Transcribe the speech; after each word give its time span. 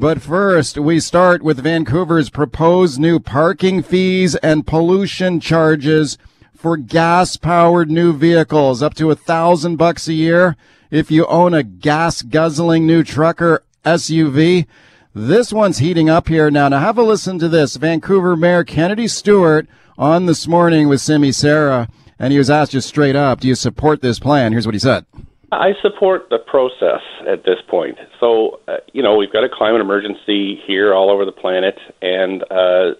But 0.00 0.22
first, 0.22 0.78
we 0.78 0.98
start 0.98 1.42
with 1.42 1.62
Vancouver's 1.62 2.30
proposed 2.30 2.98
new 2.98 3.20
parking 3.20 3.82
fees 3.82 4.34
and 4.36 4.66
pollution 4.66 5.40
charges 5.40 6.16
for 6.56 6.78
gas 6.78 7.36
powered 7.36 7.90
new 7.90 8.14
vehicles 8.14 8.82
up 8.82 8.94
to 8.94 9.10
a 9.10 9.14
thousand 9.14 9.76
bucks 9.76 10.08
a 10.08 10.14
year 10.14 10.56
if 10.90 11.10
you 11.10 11.26
own 11.26 11.52
a 11.52 11.62
gas 11.62 12.22
guzzling 12.22 12.86
new 12.86 13.04
trucker 13.04 13.62
SUV. 13.84 14.66
This 15.14 15.52
one's 15.52 15.80
heating 15.80 16.08
up 16.08 16.28
here 16.28 16.50
now. 16.50 16.70
Now 16.70 16.78
have 16.78 16.96
a 16.96 17.02
listen 17.02 17.38
to 17.38 17.50
this. 17.50 17.76
Vancouver 17.76 18.38
Mayor 18.38 18.64
Kennedy 18.64 19.06
Stewart 19.06 19.68
on 19.98 20.24
this 20.24 20.48
morning 20.48 20.88
with 20.88 21.02
Simi 21.02 21.30
Sara, 21.30 21.90
and 22.18 22.32
he 22.32 22.38
was 22.38 22.48
asked 22.48 22.72
just 22.72 22.88
straight 22.88 23.16
up, 23.16 23.40
do 23.40 23.48
you 23.48 23.54
support 23.54 24.00
this 24.00 24.18
plan? 24.18 24.52
Here's 24.52 24.64
what 24.64 24.74
he 24.74 24.78
said. 24.78 25.04
I 25.52 25.72
support 25.82 26.28
the 26.30 26.38
process 26.38 27.02
at 27.26 27.44
this 27.44 27.58
point. 27.68 27.98
So, 28.20 28.60
uh, 28.68 28.76
you 28.92 29.02
know, 29.02 29.16
we've 29.16 29.32
got 29.32 29.42
a 29.42 29.48
climate 29.52 29.80
emergency 29.80 30.60
here 30.64 30.94
all 30.94 31.10
over 31.10 31.24
the 31.24 31.32
planet, 31.32 31.74
and 32.00 32.44
uh, 32.50 32.94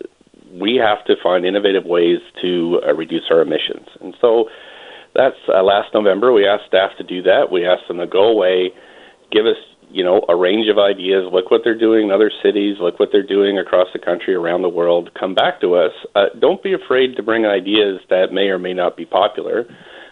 we 0.52 0.75
have 0.77 1.05
to 1.06 1.15
find 1.23 1.47
innovative 1.47 1.84
ways 1.84 2.19
to 2.42 2.80
uh, 2.84 2.92
reduce 2.95 3.30
our 3.30 3.41
emissions. 3.41 3.87
And 4.01 4.16
so 4.20 4.47
that's 5.15 5.37
uh, 5.48 5.62
last 5.62 5.95
November. 5.95 6.33
We 6.33 6.47
asked 6.47 6.65
staff 6.66 6.91
to 6.98 7.05
do 7.05 7.23
that. 7.23 7.52
We 7.52 7.65
asked 7.65 7.87
them 7.87 7.98
to 7.98 8.06
go 8.09 8.27
away, 8.27 8.70
give 9.30 9.47
us, 9.47 9.59
you 9.89 10.03
know, 10.03 10.25
a 10.28 10.34
range 10.34 10.69
of 10.69 10.77
ideas. 10.77 11.30
Look 11.33 11.53
what 11.53 11.61
they're 11.62 11.78
doing 11.78 12.06
in 12.06 12.11
other 12.11 12.33
cities. 12.42 12.78
Look 12.80 12.98
what 12.98 13.11
they're 13.12 13.27
doing 13.27 13.59
across 13.59 13.89
the 13.92 14.01
country, 14.01 14.34
around 14.34 14.62
the 14.62 14.69
world. 14.69 15.11
Come 15.19 15.37
back 15.37 15.61
to 15.61 15.77
us. 15.77 15.92
Uh, 16.17 16.27
don't 16.41 16.62
be 16.64 16.75
afraid 16.75 17.14
to 17.14 17.23
bring 17.23 17.47
ideas 17.47 18.01
that 18.11 18.33
may 18.33 18.48
or 18.48 18.59
may 18.59 18.75
not 18.75 18.97
be 18.97 19.05
popular 19.05 19.67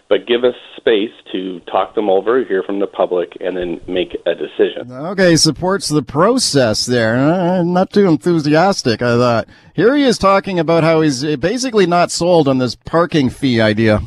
but 0.09 0.25
give 0.25 0.43
us 0.43 0.55
space 0.75 1.13
to 1.31 1.59
talk 1.61 1.93
them 1.93 2.09
over, 2.09 2.43
hear 2.43 2.63
from 2.63 2.79
the 2.79 2.87
public, 2.87 3.37
and 3.39 3.55
then 3.55 3.79
make 3.87 4.17
a 4.25 4.33
decision. 4.33 4.91
Okay, 4.91 5.35
supports 5.35 5.87
the 5.87 6.01
process 6.01 6.87
there. 6.87 7.15
Uh, 7.15 7.61
not 7.61 7.91
too 7.91 8.07
enthusiastic, 8.07 9.03
I 9.03 9.15
thought. 9.17 9.47
Here 9.75 9.95
he 9.95 10.03
is 10.03 10.17
talking 10.17 10.57
about 10.57 10.83
how 10.83 11.01
he's 11.01 11.23
basically 11.37 11.85
not 11.85 12.09
sold 12.09 12.47
on 12.47 12.57
this 12.57 12.73
parking 12.73 13.29
fee 13.29 13.61
idea. 13.61 14.01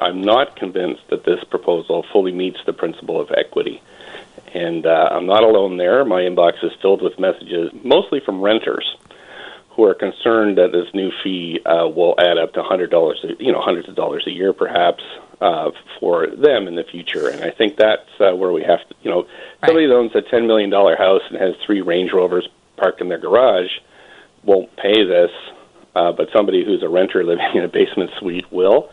I'm 0.00 0.20
not 0.20 0.56
convinced 0.56 1.02
that 1.08 1.24
this 1.24 1.42
proposal 1.50 2.04
fully 2.12 2.30
meets 2.30 2.58
the 2.66 2.74
principle 2.74 3.20
of 3.20 3.30
equity. 3.36 3.82
And 4.54 4.86
uh, 4.86 5.08
I'm 5.10 5.26
not 5.26 5.42
alone 5.42 5.78
there. 5.78 6.04
My 6.04 6.20
inbox 6.20 6.62
is 6.62 6.72
filled 6.80 7.02
with 7.02 7.18
messages, 7.18 7.70
mostly 7.82 8.20
from 8.20 8.42
renters 8.42 8.84
who 9.78 9.84
are 9.84 9.94
concerned 9.94 10.58
that 10.58 10.72
this 10.72 10.92
new 10.92 11.12
fee 11.22 11.60
uh, 11.64 11.86
will 11.86 12.16
add 12.18 12.36
up 12.36 12.52
to 12.52 12.62
hundred 12.64 12.90
dollars, 12.90 13.24
you 13.38 13.52
know, 13.52 13.60
hundreds 13.62 13.88
of 13.88 13.94
dollars 13.94 14.24
a 14.26 14.30
year, 14.30 14.52
perhaps, 14.52 15.04
uh, 15.40 15.70
for 16.00 16.26
them 16.26 16.66
in 16.66 16.74
the 16.74 16.82
future. 16.82 17.28
And 17.28 17.44
I 17.44 17.52
think 17.52 17.76
that's 17.76 18.10
uh, 18.18 18.34
where 18.34 18.50
we 18.50 18.62
have 18.62 18.80
to, 18.88 18.94
you 19.02 19.10
know, 19.10 19.22
right. 19.22 19.68
somebody 19.68 19.86
that 19.86 19.94
owns 19.94 20.10
a 20.16 20.22
ten 20.22 20.48
million 20.48 20.68
dollar 20.68 20.96
house 20.96 21.22
and 21.30 21.40
has 21.40 21.54
three 21.64 21.80
Range 21.80 22.10
Rovers 22.12 22.48
parked 22.76 23.00
in 23.00 23.08
their 23.08 23.18
garage 23.18 23.70
won't 24.42 24.74
pay 24.76 25.04
this, 25.04 25.30
uh, 25.94 26.10
but 26.10 26.26
somebody 26.34 26.64
who's 26.64 26.82
a 26.82 26.88
renter 26.88 27.22
living 27.22 27.46
in 27.54 27.62
a 27.62 27.68
basement 27.68 28.10
suite 28.18 28.50
will. 28.50 28.90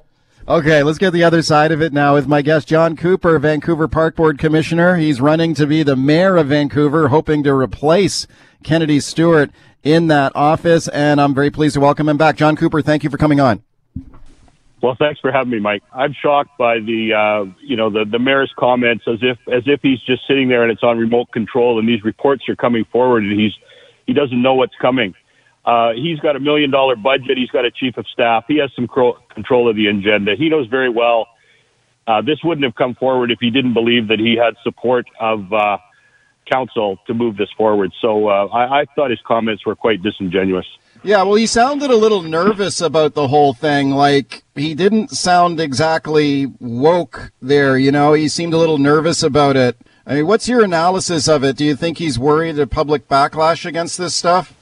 Okay, 0.48 0.84
let's 0.84 1.00
get 1.00 1.12
the 1.12 1.24
other 1.24 1.42
side 1.42 1.72
of 1.72 1.82
it 1.82 1.92
now 1.92 2.14
with 2.14 2.28
my 2.28 2.44
guest, 2.44 2.68
John 2.68 2.96
Cooper, 2.96 3.40
Vancouver 3.40 3.88
Park 3.88 4.16
Board 4.16 4.38
Commissioner. 4.38 4.96
He's 4.96 5.20
running 5.20 5.56
to 5.56 5.66
be 5.66 5.82
the 5.82 5.96
mayor 5.96 6.38
of 6.38 6.50
Vancouver, 6.50 7.08
hoping 7.08 7.42
to 7.46 7.54
replace 7.56 8.28
Kennedy 8.64 9.00
Stewart 9.00 9.50
in 9.82 10.06
that 10.06 10.34
office. 10.36 10.88
And 10.90 11.20
I'm 11.20 11.34
very 11.34 11.50
pleased 11.50 11.74
to 11.74 11.80
welcome 11.80 12.08
him 12.08 12.18
back. 12.18 12.36
John 12.38 12.56
Cooper, 12.56 12.84
thank 12.84 13.04
you 13.04 13.10
for 13.10 13.18
coming 13.18 13.40
on. 13.40 13.64
Well, 14.84 14.96
thanks 15.00 15.20
for 15.20 15.32
having 15.32 15.50
me, 15.50 15.60
Mike. 15.60 15.82
I'm 15.92 16.14
shocked 16.14 16.56
by 16.60 16.78
the, 16.78 17.14
uh, 17.16 17.52
you 17.64 17.76
know, 17.76 17.90
the, 17.90 18.06
the 18.06 18.20
mayor's 18.20 18.54
comments 18.56 19.06
as 19.08 19.18
if 19.24 19.40
as 19.52 19.64
if 19.66 19.80
he's 19.82 20.00
just 20.02 20.28
sitting 20.28 20.48
there 20.48 20.62
and 20.62 20.72
it's 20.72 20.84
on 20.84 21.00
remote 21.00 21.32
control, 21.32 21.80
and 21.80 21.90
these 21.90 22.04
reports 22.04 22.48
are 22.50 22.56
coming 22.56 22.86
forward, 22.92 23.24
and 23.24 23.40
he's 23.40 23.54
he 24.06 24.14
doesn't 24.14 24.40
know 24.40 24.54
what's 24.54 24.76
coming. 24.80 25.16
Uh, 25.66 25.94
he's 25.94 26.20
got 26.20 26.36
a 26.36 26.40
million 26.40 26.70
dollar 26.70 26.96
budget. 26.96 27.38
He's 27.38 27.50
got 27.50 27.66
a 27.66 27.72
chief 27.72 27.98
of 27.98 28.06
staff. 28.14 28.46
He 28.48 28.60
has 28.60 28.72
some 28.76 28.88
cro- 28.88 29.18
control 29.34 29.70
of 29.70 29.76
the 29.76 29.88
agenda. 29.88 30.36
He 30.38 30.50
knows 30.50 30.68
very 30.68 30.90
well 30.90 31.28
uh, 32.08 32.22
this 32.22 32.38
wouldn't 32.44 32.64
have 32.64 32.76
come 32.76 32.96
forward 32.96 33.32
if 33.32 33.40
he 33.40 33.50
didn't 33.50 33.74
believe 33.74 34.08
that 34.10 34.20
he 34.20 34.36
had 34.36 34.56
support 34.64 35.06
of 35.20 35.52
uh, 35.52 35.78
council 36.52 36.98
to 37.08 37.14
move 37.14 37.38
this 37.38 37.50
forward. 37.58 37.92
So 38.02 38.28
uh, 38.28 38.48
I, 38.48 38.82
I 38.82 38.86
thought 38.96 39.10
his 39.10 39.22
comments 39.26 39.66
were 39.66 39.76
quite 39.76 40.04
disingenuous. 40.04 40.66
Yeah, 41.04 41.24
well, 41.24 41.36
he 41.36 41.46
sounded 41.46 41.92
a 41.92 41.96
little 41.96 42.22
nervous 42.22 42.82
about 42.82 43.14
the 43.14 43.28
whole 43.28 43.54
thing. 43.54 43.92
Like, 43.92 44.44
he 44.56 44.74
didn't 44.74 45.12
sound 45.12 45.60
exactly 45.60 46.48
woke 46.60 47.32
there, 47.42 47.78
you 47.78 47.92
know? 47.92 48.14
He 48.14 48.28
seemed 48.28 48.54
a 48.54 48.58
little 48.58 48.80
nervous 48.80 49.22
about 49.22 49.56
it. 49.56 49.78
I 50.08 50.16
mean, 50.16 50.28
what's 50.28 50.48
your 50.48 50.64
analysis 50.64 51.28
of 51.28 51.44
it? 51.44 51.58
Do 51.58 51.66
you 51.66 51.76
think 51.76 51.98
he's 51.98 52.18
worried 52.18 52.58
of 52.60 52.70
public 52.70 53.08
backlash 53.08 53.66
against 53.66 53.98
this 53.98 54.16
stuff? 54.16 54.54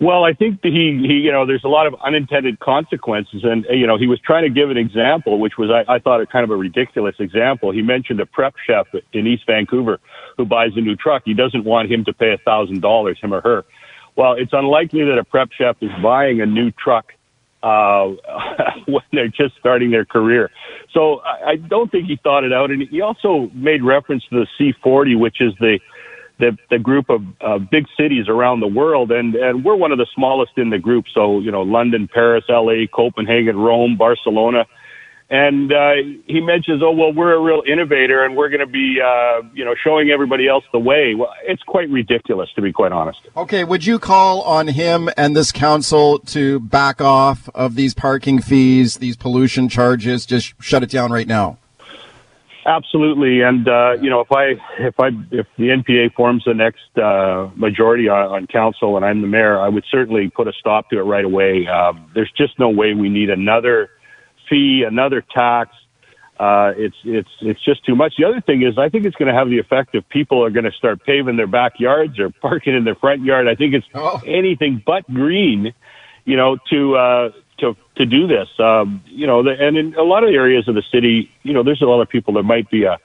Well, 0.00 0.22
I 0.22 0.32
think 0.32 0.62
that 0.62 0.68
he, 0.68 0.96
he, 1.04 1.14
you 1.14 1.32
know, 1.32 1.44
there's 1.44 1.64
a 1.64 1.68
lot 1.68 1.88
of 1.88 1.94
unintended 2.04 2.60
consequences, 2.60 3.42
and 3.42 3.66
you 3.70 3.86
know, 3.86 3.98
he 3.98 4.06
was 4.06 4.20
trying 4.20 4.44
to 4.44 4.50
give 4.50 4.70
an 4.70 4.76
example, 4.76 5.40
which 5.40 5.58
was 5.58 5.70
I, 5.70 5.94
I 5.94 5.98
thought 5.98 6.20
a 6.20 6.26
kind 6.26 6.44
of 6.44 6.50
a 6.50 6.56
ridiculous 6.56 7.16
example. 7.18 7.72
He 7.72 7.82
mentioned 7.82 8.20
a 8.20 8.26
prep 8.26 8.54
chef 8.64 8.86
in 9.12 9.26
East 9.26 9.42
Vancouver 9.46 9.98
who 10.36 10.44
buys 10.44 10.70
a 10.76 10.80
new 10.80 10.94
truck. 10.94 11.22
He 11.24 11.34
doesn't 11.34 11.64
want 11.64 11.90
him 11.90 12.04
to 12.04 12.12
pay 12.12 12.32
a 12.32 12.38
thousand 12.38 12.80
dollars, 12.80 13.18
him 13.20 13.34
or 13.34 13.40
her. 13.40 13.64
Well, 14.14 14.34
it's 14.34 14.52
unlikely 14.52 15.04
that 15.04 15.18
a 15.18 15.24
prep 15.24 15.50
chef 15.50 15.76
is 15.80 15.90
buying 16.00 16.40
a 16.40 16.46
new 16.46 16.70
truck 16.70 17.12
uh, 17.64 18.06
when 18.86 19.02
they're 19.12 19.26
just 19.26 19.56
starting 19.58 19.90
their 19.90 20.04
career. 20.04 20.48
So 20.92 21.20
I, 21.20 21.50
I 21.50 21.56
don't 21.56 21.90
think 21.90 22.06
he 22.06 22.20
thought 22.22 22.44
it 22.44 22.52
out, 22.52 22.70
and 22.70 22.82
he 22.88 23.00
also 23.00 23.50
made 23.52 23.82
reference 23.82 24.22
to 24.30 24.44
the 24.44 24.74
C40, 24.84 25.18
which 25.18 25.40
is 25.40 25.54
the 25.58 25.80
the, 26.38 26.56
the 26.70 26.78
group 26.78 27.10
of 27.10 27.22
uh, 27.40 27.58
big 27.58 27.86
cities 27.98 28.28
around 28.28 28.60
the 28.60 28.68
world, 28.68 29.10
and, 29.10 29.34
and 29.34 29.64
we're 29.64 29.76
one 29.76 29.92
of 29.92 29.98
the 29.98 30.06
smallest 30.14 30.52
in 30.56 30.70
the 30.70 30.78
group. 30.78 31.04
So, 31.12 31.40
you 31.40 31.50
know, 31.50 31.62
London, 31.62 32.08
Paris, 32.12 32.44
LA, 32.48 32.86
Copenhagen, 32.92 33.56
Rome, 33.56 33.96
Barcelona. 33.96 34.66
And 35.30 35.70
uh, 35.70 35.92
he 36.26 36.40
mentions, 36.40 36.82
oh, 36.82 36.92
well, 36.92 37.12
we're 37.12 37.34
a 37.34 37.42
real 37.42 37.62
innovator 37.70 38.24
and 38.24 38.34
we're 38.34 38.48
going 38.48 38.60
to 38.60 38.66
be, 38.66 38.98
uh, 39.04 39.42
you 39.52 39.62
know, 39.62 39.74
showing 39.84 40.08
everybody 40.08 40.48
else 40.48 40.64
the 40.72 40.78
way. 40.78 41.14
Well, 41.14 41.34
it's 41.42 41.62
quite 41.62 41.90
ridiculous, 41.90 42.48
to 42.56 42.62
be 42.62 42.72
quite 42.72 42.92
honest. 42.92 43.20
Okay, 43.36 43.62
would 43.62 43.84
you 43.84 43.98
call 43.98 44.40
on 44.42 44.68
him 44.68 45.10
and 45.18 45.36
this 45.36 45.52
council 45.52 46.20
to 46.20 46.60
back 46.60 47.02
off 47.02 47.50
of 47.54 47.74
these 47.74 47.92
parking 47.92 48.40
fees, 48.40 48.96
these 48.98 49.18
pollution 49.18 49.68
charges? 49.68 50.24
Just 50.24 50.54
shut 50.62 50.82
it 50.82 50.88
down 50.88 51.12
right 51.12 51.26
now. 51.26 51.58
Absolutely, 52.68 53.40
and 53.40 53.66
uh, 53.66 53.92
you 53.98 54.10
know, 54.10 54.20
if 54.20 54.30
I 54.30 54.48
if 54.78 55.00
I 55.00 55.08
if 55.30 55.46
the 55.56 55.68
NPA 55.68 56.12
forms 56.12 56.42
the 56.44 56.52
next 56.52 56.98
uh, 57.02 57.48
majority 57.56 58.10
on, 58.10 58.30
on 58.30 58.46
council 58.46 58.96
and 58.96 59.06
I'm 59.06 59.22
the 59.22 59.26
mayor, 59.26 59.58
I 59.58 59.70
would 59.70 59.84
certainly 59.90 60.28
put 60.28 60.48
a 60.48 60.52
stop 60.52 60.90
to 60.90 60.98
it 60.98 61.02
right 61.02 61.24
away. 61.24 61.66
Um, 61.66 62.10
there's 62.14 62.30
just 62.36 62.58
no 62.58 62.68
way 62.68 62.92
we 62.92 63.08
need 63.08 63.30
another 63.30 63.88
fee, 64.50 64.84
another 64.86 65.24
tax. 65.34 65.70
Uh, 66.38 66.72
it's 66.76 66.96
it's 67.04 67.30
it's 67.40 67.64
just 67.64 67.86
too 67.86 67.96
much. 67.96 68.12
The 68.18 68.26
other 68.26 68.42
thing 68.42 68.60
is, 68.62 68.76
I 68.76 68.90
think 68.90 69.06
it's 69.06 69.16
going 69.16 69.32
to 69.32 69.38
have 69.38 69.48
the 69.48 69.58
effect 69.58 69.94
of 69.94 70.06
people 70.10 70.44
are 70.44 70.50
going 70.50 70.66
to 70.66 70.72
start 70.72 71.02
paving 71.06 71.38
their 71.38 71.46
backyards 71.46 72.18
or 72.18 72.28
parking 72.42 72.74
in 72.74 72.84
their 72.84 72.96
front 72.96 73.24
yard. 73.24 73.48
I 73.48 73.54
think 73.54 73.72
it's 73.72 73.86
oh. 73.94 74.20
anything 74.26 74.82
but 74.84 75.06
green, 75.06 75.72
you 76.26 76.36
know, 76.36 76.58
to 76.70 76.96
uh, 76.96 77.30
to 77.58 77.76
to 77.96 78.06
do 78.06 78.26
this. 78.26 78.48
Um, 78.58 79.02
you 79.06 79.26
know, 79.26 79.42
the, 79.42 79.50
and 79.58 79.76
in 79.76 79.94
a 79.94 80.02
lot 80.02 80.24
of 80.24 80.30
areas 80.30 80.68
of 80.68 80.74
the 80.74 80.82
city, 80.92 81.30
you 81.42 81.52
know, 81.52 81.62
there's 81.62 81.82
a 81.82 81.86
lot 81.86 82.00
of 82.00 82.08
people 82.08 82.34
that 82.34 82.44
might 82.44 82.70
be 82.70 82.84
a 82.84 82.98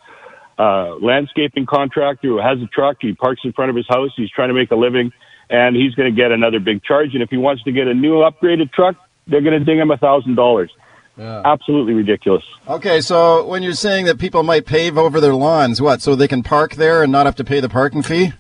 uh, 0.58 0.96
landscaping 1.02 1.66
contractor 1.66 2.28
who 2.28 2.38
has 2.38 2.60
a 2.62 2.68
truck. 2.68 2.98
He 3.02 3.14
parks 3.14 3.42
in 3.44 3.54
front 3.54 3.70
of 3.70 3.76
his 3.76 3.88
house. 3.88 4.12
He's 4.16 4.30
trying 4.30 4.50
to 4.50 4.54
make 4.54 4.72
a 4.72 4.76
living, 4.76 5.12
and 5.50 5.76
he's 5.76 5.94
going 5.96 6.14
to 6.14 6.16
get 6.16 6.32
another 6.32 6.60
big 6.60 6.84
charge. 6.84 7.14
And 7.14 7.24
if 7.24 7.30
he 7.30 7.38
wants 7.38 7.64
to 7.64 7.72
get 7.72 7.88
a 7.88 7.94
new 7.94 8.16
upgraded 8.22 8.72
truck, 8.72 8.96
they're 9.28 9.42
going 9.42 9.58
to 9.58 9.66
ding 9.66 9.80
him 9.80 9.92
a 9.92 9.98
thousand 9.98 10.36
dollars. 10.36 10.72
Absolutely 11.18 11.94
ridiculous. 11.94 12.44
Okay, 12.68 13.00
so 13.00 13.46
when 13.46 13.62
you're 13.62 13.74
saying 13.74 14.06
that 14.06 14.18
people 14.18 14.42
might 14.42 14.66
pave 14.66 14.98
over 14.98 15.22
their 15.22 15.36
lawns, 15.36 15.80
what? 15.80 16.02
So 16.02 16.16
they 16.16 16.28
can 16.28 16.42
park 16.42 16.76
there 16.76 17.04
and 17.04 17.12
not 17.12 17.28
have 17.28 17.36
to 17.36 17.44
pay 17.44 17.60
the 17.60 17.70
parking 17.70 18.02
fee? 18.02 18.34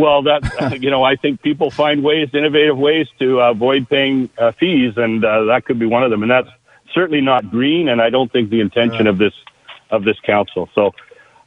Well, 0.00 0.22
that 0.22 0.78
you 0.82 0.90
know, 0.90 1.04
I 1.04 1.16
think 1.16 1.42
people 1.42 1.70
find 1.70 2.02
ways, 2.02 2.30
innovative 2.32 2.78
ways 2.78 3.06
to 3.18 3.40
avoid 3.40 3.88
paying 3.88 4.30
uh, 4.38 4.52
fees, 4.52 4.94
and 4.96 5.22
uh, 5.22 5.44
that 5.44 5.66
could 5.66 5.78
be 5.78 5.86
one 5.86 6.02
of 6.02 6.10
them. 6.10 6.22
And 6.22 6.30
that's 6.30 6.48
certainly 6.94 7.20
not 7.20 7.50
green, 7.50 7.88
and 7.88 8.00
I 8.00 8.08
don't 8.08 8.32
think 8.32 8.48
the 8.48 8.60
intention 8.60 9.06
of 9.06 9.18
this 9.18 9.34
of 9.90 10.04
this 10.04 10.16
council. 10.24 10.70
So 10.74 10.86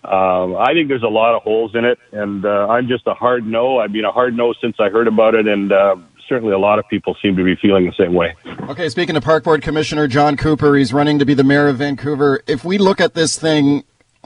um, 0.03 0.55
I 0.55 0.73
think 0.73 0.87
there's 0.87 1.03
a 1.03 1.07
lot 1.07 1.35
of 1.35 1.41
holes 1.41 1.73
in 1.73 1.83
it, 1.83 1.97
and 2.11 2.45
uh, 2.45 2.67
I'm 2.67 2.87
just 2.87 3.07
a 3.07 3.15
hard 3.15 3.47
no. 3.47 3.79
I've 3.79 3.91
been 3.91 4.05
a 4.05 4.11
hard 4.11 4.37
no 4.37 4.53
since 4.61 4.75
I 4.79 4.89
heard 4.89 5.07
about 5.07 5.33
it, 5.33 5.47
and 5.47 5.71
uh, 5.71 5.95
certainly 6.29 6.53
a 6.53 6.59
lot 6.59 6.77
of 6.77 6.87
people 6.89 7.15
seem 7.23 7.35
to 7.37 7.43
be 7.43 7.55
feeling 7.55 7.85
the 7.85 7.93
same 7.97 8.13
way. 8.13 8.35
Okay, 8.69 8.87
speaking 8.89 9.15
of 9.15 9.23
Park 9.23 9.45
Board 9.45 9.63
Commissioner 9.63 10.07
John 10.07 10.37
Cooper, 10.37 10.75
he's 10.75 10.93
running 10.93 11.17
to 11.17 11.25
be 11.25 11.33
the 11.33 11.43
mayor 11.43 11.69
of 11.69 11.77
Vancouver. 11.77 12.43
If 12.45 12.63
we 12.63 12.77
look 12.77 13.01
at 13.01 13.15
this 13.15 13.39
thing 13.39 13.83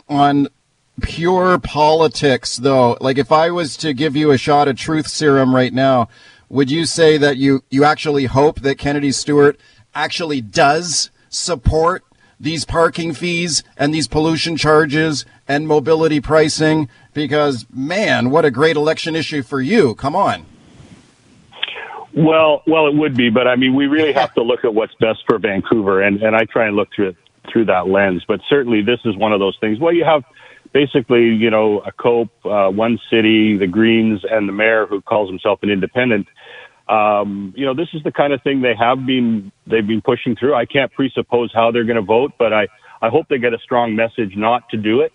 on 0.09 0.47
pure 1.01 1.59
politics, 1.59 2.57
though, 2.57 2.97
like 2.99 3.17
if 3.17 3.31
I 3.31 3.51
was 3.51 3.77
to 3.77 3.93
give 3.93 4.15
you 4.15 4.31
a 4.31 4.37
shot 4.37 4.67
of 4.67 4.77
truth 4.77 5.07
serum 5.07 5.53
right 5.53 5.73
now, 5.73 6.09
would 6.49 6.71
you 6.71 6.85
say 6.85 7.17
that 7.17 7.37
you, 7.37 7.63
you 7.69 7.83
actually 7.83 8.25
hope 8.25 8.61
that 8.61 8.77
Kennedy 8.77 9.11
Stewart 9.11 9.59
actually 9.93 10.41
does 10.41 11.11
support 11.29 12.03
these 12.39 12.65
parking 12.65 13.13
fees 13.13 13.63
and 13.77 13.93
these 13.93 14.07
pollution 14.07 14.55
charges 14.55 15.25
and 15.47 15.67
mobility 15.67 16.21
pricing? 16.21 16.89
Because, 17.13 17.65
man, 17.71 18.29
what 18.29 18.45
a 18.45 18.51
great 18.51 18.75
election 18.75 19.15
issue 19.15 19.43
for 19.43 19.59
you. 19.59 19.95
Come 19.95 20.15
on. 20.15 20.45
Well, 22.15 22.63
well, 22.65 22.87
it 22.87 22.95
would 22.95 23.15
be, 23.15 23.29
but 23.29 23.47
I 23.47 23.55
mean, 23.55 23.75
we 23.75 23.85
really 23.85 24.13
have 24.13 24.33
to 24.33 24.41
look 24.41 24.65
at 24.65 24.73
what's 24.73 24.95
best 24.95 25.19
for 25.27 25.37
Vancouver, 25.37 26.01
and, 26.01 26.21
and 26.23 26.35
I 26.35 26.45
try 26.45 26.65
and 26.65 26.75
look 26.75 26.89
through 26.95 27.09
it 27.09 27.17
through 27.51 27.65
that 27.65 27.87
lens. 27.87 28.23
But 28.27 28.41
certainly, 28.49 28.81
this 28.81 28.99
is 29.05 29.15
one 29.15 29.33
of 29.33 29.39
those 29.39 29.55
things. 29.61 29.79
Well, 29.79 29.93
you 29.93 30.03
have 30.03 30.23
basically, 30.77 31.29
you 31.29 31.49
know, 31.49 31.79
a 31.79 31.91
COPE, 31.91 32.45
uh, 32.45 32.69
one 32.69 32.99
city, 33.09 33.57
the 33.57 33.65
Greens, 33.65 34.21
and 34.29 34.47
the 34.47 34.53
mayor 34.53 34.85
who 34.85 35.01
calls 35.01 35.27
himself 35.27 35.57
an 35.63 35.71
independent. 35.71 36.27
Um, 36.87 37.51
you 37.57 37.65
know, 37.65 37.73
this 37.73 37.87
is 37.93 38.03
the 38.03 38.11
kind 38.11 38.31
of 38.31 38.43
thing 38.43 38.61
they 38.61 38.75
have 38.75 39.03
been 39.03 39.51
they've 39.65 39.87
been 39.87 40.03
pushing 40.03 40.35
through. 40.35 40.53
I 40.53 40.65
can't 40.65 40.91
presuppose 40.93 41.51
how 41.51 41.71
they're 41.71 41.83
going 41.83 41.97
to 41.97 42.09
vote, 42.17 42.33
but 42.37 42.53
I 42.53 42.67
I 43.01 43.09
hope 43.09 43.27
they 43.27 43.39
get 43.39 43.55
a 43.55 43.59
strong 43.59 43.95
message 43.95 44.33
not 44.35 44.69
to 44.69 44.77
do 44.77 45.01
it. 45.01 45.11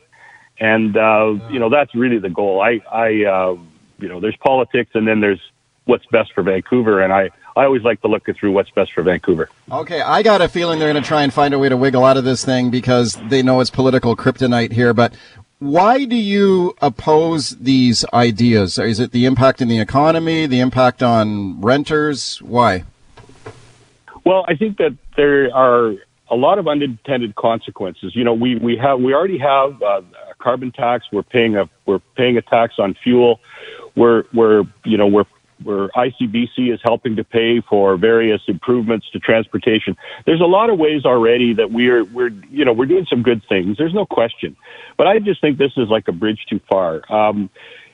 And 0.58 0.96
uh, 0.96 1.34
you 1.48 1.60
know, 1.60 1.70
that's 1.70 1.94
really 1.94 2.18
the 2.18 2.28
goal. 2.28 2.60
I 2.60 2.80
I 2.90 3.06
uh, 3.24 3.56
you 4.00 4.08
know, 4.08 4.18
there's 4.18 4.36
politics, 4.42 4.90
and 4.94 5.06
then 5.06 5.20
there's 5.20 5.40
what's 5.84 6.06
best 6.06 6.32
for 6.34 6.42
Vancouver, 6.42 7.00
and 7.02 7.12
I 7.12 7.30
I 7.56 7.64
always 7.64 7.82
like 7.82 8.00
to 8.02 8.08
look 8.08 8.24
through 8.38 8.52
what's 8.52 8.70
best 8.70 8.92
for 8.92 9.02
Vancouver. 9.02 9.50
Okay, 9.70 10.00
I 10.00 10.22
got 10.22 10.40
a 10.40 10.48
feeling 10.48 10.78
they're 10.78 10.90
going 10.90 11.02
to 11.02 11.06
try 11.06 11.22
and 11.22 11.32
find 11.32 11.52
a 11.52 11.58
way 11.58 11.68
to 11.68 11.76
wiggle 11.76 12.04
out 12.04 12.16
of 12.16 12.24
this 12.24 12.44
thing 12.44 12.70
because 12.70 13.18
they 13.28 13.42
know 13.42 13.60
it's 13.60 13.70
political 13.70 14.16
kryptonite 14.16 14.72
here. 14.72 14.94
But 14.94 15.14
why 15.62 16.04
do 16.04 16.16
you 16.16 16.74
oppose 16.82 17.50
these 17.50 18.04
ideas? 18.12 18.78
Is 18.78 18.98
it 18.98 19.12
the 19.12 19.26
impact 19.26 19.62
in 19.62 19.68
the 19.68 19.78
economy, 19.78 20.46
the 20.46 20.58
impact 20.58 21.04
on 21.04 21.60
renters? 21.60 22.42
Why? 22.42 22.82
Well, 24.24 24.44
I 24.48 24.56
think 24.56 24.78
that 24.78 24.96
there 25.16 25.54
are 25.54 25.94
a 26.28 26.34
lot 26.34 26.58
of 26.58 26.66
unintended 26.66 27.36
consequences. 27.36 28.16
You 28.16 28.24
know, 28.24 28.34
we, 28.34 28.56
we 28.56 28.76
have 28.76 28.98
we 28.98 29.14
already 29.14 29.38
have 29.38 29.80
uh, 29.80 30.02
a 30.30 30.34
carbon 30.40 30.72
tax. 30.72 31.04
We're 31.12 31.22
paying 31.22 31.54
a 31.56 31.70
we're 31.86 32.00
paying 32.16 32.36
a 32.36 32.42
tax 32.42 32.74
on 32.78 32.96
fuel. 33.04 33.38
We're 33.94 34.24
we're 34.34 34.64
you 34.84 34.96
know 34.96 35.06
we're 35.06 35.26
where 35.64 35.88
ICBC 35.88 36.72
is 36.72 36.80
helping 36.84 37.16
to 37.16 37.24
pay 37.24 37.60
for 37.60 37.96
various 37.96 38.40
improvements 38.48 39.06
to 39.12 39.18
transportation. 39.18 39.96
There's 40.26 40.40
a 40.40 40.46
lot 40.46 40.70
of 40.70 40.78
ways 40.78 41.04
already 41.04 41.54
that 41.54 41.70
we're 41.70 42.04
we're 42.04 42.30
you 42.50 42.64
know 42.64 42.72
we're 42.72 42.86
doing 42.86 43.06
some 43.08 43.22
good 43.22 43.42
things. 43.48 43.76
There's 43.78 43.94
no 43.94 44.06
question, 44.06 44.56
but 44.96 45.06
I 45.06 45.18
just 45.18 45.40
think 45.40 45.58
this 45.58 45.72
is 45.76 45.88
like 45.88 46.08
a 46.08 46.12
bridge 46.12 46.46
too 46.48 46.60
far. 46.68 47.02
Um, 47.12 47.50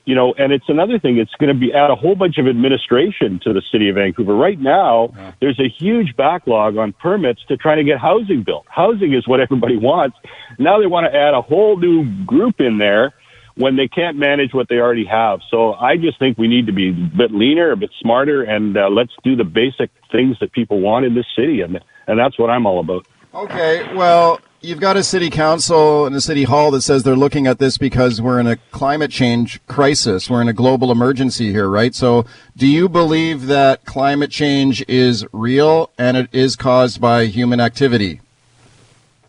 you 0.08 0.14
know, 0.14 0.32
and 0.38 0.54
it's 0.54 0.64
another 0.68 0.98
thing. 0.98 1.18
It's 1.18 1.34
going 1.38 1.52
to 1.52 1.60
be 1.60 1.70
add 1.74 1.90
a 1.90 1.94
whole 1.94 2.14
bunch 2.14 2.38
of 2.38 2.48
administration 2.48 3.40
to 3.44 3.52
the 3.52 3.60
city 3.70 3.90
of 3.90 3.96
Vancouver. 3.96 4.34
Right 4.34 4.58
now, 4.58 5.10
yeah. 5.14 5.32
there's 5.38 5.60
a 5.60 5.68
huge 5.68 6.16
backlog 6.16 6.78
on 6.78 6.94
permits 6.94 7.44
to 7.48 7.58
try 7.58 7.74
to 7.74 7.84
get 7.84 7.98
housing 7.98 8.42
built. 8.42 8.64
Housing 8.70 9.12
is 9.12 9.28
what 9.28 9.40
everybody 9.40 9.76
wants. 9.76 10.16
Now 10.58 10.80
they 10.80 10.86
want 10.86 11.12
to 11.12 11.14
add 11.14 11.34
a 11.34 11.42
whole 11.42 11.76
new 11.76 12.06
group 12.24 12.58
in 12.58 12.78
there 12.78 13.12
when 13.58 13.74
they 13.74 13.88
can't 13.88 14.16
manage 14.16 14.54
what 14.54 14.68
they 14.68 14.76
already 14.76 15.04
have. 15.04 15.40
So 15.50 15.74
I 15.74 15.96
just 15.96 16.18
think 16.18 16.38
we 16.38 16.46
need 16.46 16.66
to 16.66 16.72
be 16.72 16.90
a 16.90 17.16
bit 17.16 17.32
leaner, 17.32 17.72
a 17.72 17.76
bit 17.76 17.90
smarter, 18.00 18.44
and 18.44 18.76
uh, 18.76 18.88
let's 18.88 19.12
do 19.24 19.34
the 19.34 19.44
basic 19.44 19.90
things 20.12 20.36
that 20.40 20.52
people 20.52 20.80
want 20.80 21.04
in 21.04 21.14
this 21.14 21.26
city, 21.36 21.60
and 21.60 21.80
and 22.06 22.18
that's 22.18 22.38
what 22.38 22.50
I'm 22.50 22.66
all 22.66 22.80
about. 22.80 23.06
Okay, 23.34 23.94
well. 23.94 24.40
You've 24.60 24.80
got 24.80 24.96
a 24.96 25.04
city 25.04 25.30
council 25.30 26.04
and 26.04 26.16
a 26.16 26.20
city 26.20 26.42
hall 26.42 26.72
that 26.72 26.82
says 26.82 27.04
they're 27.04 27.14
looking 27.14 27.46
at 27.46 27.60
this 27.60 27.78
because 27.78 28.20
we're 28.20 28.40
in 28.40 28.48
a 28.48 28.56
climate 28.72 29.12
change 29.12 29.64
crisis. 29.68 30.28
We're 30.28 30.42
in 30.42 30.48
a 30.48 30.52
global 30.52 30.90
emergency 30.90 31.52
here, 31.52 31.68
right? 31.68 31.94
So, 31.94 32.26
do 32.56 32.66
you 32.66 32.88
believe 32.88 33.46
that 33.46 33.84
climate 33.84 34.32
change 34.32 34.84
is 34.88 35.24
real 35.30 35.92
and 35.96 36.16
it 36.16 36.28
is 36.32 36.56
caused 36.56 37.00
by 37.00 37.26
human 37.26 37.60
activity? 37.60 38.20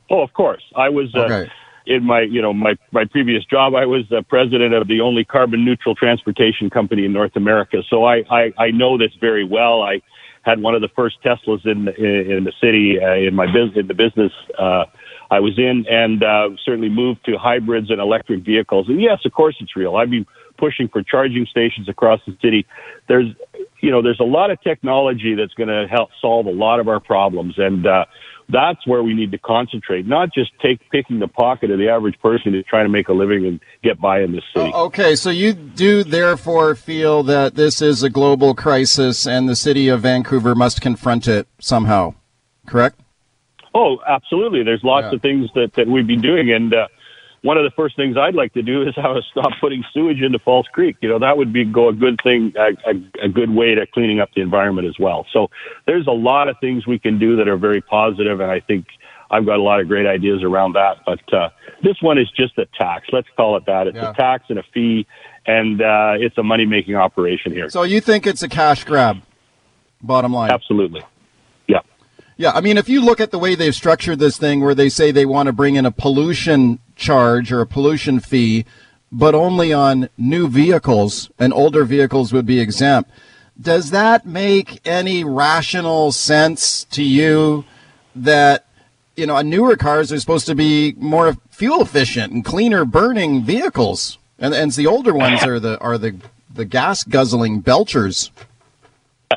Oh, 0.09 0.23
of 0.23 0.33
course. 0.33 0.63
I 0.75 0.89
was 0.89 1.13
uh, 1.13 1.25
okay 1.25 1.51
in 1.89 2.06
my 2.06 2.21
you 2.21 2.41
know 2.41 2.53
my 2.53 2.75
my 2.91 3.03
previous 3.03 3.44
job 3.45 3.74
I 3.74 3.86
was 3.86 4.03
the 4.09 4.21
president 4.21 4.74
of 4.75 4.88
the 4.88 5.01
only 5.01 5.25
carbon 5.25 5.65
neutral 5.65 5.95
transportation 5.95 6.69
company 6.69 7.03
in 7.03 7.12
North 7.12 7.36
America. 7.36 7.81
So 7.89 8.06
I 8.06 8.24
I, 8.30 8.53
I 8.57 8.71
know 8.71 8.97
this 8.97 9.12
very 9.19 9.44
well. 9.44 9.81
I 9.81 10.01
had 10.44 10.62
one 10.62 10.75
of 10.75 10.81
the 10.81 10.89
first 10.95 11.18
Teslas 11.25 11.65
in 11.65 11.88
in, 11.97 12.31
in 12.31 12.44
the 12.44 12.53
city 12.62 13.00
uh, 13.01 13.15
in 13.15 13.36
my 13.36 13.47
business 13.47 13.75
in 13.75 13.88
the 13.88 13.95
business 13.95 14.31
uh, 14.57 14.86
I 15.31 15.39
was 15.39 15.57
in 15.57 15.86
and 15.89 16.24
uh, 16.24 16.50
certainly 16.63 16.89
moved 16.89 17.25
to 17.25 17.38
hybrids 17.38 17.89
and 17.89 18.00
electric 18.00 18.45
vehicles. 18.45 18.88
And 18.88 19.01
yes 19.01 19.19
of 19.25 19.33
course 19.33 19.56
it's 19.59 19.75
real. 19.75 19.95
I've 19.95 20.12
been 20.12 20.27
pushing 20.59 20.89
for 20.89 21.01
charging 21.01 21.47
stations 21.50 21.89
across 21.89 22.19
the 22.27 22.38
city. 22.39 22.68
There's 23.07 23.33
you 23.81 23.89
know 23.89 24.03
there's 24.03 24.19
a 24.19 24.31
lot 24.38 24.51
of 24.51 24.62
technology 24.62 25.33
that's 25.33 25.56
going 25.56 25.69
to 25.69 25.88
help 25.89 26.09
solve 26.21 26.45
a 26.45 26.51
lot 26.51 26.80
of 26.80 26.88
our 26.88 27.00
problems. 27.00 27.56
And 27.57 27.88
uh, 27.88 28.06
that's 28.50 28.86
where 28.88 29.04
we 29.04 29.13
need 29.13 29.31
to 29.31 29.38
concentrate, 29.38 30.07
not 30.07 30.34
just 30.34 30.51
take 30.60 30.80
picking 30.90 31.19
the 31.19 31.28
pocket 31.28 31.69
of 31.72 31.78
the 31.78 31.90
average 31.90 32.19
person 32.19 32.54
who's 32.54 32.66
trying 32.66 32.86
to 32.86 32.90
make 32.90 33.07
a 33.07 33.13
living 33.13 33.46
and 33.46 33.60
get 33.84 34.00
by 34.01 34.22
in 34.22 34.31
this 34.31 34.44
city. 34.56 34.72
okay, 34.74 35.16
so 35.16 35.30
you 35.30 35.54
do 35.54 36.04
therefore 36.04 36.75
feel 36.75 37.24
that 37.24 37.56
this 37.56 37.81
is 37.81 38.01
a 38.04 38.10
global 38.10 38.56
crisis 38.56 39.28
and 39.28 39.48
the 39.48 39.56
city 39.56 39.88
of 39.88 40.01
Vancouver 40.01 40.56
must 40.56 40.81
confront 40.81 41.28
it 41.28 41.48
somehow, 41.60 42.13
correct? 42.66 43.00
Oh, 43.75 44.00
absolutely. 44.07 44.63
There's 44.63 44.84
lots 44.84 45.06
yeah. 45.06 45.16
of 45.16 45.22
things 45.22 45.50
that, 45.54 45.74
that 45.75 45.88
we've 45.88 46.07
been 46.07 46.22
doing, 46.22 46.51
and 46.51 46.74
uh, 46.74 46.88
one 47.41 47.57
of 47.57 47.63
the 47.63 47.71
first 47.75 47.95
things 47.95 48.18
I'd 48.18 48.36
like 48.36 48.53
to 48.53 48.62
do 48.62 48.81
is 48.81 48.94
how 48.95 49.13
to 49.13 49.21
stop 49.31 49.51
putting 49.62 49.83
sewage 49.94 50.21
into 50.21 50.39
False 50.39 50.68
Creek. 50.68 50.97
You 51.01 51.09
know, 51.09 51.19
that 51.19 51.38
would 51.38 51.53
be 51.53 51.63
go 51.63 51.89
a 51.89 51.94
good 51.94 52.19
thing, 52.24 52.53
a, 52.57 52.89
a, 52.89 53.25
a, 53.25 53.30
good 53.30 53.50
way 53.50 53.75
to 53.75 53.88
cleaning 53.88 54.19
up 54.19 54.30
the 54.36 54.41
environment 54.41 54.88
as 54.88 54.95
well. 55.00 55.25
So 55.31 55.50
there's 55.86 56.07
a 56.07 56.12
lot 56.12 56.50
of 56.50 56.57
things 56.59 56.86
we 56.86 57.00
can 57.00 57.18
do 57.18 57.38
that 57.38 57.47
are 57.47 57.57
very 57.57 57.81
positive, 57.81 58.41
and 58.41 58.51
I 58.51 58.59
think 58.59 58.86
I've 59.31 59.45
got 59.45 59.57
a 59.57 59.62
lot 59.62 59.80
of 59.80 59.88
great 59.88 60.06
ideas 60.06 60.44
around 60.44 60.74
that. 60.74 60.97
But 61.06 61.33
uh, 61.33 61.50
this 61.83 62.01
one 62.01 62.18
is 62.18 62.30
just 62.36 62.57
a 62.57 62.65
tax. 62.77 63.07
Let's 63.12 63.27
call 63.38 63.56
it 63.57 63.65
that. 63.68 63.88
It's 63.88 63.95
yeah. 63.95 64.12
a 64.12 64.13
tax 64.13 64.45
and 64.50 64.59
a 64.59 64.63
fee, 64.74 65.07
and 65.45 65.81
uh, 65.81 66.13
it's 66.18 66.38
a 66.38 66.44
money 66.44 66.65
making 66.65 66.95
operation 66.95 67.53
here. 67.53 67.69
So 67.69 67.83
you 67.83 68.01
think 68.01 68.27
it's 68.27 68.44
a 68.44 68.50
cash 68.50 68.83
grab? 68.83 69.21
Bottom 70.01 70.33
line. 70.33 70.51
Absolutely. 70.51 71.01
Yeah. 71.68 71.80
Yeah, 72.38 72.51
I 72.51 72.62
mean, 72.62 72.77
if 72.77 72.88
you 72.88 73.01
look 73.01 73.19
at 73.19 73.31
the 73.31 73.39
way 73.39 73.56
they've 73.56 73.75
structured 73.75 74.19
this 74.19 74.38
thing, 74.38 74.62
where 74.62 74.75
they 74.75 74.89
say 74.89 75.12
they 75.12 75.25
want 75.25 75.47
to 75.47 75.53
bring 75.53 75.75
in 75.75 75.86
a 75.86 75.91
pollution 75.91 76.80
charge 77.00 77.51
or 77.51 77.62
a 77.62 77.66
pollution 77.66 78.19
fee, 78.19 78.66
but 79.12 79.34
only 79.34 79.74
on 79.74 80.10
new 80.18 80.48
vehicles, 80.48 81.31
and 81.40 81.51
older 81.54 81.84
vehicles 81.84 82.31
would 82.31 82.46
be 82.46 82.60
exempt. 82.60 83.10
Does 83.60 83.90
that 83.90 84.25
make 84.25 84.88
any 84.88 85.24
rational 85.24 86.12
sense 86.12 86.84
to 86.86 87.04
you 87.04 87.66
that 88.16 88.66
you 89.19 89.25
know, 89.25 89.42
newer 89.42 89.75
cars 89.75 90.13
are 90.13 90.19
supposed 90.19 90.46
to 90.48 90.56
be 90.56 90.96
more 90.98 91.36
fuel 91.50 91.81
efficient 91.81 92.31
and 92.31 92.46
cleaner 92.46 92.86
burning 92.86 93.44
vehicles, 93.44 94.18
and 94.40 94.54
and 94.54 94.72
the 94.72 94.88
older 94.88 95.13
ones 95.13 95.44
are 95.44 95.60
the 95.60 95.78
are 95.80 95.98
the 95.98 96.16
the 96.53 96.63
gas 96.63 97.03
guzzling 97.03 97.62
belchers. 97.62 98.29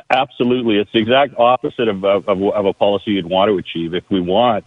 Absolutely, 0.09 0.77
it's 0.77 0.91
the 0.93 0.99
exact 0.99 1.37
opposite 1.37 1.87
of, 1.87 2.03
of, 2.03 2.27
of 2.27 2.65
a 2.65 2.73
policy 2.73 3.11
you'd 3.11 3.29
want 3.29 3.49
to 3.49 3.57
achieve. 3.57 3.93
If 3.93 4.09
we 4.09 4.21
want 4.21 4.63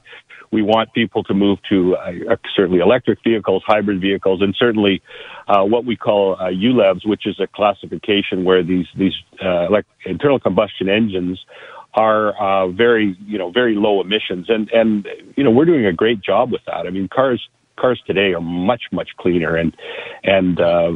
we 0.57 0.63
want 0.63 0.91
people 0.95 1.23
to 1.23 1.35
move 1.35 1.59
to 1.69 1.97
uh, 1.97 2.37
certainly 2.57 2.81
electric 2.81 3.19
vehicles, 3.23 3.63
hybrid 3.67 4.01
vehicles, 4.01 4.41
and 4.41 4.55
certainly 4.59 5.03
uh, 5.49 5.63
what 5.65 5.85
we 5.85 5.97
call 5.97 6.35
uh, 6.41 6.45
ULEVs, 6.45 7.07
which 7.07 7.27
is 7.27 7.39
a 7.39 7.47
classification 7.47 8.43
where 8.43 8.63
these 8.63 8.87
these 8.97 9.13
uh, 9.45 9.67
internal 10.07 10.41
combustion 10.41 10.89
engines 10.89 11.39
are 11.93 12.33
uh, 12.41 12.69
very 12.69 13.15
you 13.27 13.37
know 13.37 13.51
very 13.51 13.75
low 13.75 14.01
emissions, 14.01 14.47
and 14.49 14.71
and 14.71 15.07
you 15.37 15.45
know 15.45 15.51
we're 15.51 15.67
doing 15.67 15.85
a 15.85 15.93
great 15.93 16.23
job 16.23 16.51
with 16.51 16.63
that. 16.65 16.87
I 16.87 16.91
mean, 16.91 17.07
cars 17.07 17.47
cars 17.79 18.01
today 18.07 18.33
are 18.33 18.41
much 18.41 18.85
much 18.93 19.11
cleaner, 19.19 19.57
and 19.57 19.77
and 20.25 20.59
uh, 20.59 20.89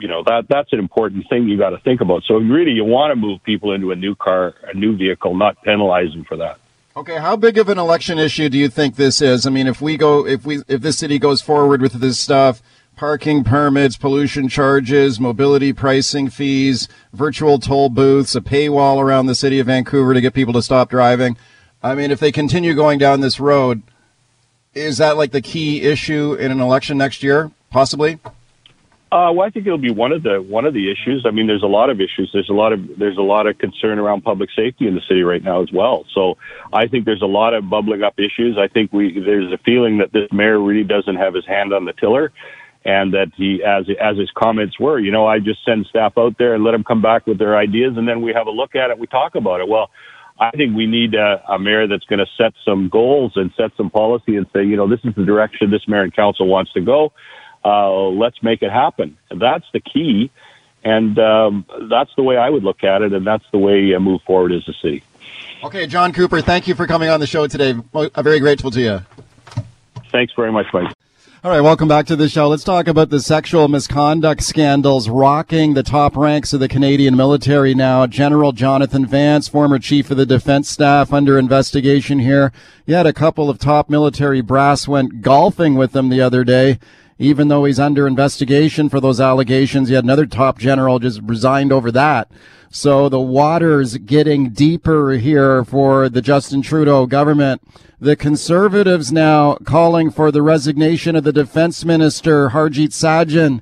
you 0.00 0.08
know 0.08 0.22
that 0.24 0.46
that's 0.48 0.72
an 0.72 0.78
important 0.78 1.26
thing 1.28 1.48
you 1.48 1.58
got 1.58 1.70
to 1.76 1.80
think 1.80 2.00
about. 2.00 2.22
So 2.26 2.36
really, 2.36 2.72
you 2.72 2.84
want 2.84 3.10
to 3.10 3.16
move 3.16 3.44
people 3.44 3.74
into 3.74 3.90
a 3.90 3.96
new 3.96 4.14
car, 4.14 4.54
a 4.62 4.74
new 4.74 4.96
vehicle, 4.96 5.36
not 5.36 5.62
penalize 5.64 6.12
them 6.12 6.24
for 6.24 6.38
that. 6.38 6.61
Okay, 6.94 7.18
how 7.18 7.36
big 7.36 7.56
of 7.56 7.70
an 7.70 7.78
election 7.78 8.18
issue 8.18 8.50
do 8.50 8.58
you 8.58 8.68
think 8.68 8.96
this 8.96 9.22
is? 9.22 9.46
I 9.46 9.50
mean, 9.50 9.66
if 9.66 9.80
we 9.80 9.96
go, 9.96 10.26
if 10.26 10.44
we, 10.44 10.62
if 10.68 10.82
this 10.82 10.98
city 10.98 11.18
goes 11.18 11.40
forward 11.40 11.80
with 11.80 11.94
this 11.94 12.20
stuff, 12.20 12.62
parking 12.96 13.44
permits, 13.44 13.96
pollution 13.96 14.46
charges, 14.46 15.18
mobility 15.18 15.72
pricing 15.72 16.28
fees, 16.28 16.88
virtual 17.14 17.58
toll 17.58 17.88
booths, 17.88 18.36
a 18.36 18.42
paywall 18.42 18.98
around 19.00 19.24
the 19.24 19.34
city 19.34 19.58
of 19.58 19.68
Vancouver 19.68 20.12
to 20.12 20.20
get 20.20 20.34
people 20.34 20.52
to 20.52 20.60
stop 20.60 20.90
driving. 20.90 21.38
I 21.82 21.94
mean, 21.94 22.10
if 22.10 22.20
they 22.20 22.30
continue 22.30 22.74
going 22.74 22.98
down 22.98 23.20
this 23.22 23.40
road, 23.40 23.82
is 24.74 24.98
that 24.98 25.16
like 25.16 25.32
the 25.32 25.40
key 25.40 25.80
issue 25.80 26.34
in 26.34 26.52
an 26.52 26.60
election 26.60 26.98
next 26.98 27.22
year? 27.22 27.50
Possibly. 27.70 28.18
Uh, 29.12 29.30
well, 29.30 29.46
I 29.46 29.50
think 29.50 29.66
it'll 29.66 29.76
be 29.76 29.92
one 29.92 30.10
of 30.10 30.22
the 30.22 30.40
one 30.40 30.64
of 30.64 30.72
the 30.72 30.90
issues. 30.90 31.26
I 31.28 31.32
mean, 31.32 31.46
there's 31.46 31.62
a 31.62 31.66
lot 31.66 31.90
of 31.90 32.00
issues. 32.00 32.30
There's 32.32 32.48
a 32.48 32.54
lot 32.54 32.72
of 32.72 32.80
there's 32.98 33.18
a 33.18 33.22
lot 33.22 33.46
of 33.46 33.58
concern 33.58 33.98
around 33.98 34.22
public 34.22 34.48
safety 34.56 34.88
in 34.88 34.94
the 34.94 35.02
city 35.06 35.22
right 35.22 35.44
now 35.44 35.62
as 35.62 35.68
well. 35.70 36.06
So 36.14 36.38
I 36.72 36.86
think 36.86 37.04
there's 37.04 37.20
a 37.20 37.26
lot 37.26 37.52
of 37.52 37.68
bubbling 37.68 38.02
up 38.02 38.14
issues. 38.18 38.56
I 38.58 38.68
think 38.68 38.90
we 38.90 39.20
there's 39.20 39.52
a 39.52 39.58
feeling 39.58 39.98
that 39.98 40.14
this 40.14 40.32
mayor 40.32 40.58
really 40.58 40.84
doesn't 40.84 41.16
have 41.16 41.34
his 41.34 41.44
hand 41.46 41.74
on 41.74 41.84
the 41.84 41.92
tiller, 41.92 42.32
and 42.86 43.12
that 43.12 43.32
he, 43.36 43.62
as 43.62 43.84
as 44.00 44.16
his 44.16 44.30
comments 44.34 44.80
were, 44.80 44.98
you 44.98 45.12
know, 45.12 45.26
I 45.26 45.40
just 45.40 45.62
send 45.62 45.84
staff 45.90 46.14
out 46.16 46.38
there 46.38 46.54
and 46.54 46.64
let 46.64 46.72
them 46.72 46.82
come 46.82 47.02
back 47.02 47.26
with 47.26 47.38
their 47.38 47.58
ideas, 47.58 47.98
and 47.98 48.08
then 48.08 48.22
we 48.22 48.32
have 48.32 48.46
a 48.46 48.50
look 48.50 48.74
at 48.74 48.88
it, 48.88 48.98
we 48.98 49.06
talk 49.08 49.34
about 49.34 49.60
it. 49.60 49.68
Well, 49.68 49.90
I 50.40 50.52
think 50.52 50.74
we 50.74 50.86
need 50.86 51.14
a, 51.14 51.42
a 51.50 51.58
mayor 51.58 51.86
that's 51.86 52.04
going 52.06 52.20
to 52.20 52.26
set 52.38 52.54
some 52.64 52.88
goals 52.88 53.32
and 53.36 53.52
set 53.58 53.72
some 53.76 53.90
policy 53.90 54.36
and 54.36 54.46
say, 54.54 54.64
you 54.64 54.76
know, 54.76 54.88
this 54.88 55.00
is 55.04 55.14
the 55.14 55.24
direction 55.26 55.70
this 55.70 55.86
mayor 55.86 56.02
and 56.02 56.16
council 56.16 56.48
wants 56.48 56.72
to 56.72 56.80
go. 56.80 57.12
Uh, 57.64 58.08
let's 58.08 58.42
make 58.42 58.62
it 58.62 58.70
happen. 58.70 59.16
That's 59.30 59.64
the 59.72 59.80
key. 59.80 60.30
And 60.84 61.18
um, 61.18 61.64
that's 61.88 62.10
the 62.16 62.22
way 62.22 62.36
I 62.36 62.50
would 62.50 62.64
look 62.64 62.82
at 62.82 63.02
it, 63.02 63.12
and 63.12 63.24
that's 63.24 63.44
the 63.52 63.58
way 63.58 63.94
I 63.94 63.98
move 63.98 64.20
forward 64.22 64.52
as 64.52 64.68
a 64.68 64.72
city. 64.82 65.02
Okay, 65.62 65.86
John 65.86 66.12
Cooper, 66.12 66.40
thank 66.40 66.66
you 66.66 66.74
for 66.74 66.88
coming 66.88 67.08
on 67.08 67.20
the 67.20 67.26
show 67.26 67.46
today. 67.46 67.74
I'm 67.94 68.24
very 68.24 68.40
grateful 68.40 68.72
to 68.72 68.80
you. 68.80 69.00
Thanks 70.10 70.32
very 70.34 70.50
much, 70.50 70.66
Mike. 70.72 70.92
All 71.44 71.50
right, 71.50 71.60
welcome 71.60 71.88
back 71.88 72.06
to 72.06 72.14
the 72.14 72.28
show. 72.28 72.48
Let's 72.48 72.62
talk 72.62 72.86
about 72.86 73.10
the 73.10 73.18
sexual 73.18 73.66
misconduct 73.66 74.44
scandals 74.44 75.08
rocking 75.08 75.74
the 75.74 75.82
top 75.82 76.16
ranks 76.16 76.52
of 76.52 76.60
the 76.60 76.68
Canadian 76.68 77.16
military 77.16 77.74
now. 77.74 78.06
General 78.06 78.52
Jonathan 78.52 79.06
Vance, 79.06 79.48
former 79.48 79.80
chief 79.80 80.10
of 80.12 80.16
the 80.16 80.26
defense 80.26 80.68
staff, 80.68 81.12
under 81.12 81.40
investigation 81.40 82.20
here. 82.20 82.52
He 82.86 82.92
had 82.92 83.06
a 83.06 83.12
couple 83.12 83.50
of 83.50 83.58
top 83.58 83.90
military 83.90 84.40
brass 84.40 84.86
went 84.86 85.20
golfing 85.20 85.74
with 85.74 85.96
him 85.96 86.10
the 86.10 86.20
other 86.20 86.44
day. 86.44 86.78
Even 87.22 87.46
though 87.46 87.64
he's 87.64 87.78
under 87.78 88.08
investigation 88.08 88.88
for 88.88 88.98
those 88.98 89.20
allegations, 89.20 89.88
he 89.88 89.94
had 89.94 90.02
another 90.02 90.26
top 90.26 90.58
general 90.58 90.98
just 90.98 91.20
resigned 91.22 91.70
over 91.70 91.92
that. 91.92 92.28
So 92.68 93.08
the 93.08 93.20
water's 93.20 93.96
getting 93.98 94.50
deeper 94.50 95.12
here 95.12 95.64
for 95.64 96.08
the 96.08 96.20
Justin 96.20 96.62
Trudeau 96.62 97.06
government. 97.06 97.62
The 98.00 98.16
conservatives 98.16 99.12
now 99.12 99.54
calling 99.64 100.10
for 100.10 100.32
the 100.32 100.42
resignation 100.42 101.14
of 101.14 101.22
the 101.22 101.32
defense 101.32 101.84
minister, 101.84 102.48
Harjit 102.48 102.88
Sajjan. 102.88 103.60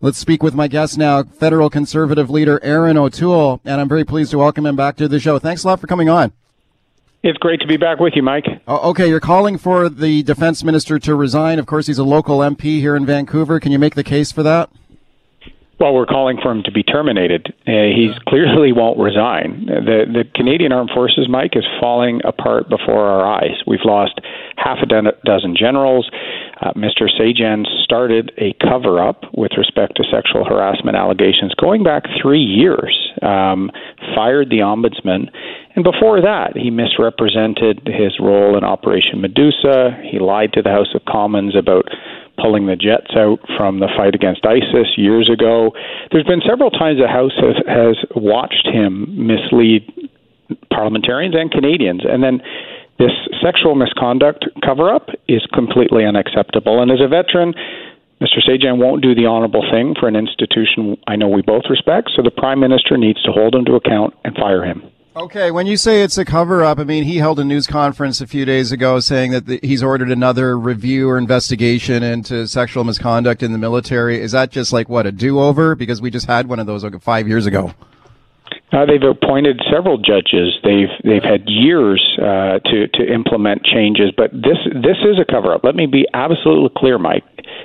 Let's 0.00 0.18
speak 0.18 0.44
with 0.44 0.54
my 0.54 0.68
guest 0.68 0.96
now, 0.96 1.24
federal 1.24 1.70
conservative 1.70 2.30
leader 2.30 2.62
Erin 2.62 2.96
O'Toole, 2.96 3.60
and 3.64 3.80
I'm 3.80 3.88
very 3.88 4.04
pleased 4.04 4.30
to 4.30 4.38
welcome 4.38 4.64
him 4.64 4.76
back 4.76 4.94
to 4.98 5.08
the 5.08 5.18
show. 5.18 5.40
Thanks 5.40 5.64
a 5.64 5.66
lot 5.66 5.80
for 5.80 5.88
coming 5.88 6.08
on. 6.08 6.32
It's 7.22 7.38
great 7.38 7.60
to 7.60 7.68
be 7.68 7.76
back 7.76 8.00
with 8.00 8.14
you, 8.16 8.22
Mike. 8.22 8.46
Oh, 8.66 8.90
okay, 8.90 9.08
you're 9.08 9.20
calling 9.20 9.56
for 9.56 9.88
the 9.88 10.24
defense 10.24 10.64
minister 10.64 10.98
to 10.98 11.14
resign. 11.14 11.60
Of 11.60 11.66
course, 11.66 11.86
he's 11.86 11.98
a 11.98 12.04
local 12.04 12.38
MP 12.38 12.80
here 12.80 12.96
in 12.96 13.06
Vancouver. 13.06 13.60
Can 13.60 13.70
you 13.70 13.78
make 13.78 13.94
the 13.94 14.02
case 14.02 14.32
for 14.32 14.42
that? 14.42 14.70
Well, 15.82 15.94
we're 15.94 16.06
calling 16.06 16.38
for 16.40 16.52
him 16.52 16.62
to 16.62 16.70
be 16.70 16.84
terminated. 16.84 17.52
Uh, 17.66 17.90
he 17.90 18.14
clearly 18.28 18.70
won't 18.70 19.00
resign. 19.00 19.66
The 19.66 20.06
the 20.06 20.22
Canadian 20.32 20.70
Armed 20.70 20.92
Forces, 20.94 21.26
Mike, 21.28 21.56
is 21.56 21.64
falling 21.80 22.20
apart 22.24 22.68
before 22.70 23.02
our 23.02 23.26
eyes. 23.26 23.58
We've 23.66 23.84
lost 23.84 24.20
half 24.56 24.78
a 24.78 24.86
dozen 24.86 25.56
generals. 25.58 26.08
Uh, 26.60 26.72
Mr. 26.74 27.10
Sajjan 27.10 27.66
started 27.82 28.30
a 28.38 28.54
cover 28.62 29.02
up 29.02 29.24
with 29.34 29.50
respect 29.58 29.96
to 29.96 30.04
sexual 30.04 30.44
harassment 30.44 30.96
allegations 30.96 31.52
going 31.60 31.82
back 31.82 32.04
three 32.22 32.44
years, 32.44 32.96
um, 33.20 33.68
fired 34.14 34.50
the 34.50 34.58
ombudsman, 34.62 35.32
and 35.74 35.84
before 35.84 36.20
that, 36.20 36.52
he 36.54 36.70
misrepresented 36.70 37.80
his 37.86 38.20
role 38.20 38.56
in 38.56 38.62
Operation 38.62 39.20
Medusa. 39.20 39.98
He 40.04 40.18
lied 40.18 40.52
to 40.52 40.62
the 40.62 40.70
House 40.70 40.94
of 40.94 41.04
Commons 41.06 41.56
about 41.56 41.86
pulling 42.40 42.66
the 42.66 42.76
Jets 42.76 43.14
out 43.16 43.40
from 43.56 43.80
the 43.80 43.88
fight 43.96 44.14
against 44.14 44.44
ISIS 44.44 44.96
years 44.96 45.30
ago. 45.30 45.72
There's 46.10 46.24
been 46.24 46.42
several 46.46 46.70
times 46.70 46.98
the 46.98 47.08
House 47.08 47.36
has, 47.36 47.56
has 47.66 47.96
watched 48.16 48.66
him 48.66 49.26
mislead 49.26 49.86
parliamentarians 50.72 51.34
and 51.36 51.50
Canadians. 51.50 52.02
And 52.04 52.22
then 52.22 52.42
this 52.98 53.12
sexual 53.42 53.74
misconduct 53.74 54.44
cover 54.64 54.92
up 54.92 55.08
is 55.28 55.42
completely 55.52 56.04
unacceptable. 56.04 56.82
And 56.82 56.90
as 56.90 57.00
a 57.00 57.08
veteran, 57.08 57.54
Mr. 58.20 58.38
Sajjan 58.38 58.78
won't 58.78 59.02
do 59.02 59.14
the 59.14 59.26
honorable 59.26 59.64
thing 59.70 59.94
for 59.98 60.06
an 60.06 60.14
institution 60.14 60.96
I 61.06 61.16
know 61.16 61.28
we 61.28 61.42
both 61.42 61.64
respect, 61.68 62.10
so 62.14 62.22
the 62.22 62.30
Prime 62.30 62.60
Minister 62.60 62.96
needs 62.96 63.20
to 63.24 63.32
hold 63.32 63.54
him 63.54 63.64
to 63.64 63.74
account 63.74 64.14
and 64.24 64.36
fire 64.36 64.64
him. 64.64 64.82
Okay, 65.14 65.50
when 65.50 65.66
you 65.66 65.76
say 65.76 66.02
it's 66.02 66.16
a 66.16 66.24
cover 66.24 66.64
up, 66.64 66.78
I 66.78 66.84
mean, 66.84 67.04
he 67.04 67.18
held 67.18 67.38
a 67.38 67.44
news 67.44 67.66
conference 67.66 68.22
a 68.22 68.26
few 68.26 68.46
days 68.46 68.72
ago 68.72 68.98
saying 68.98 69.32
that 69.32 69.44
the, 69.44 69.60
he's 69.62 69.82
ordered 69.82 70.10
another 70.10 70.58
review 70.58 71.10
or 71.10 71.18
investigation 71.18 72.02
into 72.02 72.46
sexual 72.48 72.82
misconduct 72.82 73.42
in 73.42 73.52
the 73.52 73.58
military. 73.58 74.18
Is 74.18 74.32
that 74.32 74.50
just 74.50 74.72
like 74.72 74.88
what, 74.88 75.06
a 75.06 75.12
do 75.12 75.38
over? 75.38 75.74
Because 75.74 76.00
we 76.00 76.10
just 76.10 76.26
had 76.26 76.48
one 76.48 76.58
of 76.58 76.66
those 76.66 76.82
like 76.82 76.98
five 77.02 77.28
years 77.28 77.44
ago. 77.44 77.74
Uh, 78.72 78.86
they've 78.86 79.02
appointed 79.02 79.60
several 79.70 79.98
judges. 79.98 80.56
They've 80.64 80.88
they've 81.04 81.22
had 81.22 81.44
years 81.46 82.00
uh, 82.18 82.58
to 82.64 82.88
to 82.88 83.12
implement 83.12 83.64
changes, 83.64 84.10
but 84.16 84.32
this 84.32 84.56
this 84.72 84.96
is 85.04 85.20
a 85.20 85.30
cover 85.30 85.52
up. 85.52 85.62
Let 85.62 85.74
me 85.74 85.86
be 85.86 86.06
absolutely 86.14 86.70
clear, 86.76 86.98
Mike. 86.98 87.24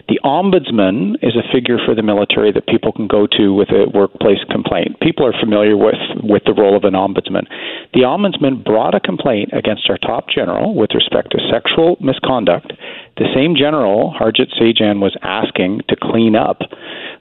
The 0.09 0.19
ombudsman 0.23 1.15
is 1.21 1.35
a 1.35 1.47
figure 1.53 1.77
for 1.85 1.95
the 1.95 2.03
military 2.03 2.51
that 2.51 2.67
people 2.67 2.91
can 2.91 3.07
go 3.07 3.27
to 3.37 3.53
with 3.53 3.69
a 3.69 3.87
workplace 3.93 4.43
complaint. 4.51 4.99
People 4.99 5.25
are 5.25 5.33
familiar 5.39 5.77
with 5.77 5.95
with 6.23 6.43
the 6.45 6.53
role 6.53 6.75
of 6.75 6.83
an 6.83 6.93
ombudsman. 6.93 7.47
The 7.93 8.01
ombudsman 8.01 8.65
brought 8.65 8.93
a 8.93 8.99
complaint 8.99 9.51
against 9.53 9.89
our 9.89 9.97
top 9.97 10.27
general 10.29 10.75
with 10.75 10.91
respect 10.93 11.31
to 11.31 11.39
sexual 11.49 11.95
misconduct. 12.01 12.73
The 13.15 13.31
same 13.33 13.55
general, 13.55 14.13
Harjit 14.13 14.51
Sajjan, 14.59 14.99
was 14.99 15.15
asking 15.23 15.81
to 15.89 15.95
clean 15.95 16.35
up 16.35 16.61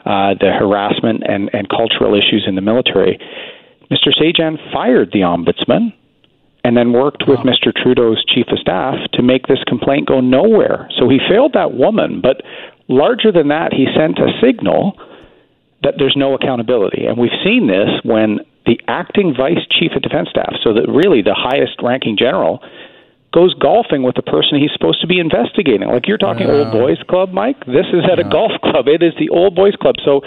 uh, 0.05 0.35
the 0.39 0.53
harassment 0.53 1.23
and, 1.27 1.51
and 1.53 1.69
cultural 1.69 2.15
issues 2.15 2.45
in 2.47 2.55
the 2.55 2.61
military 2.61 3.19
Mr. 3.91 4.11
Sajjan 4.13 4.57
fired 4.73 5.11
the 5.13 5.21
ombudsman 5.21 5.93
and 6.65 6.77
then 6.77 6.93
worked 6.93 7.25
with 7.29 7.39
Mr. 7.41 7.73
Trudeau's 7.73 8.25
chief 8.27 8.47
of 8.51 8.59
staff 8.59 8.95
to 9.13 9.23
make 9.23 9.47
this 9.47 9.63
complaint 9.67 10.09
go 10.09 10.21
nowhere. 10.21 10.89
So 10.99 11.09
he 11.09 11.19
failed 11.29 11.53
that 11.55 11.75
woman, 11.75 12.21
but 12.21 12.43
larger 12.89 13.31
than 13.31 13.49
that, 13.49 13.73
he 13.73 13.87
sent 13.97 14.19
a 14.19 14.35
signal 14.43 14.99
that 15.83 15.95
there's 15.99 16.17
no 16.17 16.35
accountability. 16.35 17.07
And 17.07 17.17
we've 17.17 17.39
seen 17.45 17.69
this 17.69 17.91
when 18.03 18.41
the 18.67 18.81
acting 18.89 19.35
vice 19.37 19.63
chief 19.71 19.93
of 19.95 20.03
defense 20.03 20.29
staff, 20.31 20.55
so 20.65 20.75
that 20.75 20.91
really 20.91 21.23
the 21.23 21.39
highest 21.39 21.79
ranking 21.83 22.17
general, 22.19 22.61
goes 23.33 23.55
golfing 23.55 24.03
with 24.03 24.17
the 24.17 24.23
person 24.23 24.59
he's 24.59 24.73
supposed 24.73 25.01
to 25.03 25.07
be 25.07 25.21
investigating. 25.21 25.87
Like 25.87 26.09
you're 26.09 26.19
talking 26.19 26.49
old 26.49 26.73
boys 26.73 26.99
club, 27.09 27.31
Mike. 27.33 27.61
This 27.67 27.87
is 27.93 28.03
at 28.11 28.19
yeah. 28.19 28.27
a 28.27 28.31
golf 28.31 28.53
club. 28.63 28.89
It 28.89 29.03
is 29.03 29.13
the 29.19 29.29
old 29.29 29.55
boys 29.55 29.77
club. 29.77 29.97
So 30.05 30.23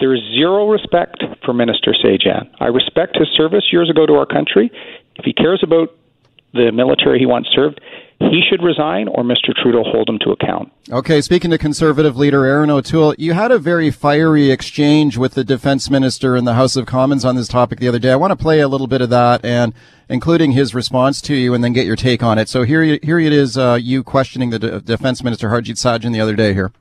there 0.00 0.14
is 0.14 0.20
zero 0.34 0.68
respect 0.68 1.22
for 1.44 1.54
Minister 1.54 1.92
Sajjan. 1.92 2.48
I 2.60 2.66
respect 2.66 3.16
his 3.16 3.28
service 3.36 3.64
years 3.72 3.90
ago 3.90 4.06
to 4.06 4.14
our 4.14 4.26
country. 4.26 4.70
If 5.16 5.24
he 5.24 5.32
cares 5.32 5.62
about 5.62 5.94
the 6.52 6.72
military 6.72 7.18
he 7.18 7.26
once 7.26 7.48
served, 7.52 7.80
he 8.20 8.42
should 8.48 8.62
resign 8.62 9.08
or 9.08 9.24
Mr. 9.24 9.54
Trudeau 9.54 9.82
hold 9.82 10.08
him 10.08 10.18
to 10.20 10.30
account. 10.30 10.72
Okay, 10.90 11.20
speaking 11.20 11.50
to 11.50 11.58
Conservative 11.58 12.16
leader 12.16 12.44
Erin 12.44 12.70
O'Toole, 12.70 13.14
you 13.18 13.32
had 13.32 13.50
a 13.50 13.58
very 13.58 13.90
fiery 13.90 14.50
exchange 14.50 15.16
with 15.16 15.34
the 15.34 15.44
defense 15.44 15.90
minister 15.90 16.36
in 16.36 16.44
the 16.44 16.54
House 16.54 16.76
of 16.76 16.86
Commons 16.86 17.24
on 17.24 17.36
this 17.36 17.48
topic 17.48 17.80
the 17.80 17.88
other 17.88 17.98
day. 17.98 18.12
I 18.12 18.16
want 18.16 18.30
to 18.30 18.36
play 18.36 18.60
a 18.60 18.68
little 18.68 18.86
bit 18.86 19.02
of 19.02 19.10
that 19.10 19.44
and 19.44 19.74
including 20.08 20.52
his 20.52 20.74
response 20.74 21.20
to 21.22 21.34
you 21.34 21.54
and 21.54 21.64
then 21.64 21.72
get 21.72 21.86
your 21.86 21.96
take 21.96 22.22
on 22.22 22.38
it. 22.38 22.48
So 22.48 22.62
here, 22.62 22.98
here 23.02 23.18
it 23.18 23.32
is, 23.32 23.58
uh, 23.58 23.78
you 23.80 24.04
questioning 24.04 24.50
the 24.50 24.58
de- 24.58 24.80
defense 24.80 25.24
minister 25.24 25.48
Harjit 25.48 25.76
Sajjan 25.76 26.12
the 26.12 26.20
other 26.20 26.36
day 26.36 26.54
here. 26.54 26.72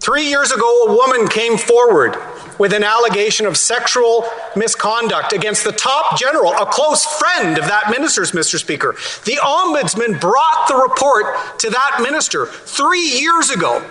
Three 0.00 0.28
years 0.28 0.52
ago, 0.52 0.84
a 0.86 0.92
woman 0.96 1.28
came 1.28 1.58
forward 1.58 2.16
with 2.58 2.72
an 2.72 2.84
allegation 2.84 3.46
of 3.46 3.56
sexual 3.56 4.24
misconduct 4.56 5.32
against 5.32 5.64
the 5.64 5.72
top 5.72 6.18
general, 6.18 6.52
a 6.52 6.66
close 6.66 7.04
friend 7.04 7.58
of 7.58 7.64
that 7.66 7.90
minister's, 7.90 8.32
Mr. 8.32 8.58
Speaker. 8.58 8.92
The 9.24 9.38
ombudsman 9.42 10.20
brought 10.20 10.68
the 10.68 10.76
report 10.76 11.58
to 11.60 11.70
that 11.70 12.00
minister 12.02 12.46
three 12.46 13.08
years 13.20 13.50
ago. 13.50 13.84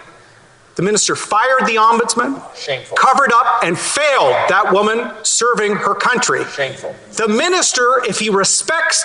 The 0.76 0.84
minister 0.84 1.16
fired 1.16 1.66
the 1.66 1.76
ombudsman, 1.76 2.42
Shameful. 2.56 2.98
covered 2.98 3.32
up, 3.34 3.64
and 3.64 3.78
failed 3.78 4.34
that 4.50 4.72
woman 4.72 5.12
serving 5.24 5.76
her 5.76 5.96
country. 5.96 6.46
Shameful. 6.46 6.96
The 7.14 7.28
minister, 7.28 8.04
if 8.08 8.20
he 8.20 8.30
respects 8.30 9.04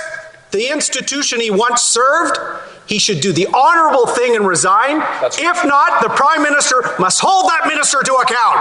the 0.50 0.70
institution 0.70 1.40
he 1.40 1.50
once 1.50 1.80
served, 1.82 2.38
he 2.92 2.98
should 2.98 3.20
do 3.20 3.32
the 3.32 3.46
honorable 3.54 4.06
thing 4.06 4.36
and 4.36 4.46
resign. 4.46 4.98
That's 4.98 5.38
if 5.38 5.64
not, 5.64 6.02
the 6.02 6.10
prime 6.10 6.42
minister 6.42 6.84
must 6.98 7.20
hold 7.22 7.48
that 7.48 7.66
minister 7.66 8.02
to 8.02 8.14
account. 8.16 8.60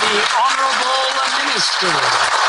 the 0.00 0.16
honorable 0.40 1.04
minister. 1.44 2.47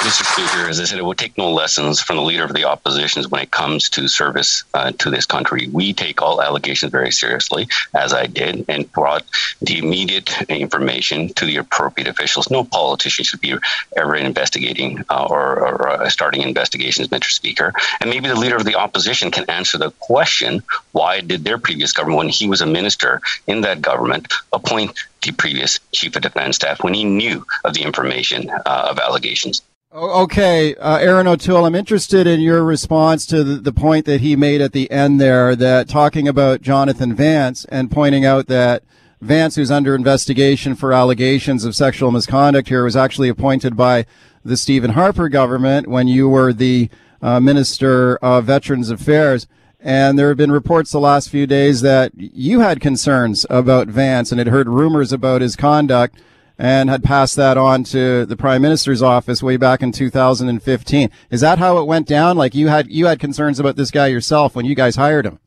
Mr. 0.00 0.24
Speaker, 0.32 0.66
as 0.66 0.80
I 0.80 0.84
said, 0.84 0.98
it 0.98 1.04
would 1.04 1.18
take 1.18 1.36
no 1.36 1.52
lessons 1.52 2.00
from 2.00 2.16
the 2.16 2.22
leader 2.22 2.42
of 2.42 2.54
the 2.54 2.64
oppositions 2.64 3.28
when 3.28 3.42
it 3.42 3.50
comes 3.50 3.90
to 3.90 4.08
service 4.08 4.64
uh, 4.72 4.92
to 4.92 5.10
this 5.10 5.26
country. 5.26 5.68
We 5.70 5.92
take 5.92 6.22
all 6.22 6.40
allegations 6.40 6.90
very 6.90 7.12
seriously, 7.12 7.68
as 7.92 8.14
I 8.14 8.24
did, 8.24 8.64
and 8.66 8.90
brought 8.90 9.26
the 9.60 9.76
immediate 9.76 10.40
information 10.48 11.28
to 11.34 11.44
the 11.44 11.58
appropriate 11.58 12.08
officials. 12.08 12.50
No 12.50 12.64
politician 12.64 13.26
should 13.26 13.42
be 13.42 13.54
ever 13.94 14.16
investigating 14.16 15.04
uh, 15.10 15.26
or, 15.28 15.68
or 15.68 15.88
uh, 15.90 16.08
starting 16.08 16.40
investigations, 16.40 17.08
Mr. 17.08 17.30
Speaker. 17.30 17.74
And 18.00 18.08
maybe 18.08 18.28
the 18.28 18.40
leader 18.40 18.56
of 18.56 18.64
the 18.64 18.76
opposition 18.76 19.30
can 19.30 19.50
answer 19.50 19.76
the 19.76 19.90
question 19.90 20.62
why 20.92 21.20
did 21.20 21.44
their 21.44 21.58
previous 21.58 21.92
government, 21.92 22.16
when 22.16 22.28
he 22.30 22.48
was 22.48 22.62
a 22.62 22.66
minister 22.66 23.20
in 23.46 23.60
that 23.60 23.82
government, 23.82 24.32
appoint 24.50 24.98
the 25.22 25.32
previous 25.32 25.78
chief 25.92 26.16
of 26.16 26.22
defense 26.22 26.56
staff 26.56 26.82
when 26.82 26.94
he 26.94 27.04
knew 27.04 27.44
of 27.64 27.74
the 27.74 27.82
information 27.82 28.48
uh, 28.48 28.88
of 28.90 28.98
allegations? 28.98 29.60
Okay, 29.92 30.76
uh, 30.76 30.98
Erin 30.98 31.26
O'Toole, 31.26 31.66
I'm 31.66 31.74
interested 31.74 32.24
in 32.24 32.38
your 32.38 32.62
response 32.62 33.26
to 33.26 33.42
the, 33.42 33.56
the, 33.56 33.72
point 33.72 34.06
that 34.06 34.20
he 34.20 34.36
made 34.36 34.60
at 34.60 34.70
the 34.70 34.88
end 34.88 35.20
there, 35.20 35.56
that 35.56 35.88
talking 35.88 36.28
about 36.28 36.62
Jonathan 36.62 37.12
Vance 37.12 37.64
and 37.64 37.90
pointing 37.90 38.24
out 38.24 38.46
that 38.46 38.84
Vance, 39.20 39.56
who's 39.56 39.72
under 39.72 39.96
investigation 39.96 40.76
for 40.76 40.92
allegations 40.92 41.64
of 41.64 41.74
sexual 41.74 42.12
misconduct 42.12 42.68
here, 42.68 42.84
was 42.84 42.94
actually 42.94 43.28
appointed 43.28 43.76
by 43.76 44.06
the 44.44 44.56
Stephen 44.56 44.92
Harper 44.92 45.28
government 45.28 45.88
when 45.88 46.06
you 46.06 46.28
were 46.28 46.52
the 46.52 46.88
uh, 47.20 47.40
Minister 47.40 48.16
of 48.18 48.44
Veterans 48.44 48.90
Affairs. 48.90 49.48
And 49.80 50.16
there 50.16 50.28
have 50.28 50.36
been 50.36 50.52
reports 50.52 50.92
the 50.92 51.00
last 51.00 51.30
few 51.30 51.48
days 51.48 51.80
that 51.80 52.12
you 52.16 52.60
had 52.60 52.80
concerns 52.80 53.44
about 53.50 53.88
Vance 53.88 54.30
and 54.30 54.38
had 54.38 54.46
heard 54.46 54.68
rumors 54.68 55.12
about 55.12 55.42
his 55.42 55.56
conduct 55.56 56.16
and 56.60 56.90
had 56.90 57.02
passed 57.02 57.36
that 57.36 57.56
on 57.56 57.82
to 57.82 58.26
the 58.26 58.36
prime 58.36 58.60
minister's 58.60 59.00
office 59.00 59.42
way 59.42 59.56
back 59.56 59.80
in 59.82 59.92
2015. 59.92 61.10
Is 61.30 61.40
that 61.40 61.58
how 61.58 61.78
it 61.78 61.86
went 61.86 62.06
down? 62.06 62.36
Like 62.36 62.54
you 62.54 62.68
had 62.68 62.90
you 62.90 63.06
had 63.06 63.18
concerns 63.18 63.58
about 63.58 63.76
this 63.76 63.90
guy 63.90 64.08
yourself 64.08 64.54
when 64.54 64.66
you 64.66 64.74
guys 64.74 64.96
hired 64.96 65.24
him, 65.24 65.40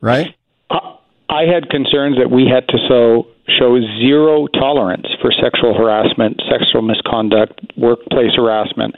right? 0.00 0.36
I 0.70 1.44
had 1.52 1.68
concerns 1.68 2.16
that 2.18 2.30
we 2.30 2.46
had 2.46 2.68
to 2.68 2.78
so 2.88 3.26
show 3.58 3.74
zero 3.98 4.46
tolerance 4.46 5.06
for 5.20 5.32
sexual 5.32 5.74
harassment, 5.74 6.40
sexual 6.48 6.82
misconduct, 6.82 7.58
workplace 7.76 8.36
harassment, 8.36 8.94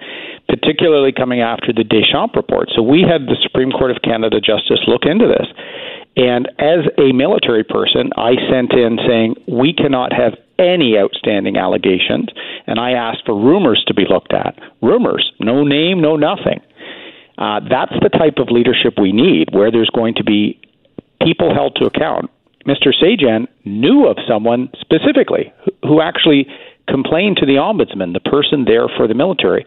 particularly 0.48 1.12
coming 1.12 1.40
after 1.40 1.72
the 1.72 1.84
Deschamps 1.84 2.36
report. 2.36 2.68
So 2.76 2.82
we 2.82 3.06
had 3.08 3.22
the 3.22 3.36
Supreme 3.42 3.70
Court 3.70 3.90
of 3.90 4.02
Canada 4.02 4.38
Justice 4.38 4.84
look 4.86 5.06
into 5.06 5.26
this. 5.26 5.48
And 6.16 6.46
as 6.58 6.84
a 6.98 7.12
military 7.12 7.64
person, 7.64 8.10
I 8.16 8.34
sent 8.50 8.72
in 8.72 8.98
saying 9.08 9.36
we 9.48 9.72
cannot 9.72 10.12
have 10.12 10.34
any 10.58 10.98
outstanding 10.98 11.56
allegations, 11.56 12.28
and 12.66 12.78
I 12.78 12.92
asked 12.92 13.22
for 13.26 13.34
rumors 13.34 13.82
to 13.88 13.94
be 13.94 14.04
looked 14.08 14.32
at. 14.32 14.58
Rumors, 14.82 15.32
no 15.40 15.64
name, 15.64 16.00
no 16.00 16.16
nothing. 16.16 16.60
Uh, 17.36 17.60
that's 17.68 17.94
the 18.00 18.10
type 18.10 18.38
of 18.38 18.48
leadership 18.50 18.94
we 19.00 19.12
need, 19.12 19.48
where 19.52 19.70
there's 19.70 19.90
going 19.90 20.14
to 20.14 20.24
be 20.24 20.60
people 21.22 21.54
held 21.54 21.76
to 21.76 21.86
account. 21.86 22.30
Mr. 22.66 22.92
Sajjan 22.94 23.46
knew 23.64 24.06
of 24.06 24.16
someone 24.28 24.70
specifically 24.80 25.52
who 25.82 26.00
actually 26.00 26.46
complained 26.88 27.36
to 27.38 27.46
the 27.46 27.54
ombudsman, 27.54 28.12
the 28.12 28.20
person 28.20 28.64
there 28.66 28.88
for 28.96 29.08
the 29.08 29.14
military, 29.14 29.66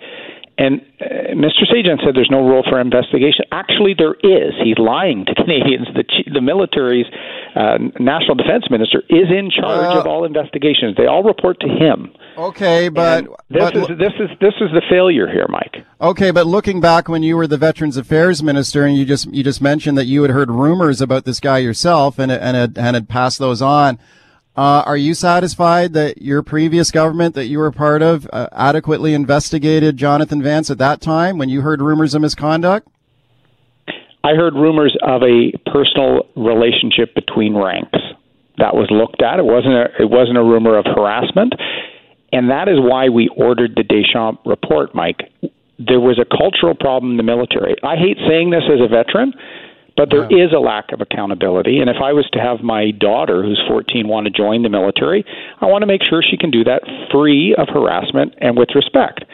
and 0.58 0.82
uh, 1.00 1.06
Mr. 1.38 1.70
Sajjan 1.70 2.04
said 2.04 2.16
there's 2.16 2.32
no 2.32 2.48
role 2.48 2.64
for 2.68 2.82
investigation. 2.82 3.46
Actually, 3.52 3.94
there 3.98 4.16
is. 4.24 4.54
He's 4.64 4.78
lying 4.78 5.26
to 5.26 5.36
Canadians. 5.44 5.88
The, 5.94 6.04
the 6.34 6.42
military's 6.42 7.06
uh, 7.56 7.78
national 8.00 8.36
defense 8.36 8.66
minister 8.70 9.04
is 9.10 9.30
in 9.30 9.52
charge 9.52 9.96
uh, 9.96 10.00
of 10.00 10.08
all 10.08 10.26
investigations. 10.26 10.96
They 10.98 11.06
all 11.06 11.24
report 11.24 11.60
to 11.62 11.68
him. 11.68 12.12
Okay, 12.38 12.90
but 12.90 13.26
this 13.50 13.72
but, 13.72 13.76
is 13.76 13.88
this 13.98 14.14
is 14.20 14.30
this 14.40 14.54
is 14.62 14.70
the 14.72 14.82
failure 14.90 15.28
here, 15.28 15.48
Mike. 15.50 15.86
Okay, 16.02 16.32
but 16.32 16.46
looking 16.46 16.82
back 16.82 17.08
when 17.08 17.24
you 17.24 17.36
were 17.36 17.48
the 17.48 17.58
Veterans 17.58 17.98
Affairs 17.98 18.44
minister, 18.44 18.86
and 18.86 18.96
you 18.96 19.06
just 19.06 19.32
you 19.34 19.44
just 19.44 19.62
mentioned 19.62 19.98
that 19.98 20.06
you 20.06 20.22
had 20.22 20.32
heard 20.32 20.52
rumors 20.52 21.02
about 21.02 21.26
this 21.26 21.40
guy 21.40 21.58
yourself, 21.60 22.20
and 22.20 22.32
and 22.32 22.56
had, 22.56 22.78
and 22.78 22.96
had 22.96 23.10
passed 23.10 23.40
those 23.40 23.62
on. 23.62 23.98
Uh, 24.58 24.82
are 24.88 24.98
you 24.98 25.14
satisfied 25.14 25.94
that 25.94 26.20
your 26.20 26.42
previous 26.42 26.90
government 26.90 27.36
that 27.36 27.46
you 27.46 27.60
were 27.60 27.72
part 27.72 28.02
of 28.02 28.28
uh, 28.34 28.48
adequately 28.54 29.14
investigated 29.14 29.98
Jonathan 29.98 30.42
Vance 30.42 30.72
at 30.72 30.80
that 30.80 31.00
time 31.00 31.38
when 31.38 31.48
you 31.48 31.62
heard 31.62 31.80
rumors 31.80 32.16
of 32.16 32.24
misconduct? 32.24 32.88
I 34.24 34.34
heard 34.34 34.56
rumors 34.56 34.98
of 35.04 35.22
a 35.22 35.52
personal 35.72 36.24
relationship 36.36 37.14
between 37.14 37.56
ranks. 37.56 38.00
That 38.58 38.74
was 38.74 38.88
looked 38.90 39.22
at. 39.22 39.38
It 39.38 39.46
wasn't 39.46 39.76
a, 39.76 39.86
it 40.02 40.10
wasn't 40.10 40.40
a 40.40 40.44
rumor 40.44 40.76
of 40.76 40.86
harassment, 40.86 41.54
and 42.34 42.50
that 42.50 42.68
is 42.68 42.78
why 42.80 43.10
we 43.10 43.30
ordered 43.38 43.74
the 43.76 43.84
Deschamps 43.84 44.42
report, 44.44 44.96
Mike. 44.96 45.32
There 45.78 46.00
was 46.00 46.18
a 46.18 46.26
cultural 46.26 46.74
problem 46.74 47.12
in 47.12 47.18
the 47.18 47.24
military. 47.24 47.76
I 47.84 47.96
hate 47.96 48.18
saying 48.28 48.50
this 48.50 48.64
as 48.66 48.82
a 48.82 48.88
veteran, 48.90 49.34
but 49.98 50.12
there 50.12 50.26
is 50.26 50.54
a 50.54 50.60
lack 50.60 50.92
of 50.94 51.02
accountability. 51.02 51.80
And 51.80 51.90
if 51.90 51.98
I 52.02 52.14
was 52.14 52.30
to 52.34 52.40
have 52.40 52.62
my 52.62 52.92
daughter, 52.92 53.42
who's 53.42 53.62
14, 53.68 54.08
want 54.08 54.26
to 54.26 54.32
join 54.32 54.62
the 54.62 54.70
military, 54.70 55.26
I 55.60 55.66
want 55.66 55.82
to 55.82 55.88
make 55.88 56.02
sure 56.08 56.22
she 56.22 56.38
can 56.38 56.52
do 56.52 56.64
that 56.64 56.84
free 57.12 57.56
of 57.58 57.68
harassment 57.68 58.36
and 58.38 58.56
with 58.56 58.70
respect. 58.76 59.26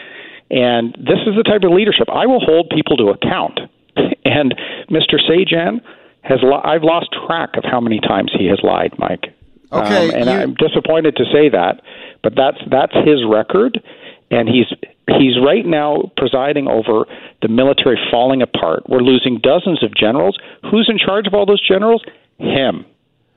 And 0.49 0.95
this 0.97 1.19
is 1.27 1.35
the 1.35 1.43
type 1.43 1.63
of 1.63 1.71
leadership 1.71 2.07
I 2.09 2.25
will 2.25 2.39
hold 2.39 2.71
people 2.73 2.97
to 2.97 3.09
account. 3.09 3.59
And 4.25 4.55
Mr. 4.89 5.19
Sajjan 5.19 5.81
has 6.21 6.39
lo- 6.41 6.61
I've 6.63 6.81
lost 6.81 7.09
track 7.27 7.57
of 7.57 7.65
how 7.65 7.81
many 7.81 7.99
times 7.99 8.31
he 8.35 8.47
has 8.47 8.57
lied, 8.63 8.93
Mike. 8.97 9.35
Okay, 9.71 10.09
um, 10.09 10.15
and 10.15 10.25
you... 10.25 10.31
I'm 10.31 10.53
disappointed 10.55 11.17
to 11.17 11.25
say 11.25 11.49
that, 11.49 11.81
but 12.23 12.33
that's 12.35 12.57
that's 12.71 12.95
his 13.05 13.19
record, 13.29 13.83
and 14.31 14.47
he's 14.47 14.67
he's 15.07 15.39
right 15.43 15.65
now 15.65 16.11
presiding 16.17 16.67
over 16.67 17.05
the 17.41 17.47
military 17.47 17.99
falling 18.11 18.41
apart. 18.41 18.83
We're 18.87 19.01
losing 19.01 19.39
dozens 19.39 19.83
of 19.83 19.93
generals. 19.95 20.37
Who's 20.69 20.89
in 20.89 20.97
charge 20.97 21.27
of 21.27 21.33
all 21.33 21.45
those 21.45 21.65
generals? 21.67 22.03
Him. 22.37 22.85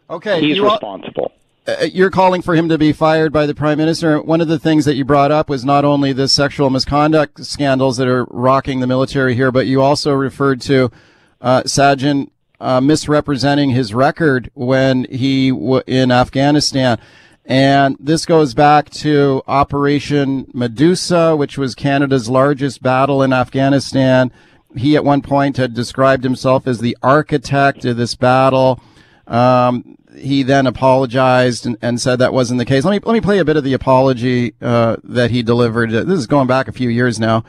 Okay, 0.09 0.41
he's 0.41 0.61
responsible. 0.61 1.33
Uh, 1.67 1.87
you're 1.93 2.11
calling 2.11 2.43
for 2.43 2.55
him 2.55 2.69
to 2.69 2.79
be 2.79 2.93
fired 2.93 3.33
by 3.33 3.45
the 3.45 3.55
prime 3.55 3.77
minister. 3.77 4.23
One 4.23 4.41
of 4.41 4.47
the 4.47 4.59
things 4.59 4.85
that 4.85 4.95
you 4.95 5.05
brought 5.05 5.33
up 5.33 5.49
was 5.49 5.65
not 5.65 5.85
only 5.85 6.13
the 6.13 6.29
sexual 6.29 6.71
misconduct 6.71 7.45
scandals 7.45 7.97
that 7.97 8.07
are 8.07 8.25
rocking 8.27 8.79
the 8.79 8.87
military 8.87 9.35
here, 9.35 9.51
but 9.51 9.67
you 9.67 9.83
also 9.83 10.13
referred 10.13 10.61
to 10.63 10.93
uh, 11.41 11.63
Sajjan 11.63 12.31
uh, 12.61 12.81
misrepresenting 12.81 13.71
his 13.71 13.93
record 13.93 14.51
when 14.55 15.05
he 15.11 15.51
w- 15.51 15.83
in 15.89 16.13
Afghanistan. 16.13 16.99
And 17.47 17.97
this 18.01 18.27
goes 18.27 18.55
back 18.55 18.91
to 18.91 19.41
Operation 19.47 20.51
Medusa, 20.53 21.37
which 21.37 21.57
was 21.57 21.77
Canada's 21.77 22.29
largest 22.29 22.83
battle 22.83 23.23
in 23.23 23.33
Afghanistan. 23.33 24.33
He 24.77 24.97
at 24.97 25.05
one 25.05 25.23
point 25.23 25.57
had 25.57 25.73
described 25.73 26.25
himself 26.25 26.67
as 26.67 26.81
the 26.81 26.97
architect 27.05 27.85
of 27.85 27.97
this 27.97 28.17
battle. 28.17 28.81
Um, 29.29 29.97
he 30.17 30.43
then 30.43 30.67
apologized 30.67 31.67
and, 31.67 31.77
and, 31.81 32.01
said 32.01 32.19
that 32.19 32.33
wasn't 32.33 32.59
the 32.59 32.65
case. 32.65 32.85
Let 32.85 32.93
me 32.93 33.01
let 33.05 33.13
me 33.13 33.21
play 33.21 33.39
a 33.39 33.45
bit 33.45 33.57
of 33.57 33.65
the 33.65 33.75
apology 33.75 34.55
uh, 34.61 34.97
that 35.05 35.31
he 35.31 35.43
delivered. 35.43 35.91
This 35.91 36.19
is 36.19 36.27
going 36.27 36.47
back 36.47 36.69
a 36.69 36.73
few 36.73 36.89
years 36.89 37.21
now. 37.21 37.45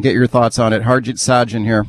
Get 0.00 0.14
your 0.14 0.26
thoughts 0.26 0.58
on 0.58 0.72
it. 0.72 0.82
Harjit 0.82 1.16
Sajjan 1.16 1.64
here. 1.64 1.86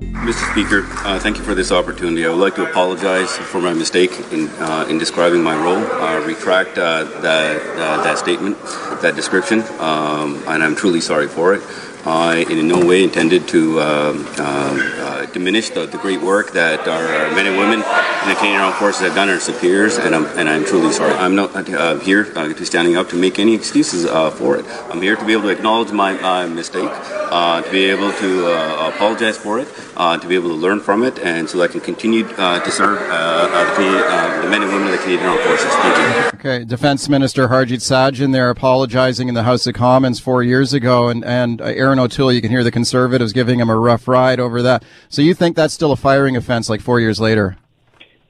Mr. 0.00 0.50
Speaker, 0.52 0.86
uh, 1.06 1.18
thank 1.18 1.38
you 1.38 1.42
for 1.42 1.54
this 1.54 1.72
opportunity. 1.72 2.26
I 2.26 2.28
would 2.28 2.38
like 2.38 2.54
to 2.56 2.68
apologize 2.68 3.34
for 3.36 3.62
my 3.62 3.72
mistake 3.72 4.10
in, 4.30 4.48
uh, 4.58 4.86
in 4.90 4.98
describing 4.98 5.42
my 5.42 5.54
role. 5.56 5.78
Uh, 5.78 6.20
retract 6.26 6.76
uh, 6.76 7.04
that, 7.22 7.62
uh, 7.62 8.02
that 8.02 8.18
statement, 8.18 8.58
that 9.00 9.14
description, 9.16 9.60
um, 9.78 10.42
and 10.48 10.62
I'm 10.62 10.76
truly 10.76 11.00
sorry 11.00 11.28
for 11.28 11.54
it. 11.54 11.62
I 12.06 12.46
in 12.48 12.68
no 12.68 12.84
way 12.86 13.02
intended 13.02 13.48
to 13.48 13.80
um, 13.80 14.26
uh, 14.38 15.26
diminish 15.26 15.70
the, 15.70 15.86
the, 15.86 15.98
great 15.98 16.20
work 16.20 16.52
that 16.52 16.86
our 16.86 17.34
men 17.34 17.46
and 17.46 17.58
women 17.58 17.80
in 17.80 18.28
the 18.28 18.34
Canadian 18.36 18.60
Armed 18.60 18.76
Forces 18.76 19.02
have 19.02 19.14
done, 19.16 19.28
our 19.28 19.40
superiors, 19.40 19.98
and 19.98 20.14
I'm, 20.14 20.26
and 20.38 20.48
I'm 20.48 20.64
truly 20.64 20.92
sorry. 20.92 21.14
I'm 21.14 21.34
not 21.34 21.54
uh, 21.56 21.98
here 21.98 22.32
uh, 22.36 22.52
to 22.52 22.64
standing 22.64 22.96
up 22.96 23.08
to 23.08 23.16
make 23.16 23.40
any 23.40 23.54
excuses 23.54 24.04
uh, 24.04 24.30
for 24.30 24.56
it. 24.56 24.64
I'm 24.88 25.02
here 25.02 25.16
to 25.16 25.24
be 25.24 25.32
able 25.32 25.44
to 25.44 25.48
acknowledge 25.48 25.90
my 25.90 26.46
mistake, 26.46 26.90
uh, 26.90 27.62
to 27.62 27.70
be 27.72 27.86
able 27.86 28.12
to 28.12 28.46
uh, 28.46 28.92
apologize 28.94 29.36
for 29.36 29.58
it, 29.58 29.66
to 29.96 30.26
be 30.28 30.36
able 30.36 30.50
to 30.50 30.54
learn 30.54 30.78
from 30.80 31.02
it, 31.02 31.18
and 31.18 31.50
so 31.50 31.58
that 31.58 31.70
I 31.70 31.72
can 31.72 31.80
continue 31.80 32.22
to 32.22 32.70
serve 32.70 33.00
the, 33.00 34.42
the, 34.42 34.48
men 34.48 34.62
and 34.62 34.72
women 34.72 34.86
of 34.86 34.92
the 34.92 34.98
Canadian 34.98 35.26
Armed 35.28 35.42
Forces. 35.42 35.72
Thank 35.74 36.32
you. 36.32 36.35
Okay, 36.46 36.64
Defense 36.64 37.08
Minister 37.08 37.48
Harjit 37.48 37.80
Sajjan 37.80 38.32
there 38.32 38.50
apologizing 38.50 39.26
in 39.28 39.34
the 39.34 39.42
House 39.42 39.66
of 39.66 39.74
Commons 39.74 40.20
four 40.20 40.44
years 40.44 40.72
ago, 40.72 41.08
and, 41.08 41.24
and 41.24 41.60
Erin 41.60 41.98
O'Toole, 41.98 42.32
you 42.32 42.40
can 42.40 42.52
hear 42.52 42.62
the 42.62 42.70
conservatives 42.70 43.32
giving 43.32 43.58
him 43.58 43.68
a 43.68 43.74
rough 43.74 44.06
ride 44.06 44.38
over 44.38 44.62
that. 44.62 44.84
So 45.08 45.22
you 45.22 45.34
think 45.34 45.56
that's 45.56 45.74
still 45.74 45.90
a 45.90 45.96
firing 45.96 46.36
offense 46.36 46.70
like 46.70 46.80
four 46.80 47.00
years 47.00 47.18
later? 47.18 47.56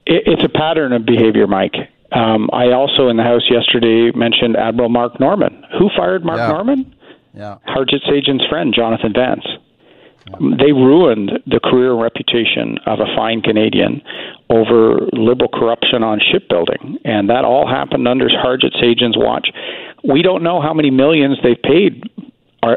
It's 0.07 0.41
a 0.43 0.49
pattern 0.49 0.93
of 0.93 1.05
behavior, 1.05 1.45
Mike. 1.45 1.75
Um, 2.11 2.49
I 2.53 2.71
also 2.71 3.09
in 3.09 3.17
the 3.17 3.23
House 3.23 3.43
yesterday 3.51 4.09
mentioned 4.17 4.57
Admiral 4.57 4.89
Mark 4.89 5.19
Norman. 5.19 5.63
Who 5.77 5.91
fired 5.95 6.25
Mark 6.25 6.39
yeah. 6.39 6.47
Norman? 6.47 6.95
Yeah. 7.35 7.57
Harjit 7.67 8.01
Sajjan's 8.09 8.47
friend, 8.49 8.73
Jonathan 8.75 9.13
Vance. 9.13 9.45
They 10.39 10.71
ruined 10.71 11.31
the 11.45 11.59
career 11.63 11.93
and 11.93 12.01
reputation 12.01 12.77
of 12.85 12.99
a 12.99 13.07
fine 13.15 13.41
Canadian 13.41 14.01
over 14.49 14.99
liberal 15.13 15.49
corruption 15.49 16.03
on 16.03 16.19
shipbuilding. 16.19 16.99
And 17.05 17.29
that 17.29 17.45
all 17.45 17.67
happened 17.67 18.07
under 18.07 18.27
Harjit 18.27 18.75
Sajjan's 18.75 19.17
watch. 19.17 19.49
We 20.03 20.21
don't 20.21 20.43
know 20.43 20.61
how 20.61 20.73
many 20.73 20.91
millions 20.91 21.37
they've 21.43 21.61
paid 21.61 22.03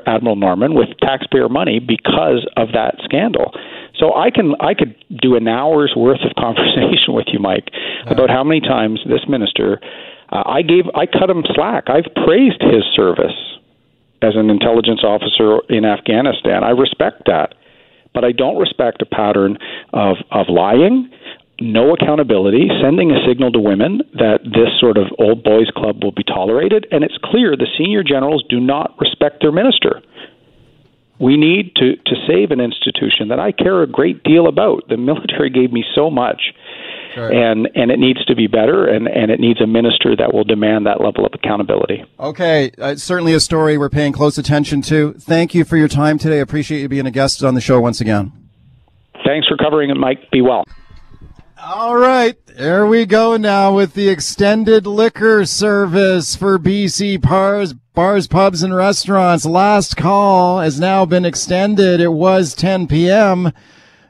Admiral 0.07 0.37
Norman 0.37 0.75
with 0.75 0.89
taxpayer 1.01 1.49
money 1.49 1.81
because 1.81 2.47
of 2.57 2.69
that 2.73 2.97
scandal. 3.05 3.53
So 3.99 4.15
I 4.15 4.31
can 4.31 4.55
I 4.61 4.75
could 4.75 4.95
do 5.21 5.37
an 5.37 5.49
hour's 5.49 5.93
worth 5.97 6.21
of 6.23 6.35
conversation 6.39 7.15
with 7.15 7.27
you, 7.33 7.39
Mike, 7.39 7.69
about 8.07 8.31
how 8.31 8.45
many 8.45 8.61
times 8.61 9.01
this 9.07 9.27
minister 9.29 9.81
uh, 10.31 10.43
I 10.47 10.63
gave 10.63 10.85
I 10.95 11.07
cut 11.07 11.29
him 11.29 11.43
slack. 11.55 11.85
I've 11.89 12.13
praised 12.25 12.63
his 12.63 12.85
service 12.95 13.35
as 14.23 14.35
an 14.37 14.51
intelligence 14.51 15.03
officer 15.03 15.61
in 15.69 15.85
Afghanistan. 15.85 16.65
I 16.65 16.71
respect 16.71 17.23
that, 17.27 17.55
but 18.13 18.25
I 18.25 18.33
don't 18.33 18.59
respect 18.59 19.03
a 19.03 19.07
pattern 19.07 19.59
of 19.93 20.17
of 20.31 20.47
lying 20.49 21.11
no 21.61 21.93
accountability, 21.93 22.69
sending 22.83 23.11
a 23.11 23.27
signal 23.27 23.53
to 23.53 23.61
women 23.61 24.01
that 24.15 24.41
this 24.45 24.73
sort 24.81 24.97
of 24.97 25.09
old 25.19 25.45
boys 25.45 25.69
club 25.77 26.03
will 26.03 26.13
be 26.13 26.25
tolerated, 26.25 26.87
and 26.91 27.05
it's 27.05 27.19
clear 27.23 27.55
the 27.55 27.69
senior 27.79 28.03
generals 28.03 28.43
do 28.49 28.59
not 28.59 28.97
respect 28.99 29.43
their 29.43 29.53
minister. 29.53 30.01
We 31.21 31.37
need 31.37 31.77
to, 31.77 31.97
to 31.97 32.15
save 32.27 32.51
an 32.51 32.61
institution 32.61 33.29
that 33.29 33.39
I 33.39 33.53
care 33.53 33.83
a 33.83 33.87
great 33.87 34.25
deal 34.25 34.49
about. 34.49 34.89
The 34.89 34.97
military 34.97 35.51
gave 35.51 35.71
me 35.71 35.85
so 35.95 36.09
much. 36.11 36.55
Sure. 37.15 37.33
And 37.33 37.69
and 37.75 37.91
it 37.91 37.99
needs 37.99 38.25
to 38.27 38.37
be 38.37 38.47
better, 38.47 38.87
and, 38.87 39.09
and 39.09 39.31
it 39.31 39.41
needs 39.41 39.61
a 39.61 39.67
minister 39.67 40.15
that 40.17 40.33
will 40.33 40.45
demand 40.45 40.87
that 40.87 41.01
level 41.01 41.27
of 41.27 41.33
accountability. 41.35 42.05
Okay, 42.21 42.71
uh, 42.79 42.95
certainly 42.97 43.35
a 43.35 43.41
story 43.41 43.77
we're 43.77 43.89
paying 43.89 44.13
close 44.13 44.39
attention 44.39 44.81
to. 44.83 45.15
Thank 45.15 45.55
you 45.55 45.65
for 45.65 45.77
your 45.77 45.89
time 45.89 46.19
today. 46.19 46.39
Appreciate 46.39 46.83
you 46.83 46.89
being 46.89 47.07
a 47.07 47.11
guest 47.11 47.43
on 47.43 47.55
the 47.55 47.61
show 47.61 47.81
once 47.81 48.01
again. 48.01 48.33
Thanks 49.25 49.49
for 49.49 49.57
covering 49.57 49.91
it, 49.91 49.97
Mike. 49.97 50.31
Be 50.31 50.41
well. 50.41 50.65
All 51.63 51.97
right, 51.97 52.37
there 52.47 52.87
we 52.87 53.05
go 53.05 53.37
now 53.37 53.75
with 53.75 53.93
the 53.95 54.09
extended 54.09 54.87
liquor 54.87 55.45
service 55.45 56.35
for 56.35 56.59
BC 56.59 57.21
bars, 57.21 57.75
bars, 57.75 58.27
pubs, 58.27 58.63
and 58.63 58.75
restaurants. 58.75 59.45
Last 59.45 59.97
call 59.97 60.61
has 60.61 60.81
now 60.81 61.05
been 61.05 61.27
extended. 61.27 62.01
It 62.01 62.13
was 62.13 62.55
10 62.55 62.87
p.m. 62.87 63.53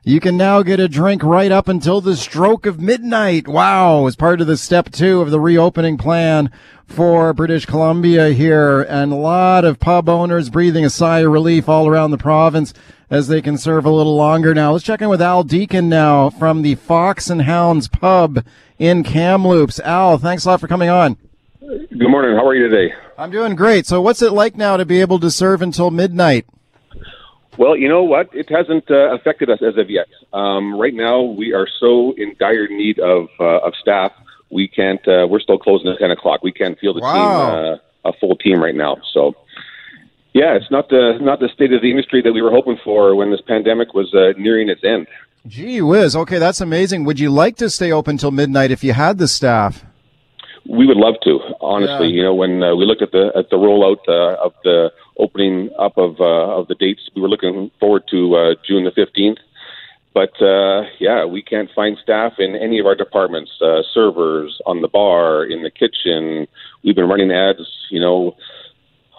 You 0.03 0.19
can 0.19 0.39
now 0.39 0.63
get 0.63 0.81
a 0.81 0.89
drink 0.89 1.23
right 1.23 1.53
up 1.53 1.69
until 1.69 2.01
the 2.01 2.17
stroke 2.17 2.65
of 2.65 2.81
midnight. 2.81 3.47
Wow, 3.47 4.07
as 4.07 4.17
part 4.17 4.41
of 4.41 4.47
the 4.47 4.57
step 4.57 4.91
two 4.91 5.21
of 5.21 5.31
the 5.31 5.39
reopening 5.39 5.99
plan 5.99 6.51
for 6.87 7.35
British 7.35 7.67
Columbia 7.67 8.31
here, 8.31 8.81
and 8.81 9.13
a 9.13 9.17
lot 9.17 9.67
of 9.67 9.79
pub 9.79 10.09
owners 10.09 10.49
breathing 10.49 10.87
a 10.87 10.91
sigh 10.91 11.19
of 11.19 11.31
relief 11.31 11.69
all 11.69 11.87
around 11.87 12.13
the 12.13 12.17
province 12.17 12.73
as 13.11 13.29
they 13.29 13.43
can 13.43 13.59
serve 13.59 13.85
a 13.85 13.91
little 13.91 14.17
longer 14.17 14.55
now. 14.55 14.73
Let's 14.73 14.87
check 14.87 15.03
in 15.03 15.11
with 15.11 15.21
Al 15.21 15.45
Deacon 15.45 15.91
now 15.91 16.31
from 16.31 16.63
the 16.63 16.77
Fox 16.77 17.29
and 17.29 17.43
Hounds 17.43 17.87
pub 17.87 18.43
in 18.79 19.03
Kamloops. 19.03 19.81
Al, 19.81 20.17
thanks 20.17 20.47
a 20.47 20.49
lot 20.49 20.61
for 20.61 20.69
coming 20.69 20.89
on. 20.89 21.19
Good 21.61 22.09
morning. 22.09 22.35
How 22.37 22.47
are 22.47 22.55
you 22.55 22.71
today? 22.71 22.95
I'm 23.19 23.31
doing 23.31 23.55
great. 23.55 23.85
So, 23.85 24.01
what's 24.01 24.23
it 24.23 24.33
like 24.33 24.57
now 24.57 24.79
to 24.79 24.87
be 24.87 25.03
able 25.03 25.21
to 25.21 25.31
serve 25.31 25.61
until 25.61 25.91
midnight? 25.91 26.47
Well, 27.61 27.77
you 27.77 27.91
know 27.91 28.03
what? 28.03 28.31
It 28.33 28.49
hasn't 28.49 28.91
uh, 28.91 29.15
affected 29.15 29.51
us 29.51 29.59
as 29.61 29.77
of 29.77 29.91
yet. 29.91 30.07
Um, 30.33 30.81
right 30.81 30.95
now, 30.95 31.21
we 31.21 31.53
are 31.53 31.69
so 31.79 32.15
in 32.17 32.35
dire 32.39 32.67
need 32.69 32.99
of 32.99 33.29
uh, 33.39 33.59
of 33.59 33.75
staff. 33.79 34.13
We 34.51 34.67
can't. 34.67 35.07
Uh, 35.07 35.27
we're 35.29 35.41
still 35.41 35.59
closing 35.59 35.91
at 35.91 35.99
ten 35.99 36.11
o'clock. 36.11 36.43
We 36.43 36.53
can't 36.53 36.79
field 36.79 36.97
a 36.97 37.01
wow. 37.01 37.13
team, 37.13 37.79
uh, 38.05 38.09
a 38.09 38.13
full 38.19 38.37
team 38.37 38.63
right 38.63 38.75
now. 38.75 38.97
So 39.13 39.35
yeah, 40.33 40.57
it's 40.57 40.71
not 40.71 40.89
the 40.89 41.19
not 41.21 41.41
the 41.41 41.51
state 41.53 41.75
of 41.75 41.83
the 41.83 41.91
industry 41.91 42.23
that 42.23 42.33
we 42.33 42.41
were 42.41 42.51
hoping 42.51 42.79
for 42.83 43.15
when 43.15 43.31
this 43.31 43.43
pandemic 43.47 43.93
was 43.93 44.15
uh, 44.15 44.33
nearing 44.39 44.71
its 44.71 44.83
end. 44.83 45.07
Gee 45.47 45.83
whiz! 45.83 46.17
Okay, 46.17 46.39
that's 46.39 46.63
amazing. 46.63 47.05
Would 47.05 47.21
you 47.21 47.29
like 47.29 47.57
to 47.57 47.69
stay 47.69 47.93
open 47.93 48.17
till 48.17 48.31
midnight 48.31 48.71
if 48.71 48.83
you 48.83 48.95
had 48.95 49.19
the 49.19 49.29
staff? 49.29 49.85
We 50.71 50.87
would 50.87 50.97
love 50.97 51.17
to, 51.25 51.41
honestly. 51.61 52.09
Yeah. 52.09 52.15
You 52.15 52.23
know, 52.23 52.35
when 52.35 52.63
uh, 52.63 52.77
we 52.77 52.85
looked 52.87 53.03
at 53.03 53.11
the 53.11 53.33
at 53.35 53.51
the 53.51 53.57
rollout 53.57 54.03
uh, 54.07 54.37
of 54.47 54.53
the 54.63 54.93
opening 55.19 55.71
up 55.77 55.99
of 55.99 56.21
uh, 56.21 56.59
of 56.59 56.69
the 56.69 56.77
dates, 56.77 57.03
we 57.15 57.21
were 57.23 57.29
looking 57.29 57.73
forward 57.81 58.05
to 58.11 58.19
uh, 58.37 58.55
June 58.67 58.85
the 58.85 58.93
fifteenth. 58.93 59.39
But 60.15 60.35
uh, 60.41 60.83
yeah, 61.01 61.25
we 61.25 61.43
can't 61.43 61.71
find 61.75 61.99
staff 62.03 62.35
in 62.39 62.55
any 62.55 62.79
of 62.79 62.87
our 62.87 62.95
departments. 62.95 63.51
Uh, 63.61 63.83
servers 63.93 64.61
on 64.65 64.81
the 64.81 64.89
bar, 64.89 65.45
in 65.45 65.63
the 65.63 65.71
kitchen. 65.71 66.47
We've 66.85 66.97
been 66.97 67.09
running 67.09 67.33
ads, 67.33 67.67
you 67.91 68.01
know, 68.01 68.37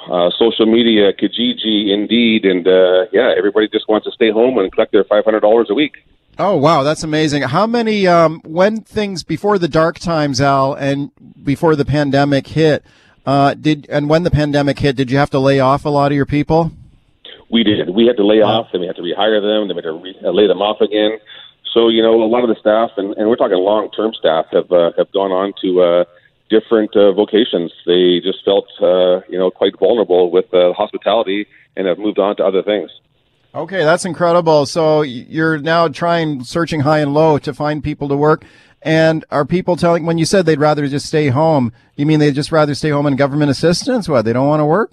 uh, 0.09 0.29
social 0.37 0.65
media, 0.65 1.13
Kijiji, 1.13 1.91
Indeed, 1.93 2.45
and 2.45 2.67
uh, 2.67 3.05
yeah, 3.11 3.33
everybody 3.37 3.67
just 3.67 3.87
wants 3.89 4.05
to 4.05 4.11
stay 4.11 4.31
home 4.31 4.57
and 4.57 4.71
collect 4.71 4.91
their 4.93 5.03
five 5.03 5.25
hundred 5.25 5.41
dollars 5.41 5.67
a 5.69 5.73
week. 5.73 5.95
Oh 6.43 6.57
wow, 6.57 6.81
that's 6.81 7.03
amazing! 7.03 7.43
How 7.43 7.67
many 7.67 8.07
um, 8.07 8.41
when 8.43 8.81
things 8.81 9.23
before 9.23 9.59
the 9.59 9.67
dark 9.67 9.99
times, 9.99 10.41
Al, 10.41 10.73
and 10.73 11.11
before 11.43 11.75
the 11.75 11.85
pandemic 11.85 12.47
hit, 12.47 12.83
uh, 13.27 13.53
did 13.53 13.85
and 13.91 14.09
when 14.09 14.23
the 14.23 14.31
pandemic 14.31 14.79
hit, 14.79 14.95
did 14.95 15.11
you 15.11 15.19
have 15.19 15.29
to 15.29 15.39
lay 15.39 15.59
off 15.59 15.85
a 15.85 15.89
lot 15.89 16.11
of 16.11 16.15
your 16.15 16.25
people? 16.25 16.71
We 17.51 17.61
did. 17.61 17.91
We 17.91 18.07
had 18.07 18.17
to 18.17 18.25
lay 18.25 18.41
off, 18.41 18.69
and 18.73 18.81
we 18.81 18.87
had 18.87 18.95
to 18.95 19.03
rehire 19.03 19.39
them. 19.39 19.67
Then 19.67 19.77
we 19.77 19.83
had 19.83 19.89
to 19.89 20.01
re- 20.01 20.19
uh, 20.23 20.31
lay 20.31 20.47
them 20.47 20.63
off 20.63 20.81
again. 20.81 21.19
So 21.75 21.89
you 21.89 22.01
know, 22.01 22.23
a 22.23 22.25
lot 22.25 22.41
of 22.43 22.49
the 22.49 22.59
staff, 22.59 22.89
and, 22.97 23.15
and 23.17 23.29
we're 23.29 23.35
talking 23.35 23.57
long-term 23.57 24.15
staff, 24.17 24.47
have 24.51 24.71
uh, 24.71 24.93
have 24.97 25.11
gone 25.11 25.31
on 25.31 25.53
to 25.61 25.81
uh, 25.81 26.05
different 26.49 26.95
uh, 26.95 27.11
vocations. 27.11 27.71
They 27.85 28.19
just 28.19 28.43
felt, 28.43 28.65
uh, 28.81 29.21
you 29.29 29.37
know, 29.37 29.51
quite 29.51 29.77
vulnerable 29.77 30.31
with 30.31 30.51
uh, 30.55 30.73
hospitality 30.73 31.45
and 31.77 31.85
have 31.85 31.99
moved 31.99 32.17
on 32.17 32.35
to 32.37 32.43
other 32.43 32.63
things. 32.63 32.89
Okay, 33.53 33.83
that's 33.83 34.05
incredible. 34.05 34.65
So 34.65 35.01
you're 35.01 35.57
now 35.57 35.87
trying, 35.89 36.43
searching 36.43 36.81
high 36.81 36.99
and 36.99 37.13
low 37.13 37.37
to 37.39 37.53
find 37.53 37.83
people 37.83 38.07
to 38.09 38.15
work. 38.15 38.45
And 38.81 39.25
are 39.29 39.45
people 39.45 39.75
telling, 39.75 40.05
when 40.05 40.17
you 40.17 40.25
said 40.25 40.45
they'd 40.45 40.59
rather 40.59 40.87
just 40.87 41.05
stay 41.05 41.27
home, 41.27 41.73
you 41.95 42.05
mean 42.05 42.19
they'd 42.19 42.33
just 42.33 42.51
rather 42.51 42.73
stay 42.73 42.89
home 42.89 43.05
in 43.05 43.15
government 43.15 43.51
assistance? 43.51 44.07
What, 44.07 44.23
they 44.23 44.33
don't 44.33 44.47
want 44.47 44.61
to 44.61 44.65
work? 44.65 44.91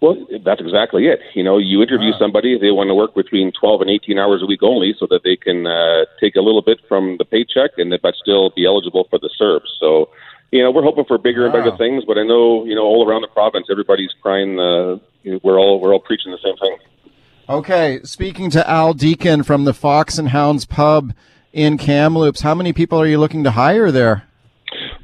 Well, 0.00 0.26
that's 0.44 0.60
exactly 0.60 1.06
it. 1.06 1.20
You 1.34 1.44
know, 1.44 1.58
you 1.58 1.82
interview 1.82 2.10
wow. 2.12 2.18
somebody, 2.18 2.58
they 2.58 2.70
want 2.70 2.88
to 2.88 2.94
work 2.94 3.14
between 3.14 3.52
12 3.52 3.82
and 3.82 3.90
18 3.90 4.18
hours 4.18 4.42
a 4.42 4.46
week 4.46 4.62
only 4.62 4.94
so 4.98 5.06
that 5.10 5.22
they 5.22 5.36
can 5.36 5.66
uh, 5.66 6.06
take 6.18 6.34
a 6.36 6.40
little 6.40 6.62
bit 6.62 6.80
from 6.88 7.16
the 7.18 7.24
paycheck 7.24 7.72
and 7.78 7.94
but 8.02 8.14
still 8.14 8.50
be 8.50 8.64
eligible 8.64 9.06
for 9.10 9.18
the 9.18 9.30
CERB. 9.40 9.60
So 9.78 10.10
you 10.50 10.62
know, 10.62 10.70
we're 10.70 10.82
hoping 10.82 11.04
for 11.06 11.18
bigger 11.18 11.40
wow. 11.40 11.46
and 11.46 11.64
better 11.64 11.76
things, 11.76 12.04
but 12.04 12.18
I 12.18 12.24
know, 12.24 12.64
you 12.64 12.74
know, 12.74 12.82
all 12.82 13.08
around 13.08 13.22
the 13.22 13.28
province, 13.28 13.68
everybody's 13.70 14.12
crying. 14.20 14.58
Uh, 14.60 14.98
we're 15.42 15.58
all 15.58 15.80
we're 15.80 15.92
all 15.92 16.00
preaching 16.00 16.30
the 16.30 16.38
same 16.44 16.56
thing. 16.56 16.76
Okay, 17.52 18.00
speaking 18.02 18.48
to 18.52 18.66
Al 18.66 18.94
Deacon 18.94 19.42
from 19.42 19.64
the 19.64 19.74
Fox 19.74 20.16
and 20.16 20.30
Hounds 20.30 20.64
Pub 20.64 21.12
in 21.52 21.76
Kamloops, 21.76 22.40
how 22.40 22.54
many 22.54 22.72
people 22.72 22.98
are 22.98 23.06
you 23.06 23.18
looking 23.18 23.44
to 23.44 23.50
hire 23.50 23.90
there? 23.90 24.22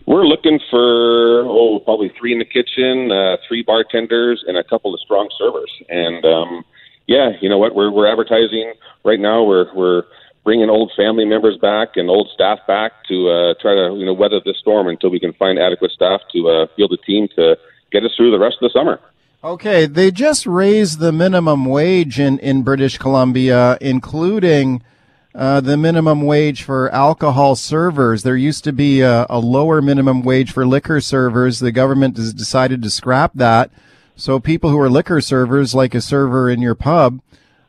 We're 0.06 0.24
looking 0.24 0.58
for 0.70 1.44
oh, 1.44 1.80
probably 1.80 2.10
three 2.18 2.32
in 2.32 2.38
the 2.38 2.46
kitchen, 2.46 3.12
uh, 3.12 3.36
three 3.46 3.62
bartenders, 3.62 4.42
and 4.48 4.56
a 4.56 4.64
couple 4.64 4.94
of 4.94 5.00
strong 5.00 5.28
servers. 5.38 5.70
And 5.90 6.24
um, 6.24 6.64
yeah, 7.06 7.32
you 7.42 7.50
know 7.50 7.58
what? 7.58 7.74
We're 7.74 7.92
we're 7.92 8.10
advertising 8.10 8.72
right 9.04 9.20
now. 9.20 9.44
We're 9.44 9.66
we're 9.74 10.04
bringing 10.42 10.70
old 10.70 10.90
family 10.96 11.26
members 11.26 11.58
back 11.58 11.96
and 11.96 12.08
old 12.08 12.30
staff 12.32 12.60
back 12.66 12.92
to 13.10 13.28
uh, 13.28 13.54
try 13.60 13.74
to 13.74 13.94
you 13.94 14.06
know 14.06 14.14
weather 14.14 14.40
this 14.42 14.56
storm 14.58 14.88
until 14.88 15.10
we 15.10 15.20
can 15.20 15.34
find 15.34 15.58
adequate 15.58 15.90
staff 15.90 16.22
to 16.32 16.48
uh, 16.48 16.66
field 16.76 16.94
a 16.94 17.06
team 17.06 17.28
to 17.36 17.58
get 17.92 18.04
us 18.04 18.12
through 18.16 18.30
the 18.30 18.38
rest 18.38 18.56
of 18.62 18.72
the 18.72 18.78
summer. 18.78 18.98
Okay, 19.42 19.86
they 19.86 20.10
just 20.10 20.48
raised 20.48 20.98
the 20.98 21.12
minimum 21.12 21.64
wage 21.64 22.18
in, 22.18 22.40
in 22.40 22.64
British 22.64 22.98
Columbia, 22.98 23.78
including 23.80 24.82
uh, 25.32 25.60
the 25.60 25.76
minimum 25.76 26.22
wage 26.22 26.64
for 26.64 26.90
alcohol 26.90 27.54
servers. 27.54 28.24
There 28.24 28.36
used 28.36 28.64
to 28.64 28.72
be 28.72 29.00
a, 29.00 29.26
a 29.30 29.38
lower 29.38 29.80
minimum 29.80 30.22
wage 30.22 30.50
for 30.50 30.66
liquor 30.66 31.00
servers. 31.00 31.60
The 31.60 31.70
government 31.70 32.16
has 32.16 32.34
decided 32.34 32.82
to 32.82 32.90
scrap 32.90 33.30
that. 33.34 33.70
So 34.16 34.40
people 34.40 34.70
who 34.70 34.80
are 34.80 34.90
liquor 34.90 35.20
servers, 35.20 35.72
like 35.72 35.94
a 35.94 36.00
server 36.00 36.50
in 36.50 36.60
your 36.60 36.74
pub, 36.74 37.20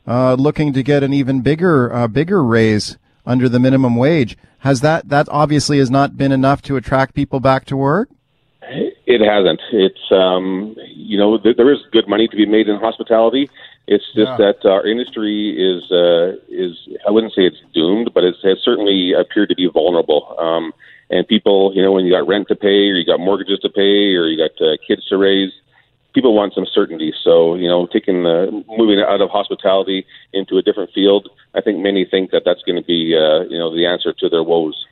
uh, 0.08 0.34
looking 0.34 0.74
to 0.74 0.82
get 0.82 1.04
an 1.04 1.14
even 1.14 1.42
bigger 1.42 1.94
uh, 1.94 2.08
bigger 2.08 2.44
raise 2.44 2.98
under 3.28 3.48
the 3.48 3.60
minimum 3.60 3.96
wage. 3.96 4.36
Has 4.60 4.82
that 4.82 5.10
that 5.10 5.30
obviously 5.30 5.78
has 5.78 5.92
not 5.92 6.18
been 6.18 6.32
enough 6.32 6.64
to 6.64 6.78
attract 6.78 7.14
people 7.14 7.40
back 7.40 7.66
to 7.66 7.78
work? 7.78 8.10
It 9.10 9.22
hasn't. 9.22 9.60
It's 9.74 10.12
um, 10.12 10.76
you 10.86 11.18
know 11.18 11.40
th- 11.40 11.58
there 11.58 11.74
is 11.74 11.80
good 11.92 12.08
money 12.08 12.28
to 12.28 12.38
be 12.38 12.46
made 12.46 12.70
in 12.70 12.78
hospitality. 12.78 13.50
It's 13.88 14.06
just 14.14 14.38
yeah. 14.38 14.38
that 14.38 14.70
our 14.70 14.86
industry 14.86 15.58
is 15.58 15.92
uh, 15.92 16.38
is 16.48 16.78
I 17.08 17.10
wouldn't 17.10 17.34
say 17.34 17.42
it's 17.42 17.58
doomed, 17.74 18.12
but 18.14 18.24
it's, 18.24 18.38
it's 18.44 18.64
certainly 18.64 19.14
appeared 19.14 19.50
to 19.50 19.56
be 19.56 19.68
vulnerable. 19.68 20.36
Um, 20.38 20.74
and 21.10 21.28
people, 21.28 21.74
you 21.74 21.82
know, 21.82 21.92
when 21.92 22.06
you 22.06 22.12
got 22.12 22.28
rent 22.28 22.50
to 22.50 22.56
pay, 22.56 22.92
or 22.92 23.02
you 23.02 23.04
got 23.04 23.20
mortgages 23.20 23.58
to 23.62 23.70
pay, 23.70 24.14
or 24.14 24.28
you 24.28 24.38
got 24.38 24.54
uh, 24.64 24.78
kids 24.88 25.08
to 25.08 25.18
raise, 25.18 25.54
people 26.14 26.36
want 26.36 26.54
some 26.54 26.68
certainty. 26.72 27.12
So, 27.24 27.56
you 27.56 27.68
know, 27.68 27.88
taking 27.88 28.22
the 28.22 28.64
moving 28.68 29.00
out 29.00 29.22
of 29.22 29.32
hospitality 29.32 30.06
into 30.34 30.60
a 30.60 30.62
different 30.62 30.92
field, 30.94 31.30
I 31.56 31.62
think 31.62 31.80
many 31.80 32.06
think 32.06 32.30
that 32.30 32.44
that's 32.46 32.62
going 32.62 32.76
to 32.76 32.86
be, 32.86 33.18
uh, 33.18 33.50
you 33.50 33.58
know, 33.58 33.74
the 33.74 33.88
answer 33.88 34.14
to 34.14 34.30
their 34.30 34.44
woes. 34.44 34.86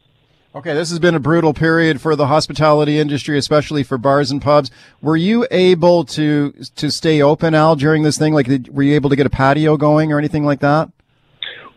Okay, 0.58 0.74
this 0.74 0.90
has 0.90 0.98
been 0.98 1.14
a 1.14 1.20
brutal 1.20 1.54
period 1.54 2.02
for 2.02 2.16
the 2.16 2.26
hospitality 2.26 2.98
industry, 2.98 3.38
especially 3.38 3.84
for 3.84 4.00
bars 4.00 4.32
and 4.32 4.42
pubs. 4.42 4.72
Were 5.04 5.16
you 5.16 5.46
able 5.52 6.04
to 6.06 6.52
to 6.78 6.90
stay 6.90 7.22
open, 7.22 7.54
Al, 7.54 7.76
during 7.76 8.02
this 8.02 8.18
thing? 8.18 8.34
Like, 8.34 8.48
did, 8.48 8.76
were 8.76 8.82
you 8.82 8.96
able 8.96 9.12
to 9.12 9.16
get 9.16 9.28
a 9.28 9.30
patio 9.30 9.78
going 9.78 10.12
or 10.12 10.18
anything 10.18 10.46
like 10.46 10.62
that? 10.62 10.90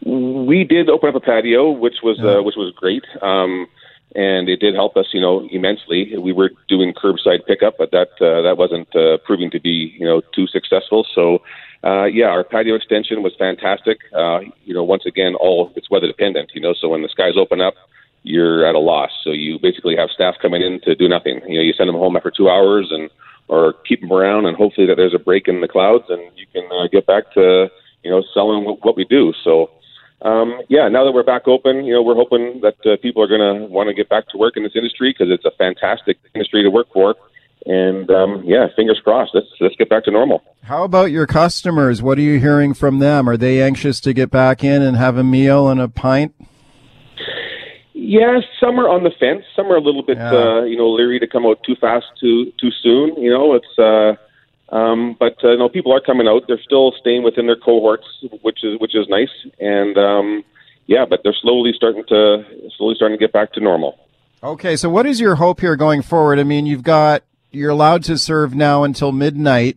We 0.06 0.64
did 0.64 0.88
open 0.88 1.10
up 1.10 1.14
a 1.14 1.20
patio, 1.20 1.70
which 1.70 1.96
was 2.02 2.20
yeah. 2.22 2.38
uh, 2.38 2.42
which 2.42 2.54
was 2.56 2.72
great. 2.74 3.04
Um, 3.20 3.66
and 4.14 4.48
it 4.48 4.60
did 4.60 4.74
help 4.74 4.96
us, 4.96 5.08
you 5.12 5.20
know, 5.20 5.46
immensely. 5.52 6.16
We 6.16 6.32
were 6.32 6.50
doing 6.66 6.94
curbside 6.94 7.44
pickup, 7.46 7.74
but 7.76 7.90
that 7.90 8.08
uh, 8.18 8.40
that 8.40 8.56
wasn't 8.56 8.96
uh, 8.96 9.18
proving 9.26 9.50
to 9.50 9.60
be, 9.60 9.94
you 9.98 10.06
know, 10.06 10.22
too 10.34 10.46
successful. 10.46 11.06
So, 11.14 11.42
uh, 11.84 12.04
yeah, 12.04 12.28
our 12.28 12.44
patio 12.44 12.76
extension 12.76 13.22
was 13.22 13.34
fantastic. 13.38 13.98
Uh, 14.16 14.40
you 14.64 14.72
know, 14.72 14.84
once 14.84 15.04
again, 15.04 15.34
all 15.34 15.70
it's 15.76 15.90
weather 15.90 16.06
dependent. 16.06 16.52
You 16.54 16.62
know, 16.62 16.72
so 16.72 16.88
when 16.88 17.02
the 17.02 17.10
skies 17.10 17.34
open 17.36 17.60
up, 17.60 17.74
you're 18.22 18.66
at 18.66 18.74
a 18.74 18.78
loss. 18.78 19.10
So 19.24 19.30
you 19.30 19.58
basically 19.60 19.96
have 19.96 20.10
staff 20.10 20.34
coming 20.40 20.62
in 20.62 20.80
to 20.82 20.94
do 20.94 21.08
nothing. 21.08 21.40
You 21.46 21.58
know, 21.58 21.62
you 21.62 21.72
send 21.72 21.88
them 21.88 21.96
home 21.96 22.16
after 22.16 22.30
two 22.30 22.48
hours, 22.48 22.88
and 22.90 23.10
or 23.48 23.74
keep 23.86 24.00
them 24.00 24.12
around, 24.12 24.46
and 24.46 24.56
hopefully 24.56 24.86
that 24.86 24.96
there's 24.96 25.14
a 25.14 25.18
break 25.18 25.48
in 25.48 25.60
the 25.60 25.68
clouds, 25.68 26.04
and 26.08 26.22
you 26.36 26.46
can 26.52 26.64
uh, 26.70 26.86
get 26.92 27.06
back 27.06 27.32
to 27.34 27.68
you 28.04 28.10
know 28.10 28.22
selling 28.32 28.64
what, 28.64 28.84
what 28.84 28.96
we 28.96 29.04
do. 29.04 29.32
So 29.42 29.70
um, 30.22 30.60
yeah, 30.68 30.88
now 30.88 31.04
that 31.04 31.12
we're 31.12 31.22
back 31.22 31.48
open, 31.48 31.84
you 31.84 31.94
know, 31.94 32.02
we're 32.02 32.14
hoping 32.14 32.60
that 32.62 32.76
uh, 32.84 32.96
people 33.00 33.22
are 33.22 33.26
going 33.26 33.40
to 33.40 33.66
want 33.66 33.88
to 33.88 33.94
get 33.94 34.08
back 34.08 34.28
to 34.28 34.38
work 34.38 34.56
in 34.56 34.62
this 34.62 34.72
industry 34.74 35.14
because 35.16 35.32
it's 35.32 35.44
a 35.44 35.50
fantastic 35.56 36.18
industry 36.34 36.62
to 36.62 36.70
work 36.70 36.88
for. 36.92 37.14
And 37.66 38.10
um, 38.10 38.42
yeah, 38.44 38.68
fingers 38.74 39.00
crossed. 39.02 39.32
Let's 39.34 39.48
let's 39.60 39.76
get 39.76 39.88
back 39.90 40.04
to 40.04 40.10
normal. 40.10 40.42
How 40.62 40.84
about 40.84 41.10
your 41.10 41.26
customers? 41.26 42.02
What 42.02 42.18
are 42.18 42.22
you 42.22 42.38
hearing 42.38 42.72
from 42.72 43.00
them? 43.00 43.28
Are 43.28 43.36
they 43.36 43.62
anxious 43.62 44.00
to 44.00 44.12
get 44.12 44.30
back 44.30 44.64
in 44.64 44.80
and 44.80 44.96
have 44.96 45.18
a 45.18 45.24
meal 45.24 45.68
and 45.68 45.80
a 45.80 45.88
pint? 45.88 46.34
Yes, 48.02 48.44
some 48.58 48.80
are 48.80 48.88
on 48.88 49.04
the 49.04 49.10
fence. 49.20 49.44
Some 49.54 49.66
are 49.70 49.76
a 49.76 49.80
little 49.80 50.02
bit, 50.02 50.16
Yeah. 50.16 50.32
uh, 50.32 50.62
you 50.62 50.74
know, 50.76 50.88
leery 50.88 51.18
to 51.20 51.26
come 51.26 51.44
out 51.44 51.62
too 51.64 51.76
fast, 51.76 52.06
too 52.18 52.50
too 52.58 52.70
soon. 52.82 53.14
You 53.20 53.30
know, 53.30 53.54
it's. 53.54 53.78
Uh, 53.78 54.16
um, 54.74 55.16
but 55.18 55.36
uh, 55.44 55.56
no, 55.56 55.68
people 55.68 55.92
are 55.92 56.00
coming 56.00 56.26
out. 56.26 56.44
They're 56.46 56.62
still 56.62 56.92
staying 56.98 57.24
within 57.24 57.46
their 57.46 57.56
cohorts, 57.56 58.06
which 58.40 58.64
is 58.64 58.80
which 58.80 58.94
is 58.94 59.06
nice. 59.08 59.28
And 59.58 59.98
um, 59.98 60.44
yeah, 60.86 61.04
but 61.04 61.20
they're 61.22 61.34
slowly 61.42 61.72
starting 61.76 62.04
to 62.08 62.42
slowly 62.78 62.94
starting 62.94 63.18
to 63.18 63.22
get 63.22 63.32
back 63.32 63.52
to 63.52 63.60
normal. 63.60 63.98
Okay, 64.42 64.76
so 64.76 64.88
what 64.88 65.04
is 65.04 65.20
your 65.20 65.34
hope 65.34 65.60
here 65.60 65.76
going 65.76 66.00
forward? 66.00 66.38
I 66.38 66.44
mean, 66.44 66.64
you've 66.64 66.82
got 66.84 67.22
you're 67.50 67.70
allowed 67.70 68.02
to 68.04 68.16
serve 68.16 68.54
now 68.54 68.82
until 68.84 69.12
midnight. 69.12 69.76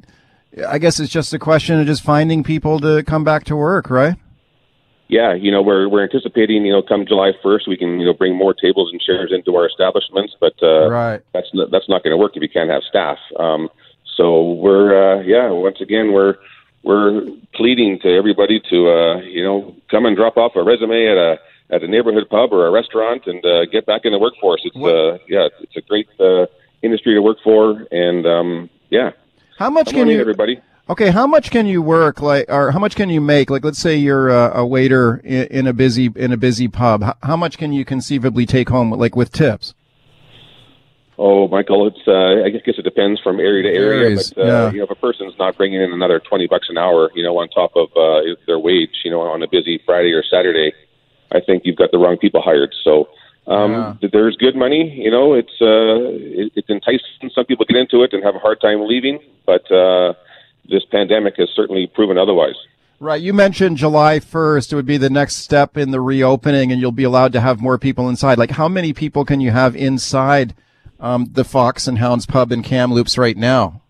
I 0.66 0.78
guess 0.78 1.00
it's 1.00 1.12
just 1.12 1.34
a 1.34 1.40
question 1.40 1.80
of 1.82 1.88
just 1.88 2.04
finding 2.04 2.44
people 2.44 2.80
to 2.80 3.04
come 3.04 3.24
back 3.26 3.44
to 3.46 3.56
work, 3.58 3.90
right? 3.90 4.16
Yeah, 5.10 5.34
you 5.34 5.52
know, 5.52 5.62
we're 5.62 5.88
we're 5.90 6.04
anticipating, 6.04 6.66
you 6.66 6.72
know, 6.72 6.82
come 6.82 7.06
July 7.06 7.34
first, 7.44 7.68
we 7.68 7.78
can 7.78 8.00
you 8.00 8.06
know 8.06 8.14
bring 8.14 8.36
more 8.36 8.54
tables 8.54 8.90
and 8.92 9.00
chairs 9.02 9.32
into 9.32 9.56
our 9.56 9.68
establishments, 9.68 10.36
but 10.40 10.54
uh, 10.64 10.90
Right. 10.90 11.22
that's 11.34 11.50
not, 11.54 11.72
that's 11.72 11.90
not 11.90 12.04
going 12.04 12.12
to 12.12 12.18
work 12.18 12.36
if 12.36 12.42
you 12.42 12.50
can't 12.50 12.70
have 12.70 12.84
staff. 12.84 13.18
Um, 13.38 13.70
so 14.18 14.54
we're 14.54 15.20
uh, 15.20 15.22
yeah, 15.24 15.50
once 15.52 15.82
again 15.82 16.14
we're 16.14 16.36
we're 16.84 17.22
pleading 17.54 18.00
to 18.00 18.10
everybody 18.16 18.62
to 18.70 18.90
uh, 18.90 19.18
you 19.22 19.44
know 19.44 19.76
come 19.92 20.06
and 20.06 20.16
drop 20.16 20.38
off 20.38 20.56
a 20.56 20.64
resume 20.64 21.06
at 21.08 21.18
a 21.18 21.40
at 21.70 21.84
a 21.84 21.88
neighborhood 21.88 22.28
pub 22.30 22.54
or 22.54 22.66
a 22.68 22.72
restaurant 22.72 23.24
and 23.28 23.44
uh, 23.46 23.66
get 23.66 23.86
back 23.86 24.02
in 24.06 24.12
the 24.14 24.20
workforce. 24.20 24.62
It's 24.64 24.76
uh, 24.76 25.18
yeah, 25.28 25.48
it's 25.62 25.76
a 25.76 25.82
great 25.82 26.08
uh, 26.20 26.46
industry 26.82 27.14
to 27.14 27.22
work 27.22 27.38
for, 27.44 27.86
and 27.92 28.26
um, 28.26 28.70
yeah, 28.90 29.12
How 29.58 29.70
much 29.70 29.88
come 29.88 29.96
can 29.96 30.08
you? 30.08 30.20
everybody? 30.20 30.60
Okay, 30.90 31.12
how 31.12 31.26
much 31.26 31.50
can 31.50 31.66
you 31.66 31.82
work 31.82 32.22
like, 32.22 32.46
or 32.50 32.72
how 32.72 32.80
much 32.80 32.96
can 32.96 33.10
you 33.10 33.22
make? 33.22 33.50
Like, 33.50 33.64
let's 33.64 33.80
say 33.80 33.96
you're 33.96 34.30
a, 34.30 34.60
a 34.60 34.66
waiter 34.66 35.22
in, 35.24 35.48
in 35.48 35.68
a 35.68 35.74
busy 35.74 36.12
in 36.16 36.34
a 36.34 36.38
busy 36.38 36.68
pub. 36.68 37.04
How, 37.04 37.16
how 37.24 37.38
much 37.38 37.58
can 37.58 37.72
you 37.72 37.86
conceivably 37.86 38.46
take 38.46 38.68
home, 38.68 38.92
like 38.92 39.16
with 39.16 39.32
tips? 39.32 39.74
Oh, 41.18 41.48
Michael, 41.48 41.88
it's 41.88 42.06
uh, 42.06 42.44
I 42.44 42.50
guess 42.50 42.78
it 42.78 42.84
depends 42.84 43.22
from 43.22 43.40
area 43.40 43.64
to 43.64 43.70
area, 43.70 44.16
but 44.16 44.38
uh, 44.38 44.46
yeah. 44.46 44.72
you 44.72 44.80
know, 44.80 44.84
if 44.84 44.90
a 44.90 44.96
person's 44.96 45.36
not 45.40 45.56
bringing 45.56 45.82
in 45.82 45.94
another 45.94 46.20
twenty 46.20 46.48
bucks 46.48 46.68
an 46.70 46.78
hour, 46.78 47.12
you 47.16 47.24
know, 47.24 47.38
on 47.38 47.48
top 47.50 47.72
of 47.76 47.90
uh, 47.96 48.36
their 48.46 48.60
wage, 48.60 48.90
you 49.06 49.12
know, 49.12 49.22
on 49.22 49.42
a 49.42 49.48
busy 49.48 49.82
Friday 49.86 50.12
or 50.12 50.24
Saturday, 50.30 50.74
I 51.32 51.40
think 51.40 51.64
you've 51.64 51.78
got 51.78 51.92
the 51.92 51.98
wrong 51.98 52.18
people 52.18 52.42
hired. 52.42 52.76
So 52.84 53.08
um, 53.48 54.00
th- 54.02 54.12
there's 54.12 54.36
good 54.36 54.58
money, 54.58 55.00
you 55.02 55.12
know. 55.12 55.34
It's 55.34 55.62
uh, 55.62 56.12
it, 56.42 56.52
it's 56.56 56.70
enticing. 56.70 57.30
Some 57.34 57.46
people 57.46 57.66
get 57.70 57.78
into 57.78 58.04
it 58.04 58.12
and 58.12 58.22
have 58.22 58.36
a 58.36 58.40
hard 58.40 58.60
time 58.60 58.86
leaving, 58.86 59.20
but 59.46 59.72
uh, 59.72 60.14
this 60.70 60.84
pandemic 60.92 61.36
has 61.38 61.50
certainly 61.56 61.88
proven 61.88 62.18
otherwise. 62.18 62.56
Right. 63.00 63.22
You 63.22 63.34
mentioned 63.34 63.78
July 63.78 64.20
1st. 64.20 64.72
It 64.72 64.76
would 64.76 64.86
be 64.86 64.98
the 64.98 65.10
next 65.10 65.38
step 65.38 65.78
in 65.78 65.92
the 65.92 66.00
reopening, 66.00 66.72
and 66.72 66.80
you'll 66.80 66.94
be 66.94 67.04
allowed 67.04 67.34
to 67.34 67.42
have 67.42 67.60
more 67.60 67.78
people 67.78 68.08
inside. 68.08 68.38
Like, 68.38 68.52
how 68.52 68.70
many 68.70 68.94
people 68.94 69.26
can 69.26 69.42
you 69.42 69.52
have 69.52 69.76
inside 69.76 70.56
um, 71.02 71.28
the 71.34 71.44
Fox 71.44 71.86
and 71.86 71.98
Hounds 71.98 72.26
pub 72.26 72.52
in 72.52 72.64
Kamloops 72.64 73.18
right 73.18 73.36
now? 73.36 73.82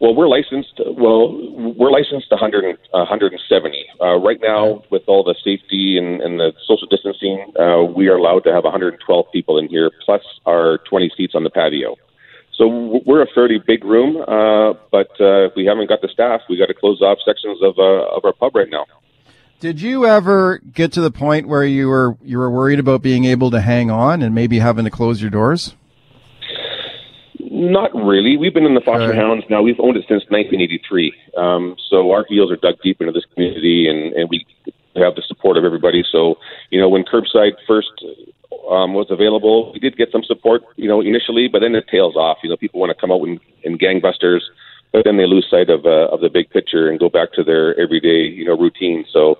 Well, 0.00 0.14
we're 0.14 0.28
licensed. 0.28 0.80
Well, 0.86 1.34
we're 1.76 1.90
licensed 1.90 2.30
100, 2.30 2.78
170 2.92 3.86
uh, 4.00 4.16
right 4.16 4.38
now. 4.40 4.82
With 4.90 5.02
all 5.08 5.24
the 5.24 5.34
safety 5.44 5.98
and, 5.98 6.22
and 6.22 6.40
the 6.40 6.52
social 6.66 6.86
distancing, 6.86 7.52
uh, 7.58 7.82
we 7.82 8.08
are 8.08 8.16
allowed 8.16 8.44
to 8.44 8.52
have 8.52 8.64
112 8.64 9.26
people 9.32 9.58
in 9.58 9.68
here, 9.68 9.90
plus 10.06 10.22
our 10.46 10.78
20 10.88 11.10
seats 11.16 11.34
on 11.34 11.44
the 11.44 11.50
patio. 11.50 11.96
So 12.60 13.00
we're 13.06 13.22
a 13.22 13.26
fairly 13.34 13.58
big 13.66 13.86
room, 13.86 14.18
uh, 14.18 14.74
but 14.92 15.08
uh, 15.18 15.46
if 15.46 15.52
we 15.56 15.64
haven't 15.64 15.88
got 15.88 16.02
the 16.02 16.08
staff, 16.12 16.42
we 16.46 16.58
got 16.58 16.66
to 16.66 16.74
close 16.74 17.00
off 17.00 17.16
sections 17.24 17.58
of 17.62 17.78
uh, 17.78 18.14
of 18.14 18.22
our 18.26 18.34
pub 18.34 18.54
right 18.54 18.68
now. 18.68 18.84
Did 19.60 19.80
you 19.80 20.04
ever 20.04 20.58
get 20.58 20.92
to 20.92 21.00
the 21.00 21.10
point 21.10 21.48
where 21.48 21.64
you 21.64 21.88
were 21.88 22.18
you 22.22 22.36
were 22.36 22.50
worried 22.50 22.78
about 22.78 23.00
being 23.00 23.24
able 23.24 23.50
to 23.52 23.62
hang 23.62 23.90
on 23.90 24.20
and 24.20 24.34
maybe 24.34 24.58
having 24.58 24.84
to 24.84 24.90
close 24.90 25.22
your 25.22 25.30
doors? 25.30 25.74
Not 27.38 27.94
really. 27.94 28.36
We've 28.36 28.52
been 28.52 28.66
in 28.66 28.74
the 28.74 28.82
Foster. 28.82 29.14
Hounds 29.14 29.44
now. 29.48 29.62
We've 29.62 29.80
owned 29.80 29.96
it 29.96 30.04
since 30.06 30.22
1983. 30.28 31.14
Um, 31.38 31.76
so 31.88 32.10
our 32.10 32.26
heels 32.28 32.52
are 32.52 32.56
dug 32.56 32.74
deep 32.82 33.00
into 33.00 33.12
this 33.12 33.24
community, 33.32 33.88
and, 33.88 34.12
and 34.12 34.28
we 34.28 34.44
have 34.96 35.14
the 35.14 35.22
support 35.26 35.56
of 35.56 35.64
everybody. 35.64 36.04
So, 36.10 36.36
you 36.70 36.80
know, 36.80 36.88
when 36.88 37.04
curbside 37.04 37.52
first 37.66 37.90
um, 38.68 38.94
was 38.94 39.06
available, 39.10 39.72
we 39.72 39.78
did 39.78 39.96
get 39.96 40.10
some 40.10 40.24
support, 40.24 40.62
you 40.76 40.88
know, 40.88 41.00
initially, 41.00 41.48
but 41.48 41.60
then 41.60 41.74
it 41.74 41.86
tails 41.88 42.16
off. 42.16 42.38
You 42.42 42.50
know, 42.50 42.56
people 42.56 42.80
want 42.80 42.90
to 42.90 43.00
come 43.00 43.12
out 43.12 43.22
in, 43.26 43.38
in 43.62 43.78
gangbusters, 43.78 44.40
but 44.92 45.04
then 45.04 45.16
they 45.16 45.26
lose 45.26 45.46
sight 45.50 45.70
of 45.70 45.86
uh, 45.86 46.08
of 46.12 46.20
the 46.20 46.28
big 46.28 46.50
picture 46.50 46.88
and 46.88 46.98
go 46.98 47.08
back 47.08 47.32
to 47.34 47.44
their 47.44 47.78
everyday, 47.80 48.22
you 48.26 48.44
know, 48.44 48.56
routine. 48.58 49.04
So, 49.12 49.38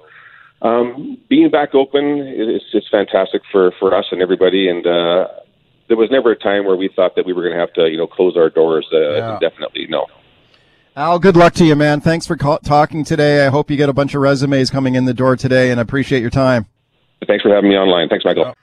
um, 0.62 1.18
being 1.28 1.50
back 1.50 1.74
open 1.74 2.18
is 2.18 2.62
it's 2.72 2.88
fantastic 2.88 3.42
for 3.50 3.72
for 3.78 3.94
us 3.94 4.06
and 4.12 4.22
everybody, 4.22 4.68
and 4.68 4.86
uh, 4.86 5.26
there 5.88 5.96
was 5.96 6.10
never 6.10 6.30
a 6.30 6.36
time 6.36 6.64
where 6.64 6.76
we 6.76 6.88
thought 6.94 7.16
that 7.16 7.26
we 7.26 7.32
were 7.32 7.42
going 7.42 7.54
to 7.54 7.60
have 7.60 7.72
to, 7.74 7.90
you 7.90 7.96
know, 7.96 8.06
close 8.06 8.36
our 8.36 8.48
doors 8.48 8.86
uh, 8.92 8.98
Yeah. 9.00 9.34
indefinitely. 9.34 9.86
No. 9.88 10.06
Al, 10.96 11.18
good 11.20 11.36
luck 11.36 11.54
to 11.54 11.64
you, 11.64 11.76
man. 11.76 12.00
Thanks 12.00 12.26
for 12.26 12.36
call- 12.36 12.58
talking 12.58 13.04
today. 13.04 13.46
I 13.46 13.50
hope 13.50 13.70
you 13.70 13.76
get 13.76 13.88
a 13.88 13.92
bunch 13.92 14.14
of 14.14 14.22
resumes 14.22 14.70
coming 14.70 14.96
in 14.96 15.04
the 15.04 15.14
door 15.14 15.36
today, 15.36 15.70
and 15.70 15.78
I 15.78 15.82
appreciate 15.82 16.20
your 16.20 16.30
time. 16.30 16.66
Thanks 17.26 17.42
for 17.42 17.54
having 17.54 17.70
me 17.70 17.76
online. 17.76 18.08
Thanks, 18.08 18.24
Michael. 18.24 18.54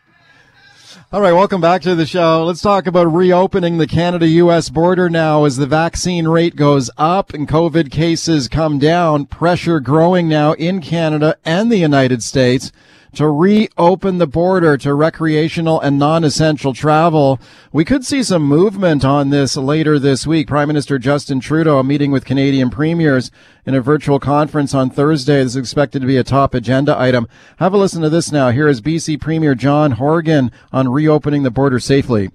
All 1.09 1.21
right, 1.21 1.31
welcome 1.31 1.61
back 1.61 1.81
to 1.83 1.95
the 1.95 2.05
show. 2.05 2.43
Let's 2.43 2.61
talk 2.61 2.85
about 2.85 3.05
reopening 3.05 3.77
the 3.77 3.87
Canada 3.87 4.27
US 4.27 4.67
border 4.67 5.09
now 5.09 5.45
as 5.45 5.55
the 5.55 5.65
vaccine 5.65 6.27
rate 6.27 6.57
goes 6.57 6.89
up 6.97 7.33
and 7.33 7.47
COVID 7.47 7.91
cases 7.91 8.49
come 8.49 8.77
down. 8.77 9.25
Pressure 9.25 9.79
growing 9.79 10.27
now 10.27 10.51
in 10.53 10.81
Canada 10.81 11.37
and 11.45 11.71
the 11.71 11.77
United 11.77 12.23
States 12.23 12.73
to 13.15 13.29
reopen 13.29 14.17
the 14.17 14.27
border 14.27 14.77
to 14.77 14.93
recreational 14.93 15.79
and 15.79 15.97
non-essential 15.97 16.73
travel. 16.73 17.39
We 17.71 17.85
could 17.85 18.05
see 18.05 18.23
some 18.23 18.43
movement 18.43 19.03
on 19.03 19.29
this 19.29 19.57
later 19.57 19.99
this 19.99 20.27
week. 20.27 20.47
Prime 20.47 20.67
Minister 20.67 20.99
Justin 20.99 21.39
Trudeau 21.39 21.81
meeting 21.83 22.11
with 22.11 22.25
Canadian 22.25 22.69
premiers 22.69 23.31
in 23.65 23.75
a 23.75 23.81
virtual 23.81 24.19
conference 24.19 24.73
on 24.73 24.89
Thursday. 24.89 25.43
This 25.43 25.53
is 25.53 25.57
expected 25.57 26.01
to 26.01 26.07
be 26.07 26.17
a 26.17 26.23
top 26.23 26.53
agenda 26.53 26.97
item. 26.99 27.27
Have 27.57 27.73
a 27.73 27.77
listen 27.77 28.01
to 28.01 28.09
this 28.09 28.31
now. 28.31 28.51
Here 28.51 28.67
is 28.67 28.81
BC 28.81 29.19
Premier 29.19 29.55
John 29.55 29.91
Horgan 29.91 30.51
on 30.71 30.89
reopening 30.89 31.43
the 31.43 31.51
border 31.51 31.79
safely. 31.79 32.29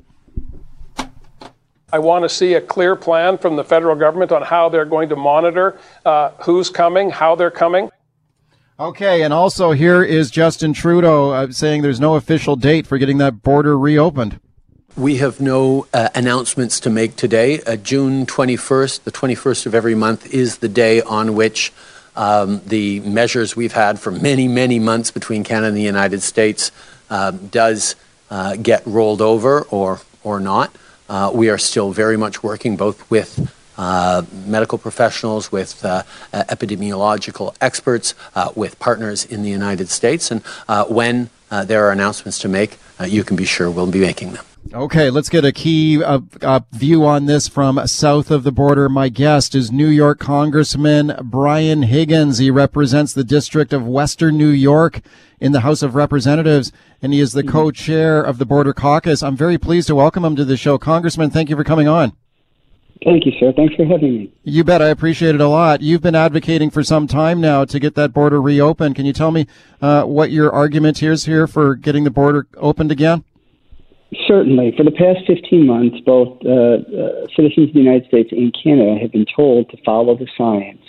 I 1.93 1.99
want 1.99 2.25
to 2.25 2.29
see 2.31 2.55
a 2.55 2.61
clear 2.61 2.97
plan 2.97 3.37
from 3.37 3.57
the 3.57 3.65
federal 3.65 3.95
government 3.95 4.33
on 4.33 4.41
how 4.41 4.71
they're 4.71 4.87
going 4.87 5.11
to 5.11 5.17
monitor 5.17 5.79
uh, 6.07 6.31
who's 6.43 6.71
coming, 6.71 7.11
how 7.11 7.35
they're 7.35 7.51
coming. 7.51 7.91
Okay, 8.81 9.23
and 9.23 9.35
also 9.35 9.73
here 9.73 10.03
is 10.03 10.31
Justin 10.31 10.73
Trudeau 10.73 11.31
uh, 11.31 11.53
saying 11.53 11.83
there's 11.83 12.01
no 12.01 12.15
official 12.15 12.57
date 12.57 12.87
for 12.87 12.97
getting 12.97 13.19
that 13.19 13.43
border 13.43 13.79
reopened. 13.79 14.41
We 14.97 15.19
have 15.19 15.43
no 15.43 15.87
uh, 15.93 16.09
announcements 16.15 16.81
to 16.81 16.91
make 16.91 17.15
today. 17.15 17.61
Uh, 17.63 17.77
June 17.77 18.25
21st, 18.25 19.05
the 19.05 19.13
21st 19.13 19.67
of 19.67 19.75
every 19.75 19.95
month, 19.95 20.33
is 20.33 20.59
the 20.59 20.71
day 20.71 21.03
on 21.03 21.35
which 21.35 21.71
um, 22.17 22.63
the 22.67 23.01
measures 23.01 23.55
we've 23.55 23.75
had 23.75 24.01
for 24.01 24.11
many, 24.11 24.49
many 24.49 24.79
months 24.79 25.11
between 25.11 25.45
Canada 25.45 25.69
and 25.69 25.77
the 25.77 25.83
United 25.83 26.23
States 26.23 26.73
uh, 27.11 27.31
does 27.31 27.95
uh, 28.31 28.57
get 28.57 28.87
rolled 28.87 29.21
over 29.21 29.63
or, 29.65 30.01
or 30.25 30.41
not. 30.41 30.75
Uh, 31.11 31.31
we 31.33 31.51
are 31.51 31.59
still 31.59 31.93
very 31.93 32.17
much 32.17 32.43
working 32.43 32.77
both 32.77 33.11
with 33.11 33.53
uh, 33.77 34.23
medical 34.47 34.79
professionals, 34.79 35.51
with 35.51 35.85
uh, 35.85 36.03
epidemiological 36.33 37.55
experts, 37.61 38.15
uh, 38.35 38.51
with 38.55 38.79
partners 38.79 39.25
in 39.25 39.43
the 39.43 39.51
United 39.51 39.89
States. 39.89 40.31
And 40.31 40.43
uh, 40.69 40.85
when 40.85 41.31
uh, 41.51 41.65
there 41.65 41.87
are 41.87 41.93
announcements 41.93 42.39
to 42.41 42.49
make, 42.49 42.79
uh, 43.01 43.05
you 43.05 43.25
can 43.25 43.37
be 43.37 43.45
sure 43.45 43.71
we'll 43.71 43.91
be 43.91 44.01
making 44.01 44.33
them. 44.33 44.45
Okay, 44.73 45.11
let's 45.11 45.29
get 45.29 45.45
a 45.45 45.53
key 45.53 46.03
uh, 46.03 46.21
uh, 46.41 46.61
view 46.71 47.05
on 47.05 47.27
this 47.27 47.49
from 47.49 47.85
south 47.87 48.31
of 48.31 48.45
the 48.45 48.53
border. 48.53 48.89
My 48.89 49.09
guest 49.09 49.55
is 49.55 49.73
New 49.73 49.89
York 49.89 50.21
Congressman 50.21 51.15
Brian 51.25 51.83
Higgins. 51.83 52.39
He 52.39 52.51
represents 52.51 53.13
the 53.13 53.25
District 53.25 53.73
of 53.73 53.87
Western 53.87 54.39
New 54.39 54.49
York 54.49 55.01
in 55.41 55.51
the 55.51 55.61
House 55.61 55.83
of 55.83 55.97
Representatives, 55.97 56.71
and 57.03 57.13
he 57.13 57.19
is 57.19 57.33
the 57.33 57.43
co-chair 57.43 58.23
of 58.23 58.39
the 58.39 58.47
Border 58.47 58.73
Caucus. 58.73 59.23
I'm 59.23 59.37
very 59.37 59.59
pleased 59.59 59.89
to 59.89 59.97
welcome 59.97 60.25
him 60.25 60.37
to 60.37 60.45
the 60.45 60.57
show. 60.57 60.79
Congressman, 60.79 61.31
thank 61.31 61.51
you 61.51 61.57
for 61.57 61.65
coming 61.65 61.89
on. 61.89 62.13
Thank 63.05 63.27
you, 63.27 63.33
sir. 63.41 63.53
Thanks 63.57 63.75
for 63.75 63.85
having 63.85 64.17
me. 64.17 64.33
You 64.45 64.63
bet. 64.63 64.81
I 64.81 64.89
appreciate 64.89 65.35
it 65.35 65.41
a 65.41 65.49
lot. 65.49 65.81
You've 65.81 66.03
been 66.03 66.15
advocating 66.15 66.71
for 66.71 66.85
some 66.85 67.07
time 67.07 67.41
now 67.41 67.65
to 67.65 67.81
get 67.81 67.95
that 67.97 68.13
border 68.13 68.41
reopened. 68.41 68.95
Can 68.95 69.07
you 69.07 69.13
tell 69.13 69.33
me 69.33 69.47
uh, 69.81 70.05
what 70.05 70.31
your 70.31 70.53
argument 70.53 71.03
is 71.03 71.25
here 71.25 71.47
for 71.47 71.75
getting 71.75 72.05
the 72.05 72.11
border 72.11 72.47
opened 72.57 72.93
again? 72.93 73.25
Certainly. 74.27 74.75
For 74.77 74.85
the 74.85 74.93
past 74.93 75.27
15 75.27 75.67
months, 75.67 75.97
both 76.05 76.39
uh, 76.45 76.51
uh, 76.51 77.27
citizens 77.35 77.69
of 77.69 77.75
the 77.75 77.81
United 77.81 78.07
States 78.07 78.31
and 78.31 78.55
Canada 78.63 78.99
have 79.01 79.11
been 79.11 79.27
told 79.35 79.71
to 79.71 79.77
follow 79.85 80.17
the 80.17 80.29
science, 80.37 80.85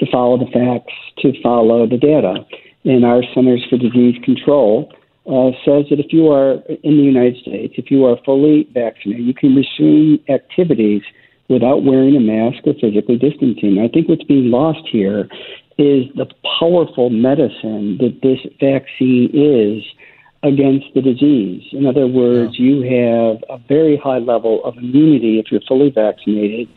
to 0.00 0.06
follow 0.10 0.36
the 0.36 0.50
facts, 0.50 0.92
to 1.20 1.32
follow 1.40 1.86
the 1.86 1.96
data. 1.96 2.44
And 2.84 3.04
our 3.04 3.22
Centers 3.34 3.64
for 3.70 3.78
Disease 3.78 4.16
Control 4.24 4.92
uh, 5.26 5.52
says 5.64 5.86
that 5.90 6.00
if 6.00 6.12
you 6.12 6.28
are 6.32 6.54
in 6.82 6.96
the 6.96 7.04
United 7.04 7.36
States, 7.42 7.74
if 7.76 7.90
you 7.90 8.04
are 8.06 8.16
fully 8.24 8.68
vaccinated, 8.72 9.24
you 9.24 9.34
can 9.34 9.54
resume 9.54 10.18
activities 10.28 11.02
without 11.48 11.84
wearing 11.84 12.16
a 12.16 12.20
mask 12.20 12.66
or 12.66 12.74
physically 12.74 13.16
distancing. 13.16 13.78
I 13.78 13.88
think 13.88 14.08
what's 14.08 14.24
being 14.24 14.50
lost 14.50 14.86
here 14.90 15.28
is 15.78 16.04
the 16.16 16.26
powerful 16.58 17.10
medicine 17.10 17.98
that 17.98 18.20
this 18.22 18.40
vaccine 18.60 19.30
is 19.32 19.84
against 20.42 20.86
the 20.94 21.02
disease. 21.02 21.62
In 21.72 21.86
other 21.86 22.06
words, 22.06 22.58
you 22.58 22.82
have 22.82 23.42
a 23.48 23.58
very 23.66 23.96
high 23.96 24.18
level 24.18 24.64
of 24.64 24.76
immunity 24.76 25.38
if 25.38 25.50
you're 25.50 25.60
fully 25.66 25.90
vaccinated 25.90 26.68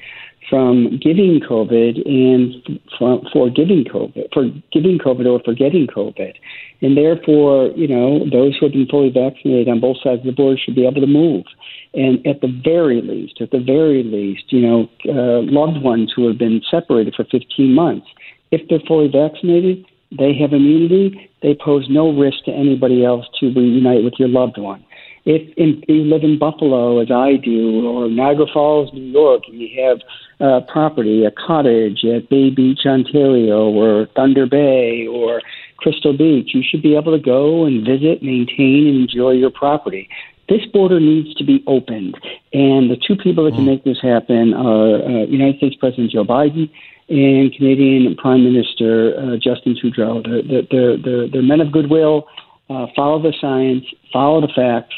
from 0.52 1.00
giving 1.02 1.40
COVID 1.40 2.06
and 2.06 2.80
for, 3.00 3.22
for 3.32 3.50
giving 3.50 3.86
COVID, 3.86 4.34
for 4.34 4.52
giving 4.74 5.00
COVID 5.00 5.26
or 5.26 5.42
for 5.46 5.54
getting 5.54 5.88
COVID. 5.88 6.34
And 6.82 6.98
therefore, 6.98 7.72
you 7.78 7.88
know, 7.88 8.30
those 8.30 8.58
who 8.58 8.66
have 8.66 8.74
been 8.74 8.86
fully 8.88 9.10
vaccinated 9.10 9.70
on 9.70 9.80
both 9.80 9.98
sides 10.04 10.20
of 10.20 10.26
the 10.26 10.34
border 10.34 10.60
should 10.60 10.76
be 10.76 10.86
able 10.86 11.00
to 11.00 11.08
move. 11.08 11.46
And 11.94 12.20
at 12.28 12.42
the 12.42 12.52
very 12.64 13.02
least, 13.02 13.40
at 13.40 13.52
the 13.52 13.64
very 13.64 14.04
least, 14.04 14.52
you 14.52 14.60
know, 14.60 14.90
uh, 15.08 15.42
loved 15.50 15.82
ones 15.82 16.12
who 16.14 16.28
have 16.28 16.38
been 16.38 16.62
separated 16.70 17.16
for 17.16 17.24
15 17.24 17.74
months, 17.74 18.08
if 18.52 18.68
they're 18.68 18.86
fully 18.86 19.08
vaccinated, 19.08 19.86
they 20.12 20.34
have 20.36 20.52
immunity. 20.52 21.32
They 21.42 21.56
pose 21.56 21.88
no 21.90 22.12
risk 22.12 22.44
to 22.46 22.52
anybody 22.52 23.06
else 23.06 23.26
to 23.40 23.48
reunite 23.54 24.04
with 24.04 24.16
your 24.20 24.28
loved 24.28 24.58
one. 24.58 24.84
If, 25.24 25.54
if 25.56 25.88
you 25.88 26.04
live 26.04 26.24
in 26.24 26.40
Buffalo, 26.40 27.00
as 27.00 27.12
I 27.12 27.36
do, 27.36 27.86
or 27.86 28.10
Niagara 28.10 28.48
Falls, 28.52 28.92
New 28.92 29.04
York, 29.04 29.44
and 29.48 29.60
you 29.60 29.70
have 29.84 30.00
uh, 30.40 30.62
property, 30.72 31.26
a 31.26 31.32
cottage 31.32 32.04
at 32.04 32.30
Bay 32.30 32.50
Beach, 32.50 32.80
Ontario, 32.86 33.70
or 33.70 34.08
Thunder 34.16 34.48
Bay, 34.48 35.06
or 35.06 35.42
Crystal 35.78 36.18
Beach, 36.18 36.52
you 36.54 36.64
should 36.68 36.82
be 36.82 36.96
able 36.96 37.16
to 37.16 37.24
go 37.24 37.66
and 37.66 37.86
visit, 37.86 38.24
maintain, 38.24 38.88
and 38.88 39.10
enjoy 39.10 39.32
your 39.32 39.52
property. 39.52 40.10
This 40.50 40.66
border 40.74 41.00
needs 41.00 41.34
to 41.36 41.46
be 41.46 41.64
opened, 41.68 42.16
and 42.52 42.90
the 42.90 42.98
two 42.98 43.16
people 43.16 43.46
that 43.46 43.54
can 43.54 43.66
make 43.66 43.84
this 43.84 44.02
happen 44.02 44.54
are 44.54 44.96
uh, 44.96 45.26
United 45.26 45.58
States 45.58 45.76
President 45.80 46.12
Joe 46.12 46.26
Biden 46.26 46.70
and 47.10 47.54
Canadian 47.54 48.16
Prime 48.16 48.44
Minister 48.44 49.16
uh, 49.18 49.38
Justin 49.38 49.78
Trudeau. 49.80 50.22
They're, 50.24 50.64
they're, 50.70 50.98
they're, 50.98 51.28
they're 51.30 51.42
men 51.42 51.62
of 51.62 51.72
goodwill. 51.72 52.28
Uh, 52.70 52.88
follow 52.96 53.22
the 53.22 53.34
science, 53.40 53.86
follow 54.12 54.42
the 54.42 54.52
facts. 54.54 54.96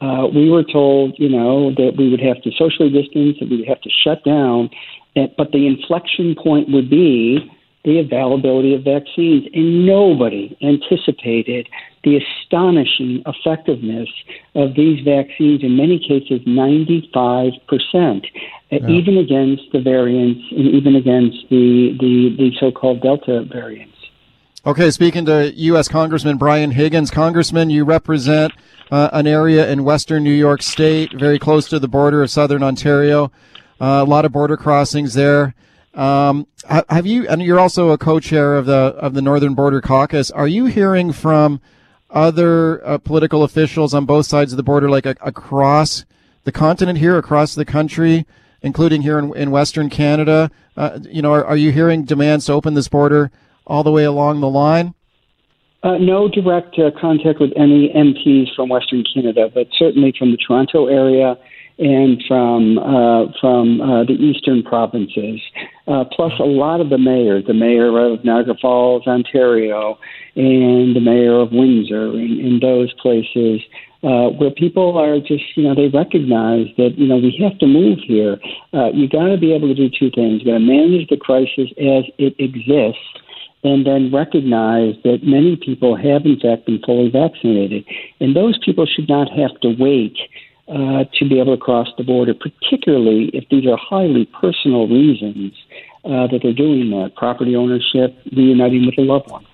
Uh, 0.00 0.26
we 0.34 0.50
were 0.50 0.64
told, 0.64 1.14
you 1.18 1.28
know, 1.28 1.70
that 1.76 1.92
we 1.96 2.10
would 2.10 2.20
have 2.20 2.42
to 2.42 2.50
socially 2.58 2.90
distance, 2.90 3.36
that 3.40 3.48
we 3.48 3.58
would 3.58 3.68
have 3.68 3.80
to 3.80 3.90
shut 3.90 4.22
down, 4.24 4.68
but 5.14 5.52
the 5.52 5.66
inflection 5.66 6.34
point 6.34 6.68
would 6.70 6.90
be 6.90 7.50
the 7.84 8.00
availability 8.00 8.74
of 8.74 8.82
vaccines. 8.82 9.46
And 9.54 9.86
nobody 9.86 10.56
anticipated 10.62 11.68
the 12.02 12.18
astonishing 12.18 13.22
effectiveness 13.26 14.08
of 14.54 14.74
these 14.74 15.04
vaccines, 15.04 15.62
in 15.62 15.76
many 15.76 15.98
cases, 15.98 16.40
95%, 16.46 17.54
uh, 17.64 18.18
yeah. 18.70 18.88
even 18.88 19.18
against 19.18 19.62
the 19.72 19.80
variants 19.80 20.42
and 20.50 20.66
even 20.74 20.96
against 20.96 21.36
the, 21.50 21.96
the, 22.00 22.34
the 22.36 22.50
so 22.58 22.72
called 22.72 23.02
Delta 23.02 23.44
variants. 23.44 23.93
Okay, 24.66 24.90
speaking 24.90 25.26
to 25.26 25.52
U.S. 25.54 25.88
Congressman 25.88 26.38
Brian 26.38 26.70
Higgins. 26.70 27.10
Congressman, 27.10 27.68
you 27.68 27.84
represent 27.84 28.50
uh, 28.90 29.10
an 29.12 29.26
area 29.26 29.70
in 29.70 29.84
western 29.84 30.24
New 30.24 30.32
York 30.32 30.62
State, 30.62 31.12
very 31.12 31.38
close 31.38 31.68
to 31.68 31.78
the 31.78 31.86
border 31.86 32.22
of 32.22 32.30
southern 32.30 32.62
Ontario. 32.62 33.30
Uh, 33.78 34.00
a 34.02 34.04
lot 34.04 34.24
of 34.24 34.32
border 34.32 34.56
crossings 34.56 35.12
there. 35.12 35.54
Um, 35.92 36.46
have 36.66 37.04
you? 37.04 37.28
And 37.28 37.42
you're 37.42 37.60
also 37.60 37.90
a 37.90 37.98
co-chair 37.98 38.56
of 38.56 38.64
the 38.64 38.72
of 38.72 39.12
the 39.12 39.20
Northern 39.20 39.52
Border 39.52 39.82
Caucus. 39.82 40.30
Are 40.30 40.48
you 40.48 40.64
hearing 40.64 41.12
from 41.12 41.60
other 42.08 42.82
uh, 42.86 42.96
political 42.96 43.42
officials 43.42 43.92
on 43.92 44.06
both 44.06 44.24
sides 44.24 44.54
of 44.54 44.56
the 44.56 44.62
border, 44.62 44.88
like 44.88 45.04
a, 45.04 45.14
across 45.20 46.06
the 46.44 46.52
continent 46.52 46.98
here, 46.98 47.18
across 47.18 47.54
the 47.54 47.66
country, 47.66 48.24
including 48.62 49.02
here 49.02 49.18
in, 49.18 49.36
in 49.36 49.50
Western 49.50 49.90
Canada? 49.90 50.50
Uh, 50.74 51.00
you 51.02 51.20
know, 51.20 51.34
are, 51.34 51.44
are, 51.44 51.56
you 51.56 51.70
hearing 51.70 52.04
demands 52.04 52.46
to 52.46 52.52
open 52.54 52.72
this 52.72 52.88
border 52.88 53.30
all 53.66 53.82
the 53.82 53.90
way 53.90 54.04
along 54.04 54.40
the 54.40 54.48
line? 54.48 54.94
Uh, 55.82 55.98
no 55.98 56.28
direct 56.28 56.78
uh, 56.78 56.90
contact 56.98 57.40
with 57.40 57.50
any 57.56 57.90
MPs 57.94 58.54
from 58.56 58.70
Western 58.70 59.04
Canada, 59.12 59.50
but 59.52 59.66
certainly 59.78 60.14
from 60.18 60.30
the 60.30 60.38
Toronto 60.38 60.86
area 60.86 61.36
and 61.78 62.22
from 62.28 62.78
uh, 62.78 63.26
from 63.40 63.80
uh, 63.80 64.04
the 64.04 64.14
eastern 64.14 64.62
provinces, 64.62 65.40
uh, 65.88 66.04
plus 66.12 66.32
a 66.38 66.44
lot 66.44 66.80
of 66.80 66.88
the 66.88 66.98
mayors, 66.98 67.44
the 67.46 67.54
mayor 67.54 67.98
of 67.98 68.24
Niagara 68.24 68.54
Falls, 68.60 69.06
Ontario, 69.06 69.98
and 70.36 70.94
the 70.94 71.00
mayor 71.00 71.40
of 71.40 71.50
Windsor, 71.52 72.12
in, 72.12 72.60
those 72.62 72.92
places. 72.94 73.60
Uh, 74.04 74.28
where 74.36 74.50
people 74.50 74.98
are 74.98 75.18
just, 75.18 75.56
you 75.56 75.62
know, 75.62 75.74
they 75.74 75.88
recognize 75.88 76.66
that, 76.76 76.92
you 76.98 77.08
know, 77.08 77.16
we 77.16 77.34
have 77.42 77.58
to 77.58 77.66
move 77.66 77.98
here. 78.06 78.36
Uh, 78.74 78.90
you 78.92 79.08
got 79.08 79.28
to 79.28 79.38
be 79.38 79.54
able 79.54 79.66
to 79.66 79.72
do 79.72 79.88
two 79.88 80.10
things. 80.10 80.42
You 80.42 80.52
got 80.52 80.58
to 80.58 80.60
manage 80.60 81.08
the 81.08 81.16
crisis 81.16 81.72
as 81.80 82.04
it 82.18 82.36
exists, 82.38 83.00
and 83.64 83.86
then 83.86 84.12
recognize 84.12 84.94
that 85.04 85.20
many 85.22 85.56
people 85.56 85.96
have, 85.96 86.26
in 86.26 86.38
fact, 86.38 86.66
been 86.66 86.80
fully 86.84 87.10
vaccinated. 87.10 87.84
And 88.20 88.36
those 88.36 88.58
people 88.62 88.86
should 88.86 89.08
not 89.08 89.30
have 89.32 89.58
to 89.62 89.74
wait 89.78 90.16
uh, 90.68 91.04
to 91.18 91.28
be 91.28 91.40
able 91.40 91.56
to 91.56 91.60
cross 91.60 91.88
the 91.96 92.04
border, 92.04 92.34
particularly 92.34 93.30
if 93.32 93.48
these 93.50 93.66
are 93.66 93.76
highly 93.76 94.26
personal 94.26 94.86
reasons 94.86 95.54
uh, 96.04 96.26
that 96.28 96.40
they're 96.42 96.52
doing 96.52 96.90
that 96.90 97.12
property 97.16 97.56
ownership, 97.56 98.16
reuniting 98.36 98.84
with 98.84 98.98
a 98.98 99.02
loved 99.02 99.30
one. 99.30 99.46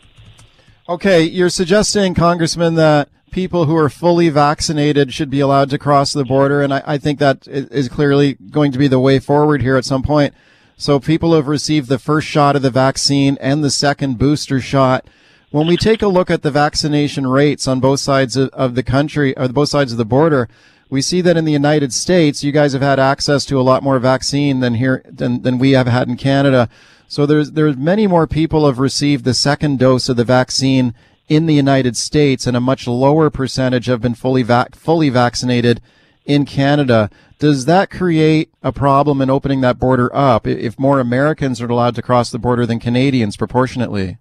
Okay, 0.89 1.23
you're 1.23 1.49
suggesting, 1.49 2.15
Congressman, 2.15 2.75
that 2.75 3.09
people 3.31 3.67
who 3.67 3.77
are 3.77 3.89
fully 3.89 4.29
vaccinated 4.29 5.13
should 5.13 5.31
be 5.31 5.39
allowed 5.39 5.71
to 5.71 5.79
cross 5.79 6.13
the 6.13 6.25
border, 6.25 6.63
and 6.63 6.75
I, 6.75 6.83
I 6.85 6.99
think 6.99 7.21
that 7.21 7.47
is 7.47 7.89
clearly 7.89 8.35
going 8.35 8.73
to 8.73 8.79
be 8.79 8.89
the 8.89 8.99
way 8.99 9.21
forward 9.21 9.63
here 9.63 9.77
at 9.77 9.85
some 9.85 10.03
point. 10.03 10.35
So 10.81 10.99
people 10.99 11.35
have 11.35 11.47
received 11.47 11.91
the 11.91 11.99
first 11.99 12.27
shot 12.27 12.57
of 12.57 12.63
the 12.63 12.71
vaccine 12.71 13.37
and 13.39 13.63
the 13.63 13.71
second 13.71 14.17
booster 14.17 14.63
shot. 14.63 15.07
When 15.51 15.67
we 15.67 15.77
take 15.77 16.01
a 16.01 16.09
look 16.09 16.31
at 16.31 16.41
the 16.41 16.51
vaccination 16.51 17.27
rates 17.27 17.69
on 17.69 17.81
both 17.81 18.01
sides 18.01 18.35
of, 18.35 18.49
of 18.55 18.75
the 18.75 18.83
country, 18.83 19.37
or 19.37 19.47
both 19.49 19.69
sides 19.69 19.93
of 19.93 19.99
the 19.99 20.07
border, 20.07 20.49
we 20.89 21.03
see 21.03 21.21
that 21.21 21.37
in 21.37 21.45
the 21.45 21.53
United 21.53 21.93
States, 21.93 22.43
you 22.43 22.51
guys 22.51 22.73
have 22.73 22.81
had 22.81 22.99
access 22.99 23.45
to 23.45 23.61
a 23.61 23.63
lot 23.63 23.83
more 23.83 23.99
vaccine 23.99 24.61
than 24.61 24.73
here 24.73 25.05
than, 25.05 25.43
than 25.43 25.59
we 25.59 25.73
have 25.73 25.87
had 25.87 26.09
in 26.09 26.17
Canada. 26.17 26.71
So 27.09 27.27
there's 27.27 27.51
there's 27.51 27.77
many 27.77 28.07
more 28.07 28.27
people 28.27 28.65
have 28.65 28.79
received 28.79 29.27
the 29.27 29.35
second 29.35 29.79
dose 29.79 30.09
of 30.09 30.17
the 30.17 30.25
vaccine 30.25 30.95
in 31.29 31.45
the 31.45 31.55
United 31.55 31.95
States, 31.95 32.47
and 32.47 32.57
a 32.57 32.61
much 32.61 32.89
lower 32.89 33.29
percentage 33.29 33.85
have 33.85 34.01
been 34.01 34.15
fully 34.15 34.43
vac- 34.43 34.75
fully 34.75 35.11
vaccinated 35.11 35.83
in 36.31 36.45
Canada. 36.45 37.11
Does 37.41 37.65
that 37.65 37.91
create 37.91 38.53
a 38.63 38.71
problem 38.71 39.21
in 39.21 39.29
opening 39.29 39.63
that 39.63 39.81
border 39.81 40.15
up 40.15 40.47
if 40.47 40.79
more 40.79 41.01
Americans 41.01 41.61
are 41.61 41.67
allowed 41.67 41.97
to 41.97 42.03
cross 42.03 42.31
the 42.31 42.39
border 42.39 42.67
than 42.67 42.79
Canadians 42.79 43.37
proportionately? 43.37 44.19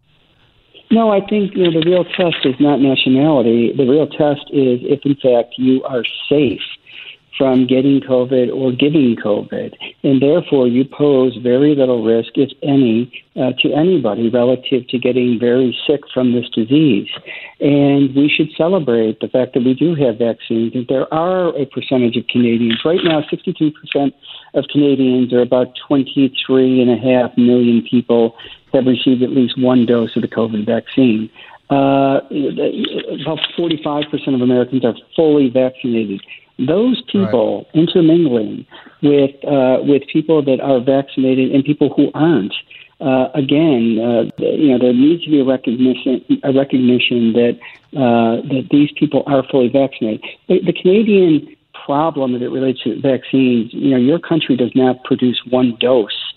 No, 0.90 1.12
I 1.12 1.20
think 1.20 1.54
you 1.56 1.66
know 1.66 1.80
the 1.80 1.86
real 1.86 2.04
test 2.04 2.44
is 2.46 2.56
not 2.60 2.80
nationality. 2.80 3.74
The 3.78 3.86
real 3.86 4.08
test 4.08 4.50
is 4.52 4.80
if, 4.82 5.02
in 5.06 5.16
fact, 5.22 5.54
you 5.58 5.84
are 5.84 6.04
safe 6.28 6.62
from 7.38 7.68
getting 7.68 8.02
COVID 8.02 8.54
or 8.54 8.72
giving 8.72 9.16
COVID, 9.16 9.74
and 10.04 10.22
therefore 10.22 10.68
you 10.68 10.84
pose 10.84 11.38
very 11.42 11.76
little 11.76 12.04
risk, 12.04 12.32
if 12.36 12.50
any, 12.62 13.12
uh, 13.36 13.52
to 13.62 13.74
anybody 13.74 14.30
relative 14.30 14.88
to 14.90 15.00
getting 15.00 15.40
very 15.40 15.78
sick 15.88 16.02
from 16.14 16.34
this 16.34 16.50
disease. 16.50 17.08
And 17.60 18.14
we 18.16 18.30
should 18.30 18.50
celebrate 18.58 19.20
the 19.20 19.28
fact 19.28 19.54
that 19.54 19.64
we 19.64 19.74
do 19.74 19.96
have 19.96 20.18
vaccines. 20.18 20.74
And 20.76 20.86
there 20.88 21.12
are 21.14 21.56
a 21.58 21.66
percentage 21.66 22.18
of 22.18 22.28
Canadians 22.28 22.82
right 22.84 23.00
now, 23.04 23.24
62 23.30 23.72
percent 23.72 24.14
of 24.54 24.66
Canadians, 24.72 25.32
or 25.32 25.42
about 25.42 25.78
23 25.88 26.82
and 26.82 26.92
a 26.92 26.98
half 26.98 27.38
million 27.38 27.86
people, 27.90 28.36
have 28.74 28.86
received 28.86 29.24
at 29.24 29.30
least 29.30 29.58
one 29.58 29.86
dose 29.86 30.16
of 30.16 30.22
the 30.22 30.28
COVID 30.28 30.66
vaccine. 30.66 31.30
Uh, 31.70 32.22
about 33.22 33.40
45% 33.58 34.34
of 34.34 34.42
Americans 34.42 34.84
are 34.84 34.96
fully 35.16 35.50
vaccinated. 35.50 36.20
Those 36.68 37.02
people 37.12 37.58
right. 37.74 37.76
intermingling 37.76 38.66
with 39.02 39.36
uh, 39.46 39.80
with 39.84 40.04
people 40.12 40.44
that 40.44 40.60
are 40.60 40.80
vaccinated 40.80 41.52
and 41.52 41.64
people 41.64 41.94
who 41.94 42.12
aren't. 42.14 42.54
Uh, 43.02 43.30
again, 43.34 43.98
uh, 43.98 44.30
you 44.44 44.68
know, 44.68 44.78
there 44.78 44.92
needs 44.92 45.24
to 45.24 45.32
be 45.32 45.40
a 45.40 45.46
recognition 45.46 46.26
a 46.44 46.52
recognition 46.52 47.32
that 47.32 47.58
uh, 47.96 48.42
that 48.50 48.68
these 48.72 48.92
people 49.00 49.24
are 49.26 49.42
fully 49.50 49.70
vaccinated. 49.70 50.22
The, 50.50 50.60
the 50.66 50.74
Canadian 50.74 51.56
problem 51.86 52.36
as 52.36 52.42
it 52.42 52.52
relates 52.52 52.84
to 52.84 53.00
vaccines, 53.00 53.74
you 53.74 53.92
know, 53.92 53.98
your 53.98 54.20
country 54.20 54.58
does 54.58 54.72
not 54.76 55.04
produce 55.06 55.40
one 55.50 55.78
dose 55.80 56.34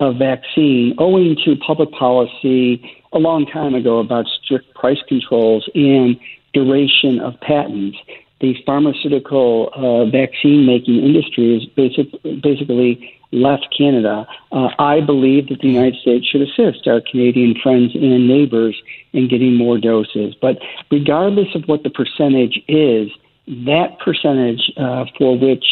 of 0.00 0.16
vaccine 0.16 0.94
owing 0.98 1.36
to 1.44 1.56
public 1.56 1.90
policy 1.92 2.82
a 3.12 3.18
long 3.18 3.46
time 3.46 3.74
ago 3.74 3.98
about 3.98 4.26
strict 4.42 4.72
price 4.74 4.98
controls 5.08 5.68
and 5.74 6.18
duration 6.52 7.20
of 7.20 7.38
patents. 7.40 7.96
The 8.40 8.54
pharmaceutical 8.66 9.70
uh, 9.74 10.10
vaccine 10.10 10.66
making 10.66 11.02
industry 11.02 11.56
is 11.56 11.66
basic, 11.66 12.10
basically 12.42 13.14
left 13.32 13.66
Canada. 13.76 14.26
Uh, 14.52 14.68
I 14.78 15.00
believe 15.00 15.48
that 15.48 15.60
the 15.60 15.68
United 15.68 16.00
States 16.00 16.26
should 16.26 16.42
assist 16.42 16.86
our 16.86 17.00
Canadian 17.00 17.54
friends 17.62 17.94
and 17.94 18.28
neighbors 18.28 18.80
in 19.12 19.28
getting 19.28 19.56
more 19.56 19.78
doses. 19.78 20.34
But 20.40 20.58
regardless 20.90 21.48
of 21.54 21.64
what 21.66 21.82
the 21.82 21.90
percentage 21.90 22.62
is, 22.68 23.10
that 23.46 23.98
percentage 24.04 24.72
uh, 24.76 25.04
for 25.18 25.38
which 25.38 25.64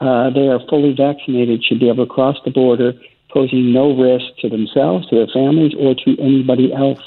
uh, 0.00 0.30
they 0.30 0.48
are 0.48 0.60
fully 0.68 0.94
vaccinated 0.94 1.64
should 1.64 1.80
be 1.80 1.88
able 1.88 2.06
to 2.06 2.12
cross 2.12 2.36
the 2.44 2.50
border 2.50 2.92
posing 3.32 3.72
no 3.72 3.96
risk 3.96 4.26
to 4.40 4.48
themselves, 4.48 5.08
to 5.08 5.16
their 5.16 5.26
families, 5.32 5.72
or 5.78 5.94
to 5.94 6.20
anybody 6.20 6.72
else. 6.72 7.00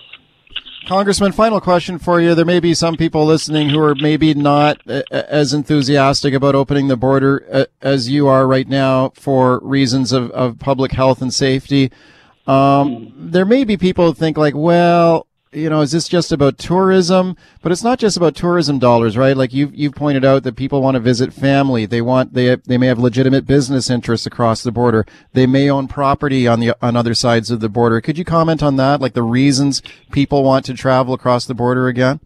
Congressman, 0.86 1.32
final 1.32 1.60
question 1.60 1.98
for 1.98 2.22
you. 2.22 2.36
There 2.36 2.46
may 2.46 2.60
be 2.60 2.76
some 2.76 2.96
people 2.96 3.26
listening 3.26 3.70
who 3.70 3.80
are 3.80 3.96
maybe 3.96 4.36
not 4.36 4.80
uh, 4.88 5.02
as 5.10 5.52
enthusiastic 5.52 6.34
about 6.36 6.54
opening 6.54 6.90
the 6.90 6.96
border 6.96 7.44
uh, 7.52 7.66
as 7.82 8.08
you 8.08 8.28
are 8.28 8.46
right 8.46 8.68
now 8.68 9.10
for 9.16 9.60
reasons 9.64 10.12
of, 10.12 10.30
of 10.32 10.60
public 10.60 10.92
health 10.92 11.24
and 11.24 11.34
safety. 11.34 11.92
Um, 12.46 13.12
there 13.18 13.46
may 13.46 13.64
be 13.64 13.78
people 13.78 14.08
who 14.08 14.14
think 14.14 14.38
like, 14.38 14.54
well, 14.56 15.26
you 15.56 15.70
know, 15.70 15.82
is 15.82 15.92
this 15.92 16.08
just 16.08 16.32
about 16.32 16.58
tourism? 16.58 17.38
But 17.62 17.72
it's 17.72 17.84
not 17.84 17.98
just 17.98 18.18
about 18.18 18.36
tourism 18.36 18.78
dollars, 18.78 19.18
right? 19.18 19.36
Like 19.36 19.54
you've, 19.54 19.74
you've 19.74 19.96
pointed 19.96 20.26
out 20.26 20.44
that 20.44 20.56
people 20.56 20.82
want 20.82 20.96
to 20.96 21.00
visit 21.00 21.34
family. 21.34 21.86
They 21.86 22.02
want, 22.02 22.34
they, 22.34 22.56
they 22.56 22.78
may 22.78 22.88
have 22.88 23.00
legitimate 23.00 23.48
business 23.48 23.90
interests 23.90 24.28
across 24.28 24.62
the 24.62 24.72
border. 24.72 25.06
They 25.34 25.48
may 25.48 25.70
own 25.70 25.88
property 25.88 26.48
on 26.48 26.60
the, 26.60 26.76
on 26.82 26.96
other 26.96 27.14
sides 27.14 27.50
of 27.50 27.62
the 27.62 27.70
border. 27.70 28.02
Could 28.02 28.18
you 28.18 28.26
comment 28.26 28.62
on 28.62 28.76
that? 28.76 29.00
Like 29.00 29.14
the 29.14 29.24
reasons 29.24 29.82
people 30.12 30.44
want 30.44 30.66
to 30.66 30.74
travel 30.74 31.14
across 31.14 31.46
the 31.46 31.56
border 31.56 31.88
again? 31.88 32.20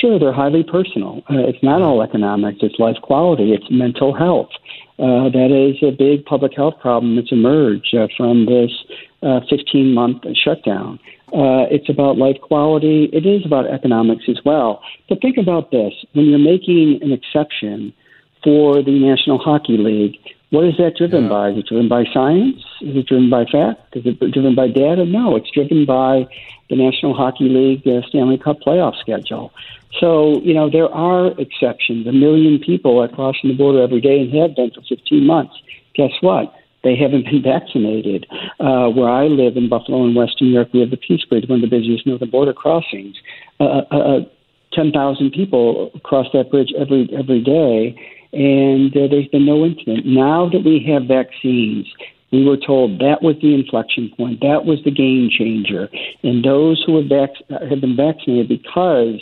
Sure, 0.00 0.18
they're 0.18 0.32
highly 0.32 0.62
personal. 0.62 1.22
Uh, 1.28 1.38
it's 1.38 1.62
not 1.62 1.82
all 1.82 2.02
economics. 2.02 2.58
It's 2.62 2.78
life 2.78 2.96
quality. 3.02 3.52
It's 3.52 3.66
mental 3.70 4.14
health. 4.14 4.50
Uh, 4.98 5.30
that 5.30 5.50
is 5.50 5.82
a 5.82 5.92
big 5.92 6.24
public 6.24 6.52
health 6.54 6.74
problem 6.80 7.16
that's 7.16 7.32
emerged 7.32 7.94
uh, 7.94 8.06
from 8.16 8.46
this 8.46 8.70
15 9.48 9.94
month 9.94 10.22
shutdown. 10.44 10.98
Uh, 11.32 11.68
it's 11.70 11.88
about 11.88 12.16
life 12.16 12.40
quality. 12.40 13.10
It 13.12 13.26
is 13.26 13.44
about 13.44 13.66
economics 13.66 14.24
as 14.28 14.38
well. 14.44 14.82
But 15.08 15.20
think 15.20 15.36
about 15.36 15.70
this 15.70 15.92
when 16.12 16.26
you're 16.26 16.38
making 16.38 17.00
an 17.02 17.12
exception 17.12 17.92
for 18.42 18.82
the 18.82 18.98
National 18.98 19.38
Hockey 19.38 19.76
League, 19.76 20.16
what 20.50 20.64
is 20.64 20.76
that 20.78 20.96
driven 20.96 21.24
yeah. 21.24 21.28
by? 21.28 21.50
Is 21.50 21.58
it 21.58 21.66
driven 21.66 21.88
by 21.88 22.04
science? 22.12 22.64
Is 22.80 22.96
it 22.96 23.06
driven 23.06 23.28
by 23.28 23.44
fact? 23.44 23.94
Is 23.96 24.06
it 24.06 24.18
driven 24.32 24.54
by 24.54 24.68
data? 24.68 25.04
No, 25.04 25.36
it's 25.36 25.50
driven 25.50 25.84
by 25.84 26.26
the 26.70 26.76
National 26.76 27.14
Hockey 27.14 27.48
League 27.48 27.86
uh, 27.86 28.06
Stanley 28.08 28.38
Cup 28.38 28.60
playoff 28.60 28.98
schedule. 28.98 29.52
So, 30.00 30.40
you 30.40 30.54
know, 30.54 30.70
there 30.70 30.88
are 30.88 31.38
exceptions. 31.38 32.06
A 32.06 32.12
million 32.12 32.58
people 32.58 33.02
are 33.02 33.08
crossing 33.08 33.50
the 33.50 33.56
border 33.56 33.82
every 33.82 34.00
day 34.00 34.20
and 34.20 34.32
have 34.34 34.56
been 34.56 34.70
for 34.70 34.82
15 34.88 35.26
months. 35.26 35.54
Guess 35.94 36.12
what? 36.20 36.54
They 36.88 36.96
haven't 36.96 37.26
been 37.26 37.42
vaccinated. 37.54 38.26
Uh, 38.58 38.88
where 38.88 39.10
I 39.10 39.26
live 39.26 39.58
in 39.58 39.68
Buffalo 39.68 40.06
in 40.06 40.14
Western 40.14 40.48
New 40.48 40.54
York, 40.54 40.68
we 40.72 40.80
have 40.80 40.90
the 40.90 40.96
Peace 40.96 41.22
Bridge, 41.28 41.46
one 41.46 41.62
of 41.62 41.70
the 41.70 41.76
busiest 41.76 42.06
northern 42.06 42.30
border 42.30 42.54
crossings. 42.54 43.16
Uh, 43.60 43.82
uh, 43.92 43.96
uh 43.96 44.20
10,000 44.74 45.30
people 45.32 45.90
cross 46.04 46.26
that 46.34 46.50
bridge 46.50 46.72
every 46.78 47.08
every 47.18 47.42
day, 47.42 47.96
and 48.34 48.94
uh, 48.94 49.08
there's 49.10 49.26
been 49.28 49.46
no 49.46 49.64
incident. 49.64 50.04
Now 50.04 50.48
that 50.50 50.62
we 50.62 50.84
have 50.92 51.04
vaccines, 51.08 51.86
we 52.32 52.44
were 52.44 52.58
told 52.58 53.00
that 53.00 53.22
was 53.22 53.36
the 53.40 53.54
inflection 53.54 54.12
point, 54.14 54.40
that 54.40 54.66
was 54.66 54.78
the 54.84 54.90
game 54.90 55.30
changer, 55.30 55.88
and 56.22 56.44
those 56.44 56.84
who 56.84 56.96
have, 57.00 57.08
vac- 57.08 57.70
have 57.70 57.80
been 57.80 57.96
vaccinated 57.96 58.48
because 58.48 59.20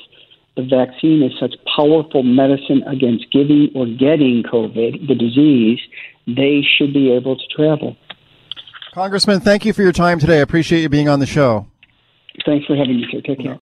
the 0.57 0.65
vaccine 0.65 1.23
is 1.23 1.33
such 1.39 1.55
powerful 1.77 2.25
medicine 2.25 2.83
against 2.89 3.31
giving 3.31 3.71
or 3.77 3.87
getting 3.87 4.43
COVID, 4.43 5.07
the 5.07 5.15
disease, 5.15 5.79
they 6.27 6.63
should 6.77 6.93
be 6.93 7.13
able 7.13 7.37
to 7.37 7.47
travel. 7.55 7.97
Congressman, 8.93 9.41
thank 9.41 9.65
you 9.65 9.73
for 9.73 9.83
your 9.83 9.93
time 9.93 10.19
today. 10.19 10.39
I 10.39 10.43
appreciate 10.43 10.81
you 10.81 10.89
being 10.89 11.09
on 11.09 11.21
the 11.21 11.27
show. 11.27 11.67
Thanks 12.45 12.67
for 12.67 12.77
having 12.77 12.97
me, 12.97 13.07
sir. 13.11 13.21
Take 13.21 13.41
care. 13.41 13.55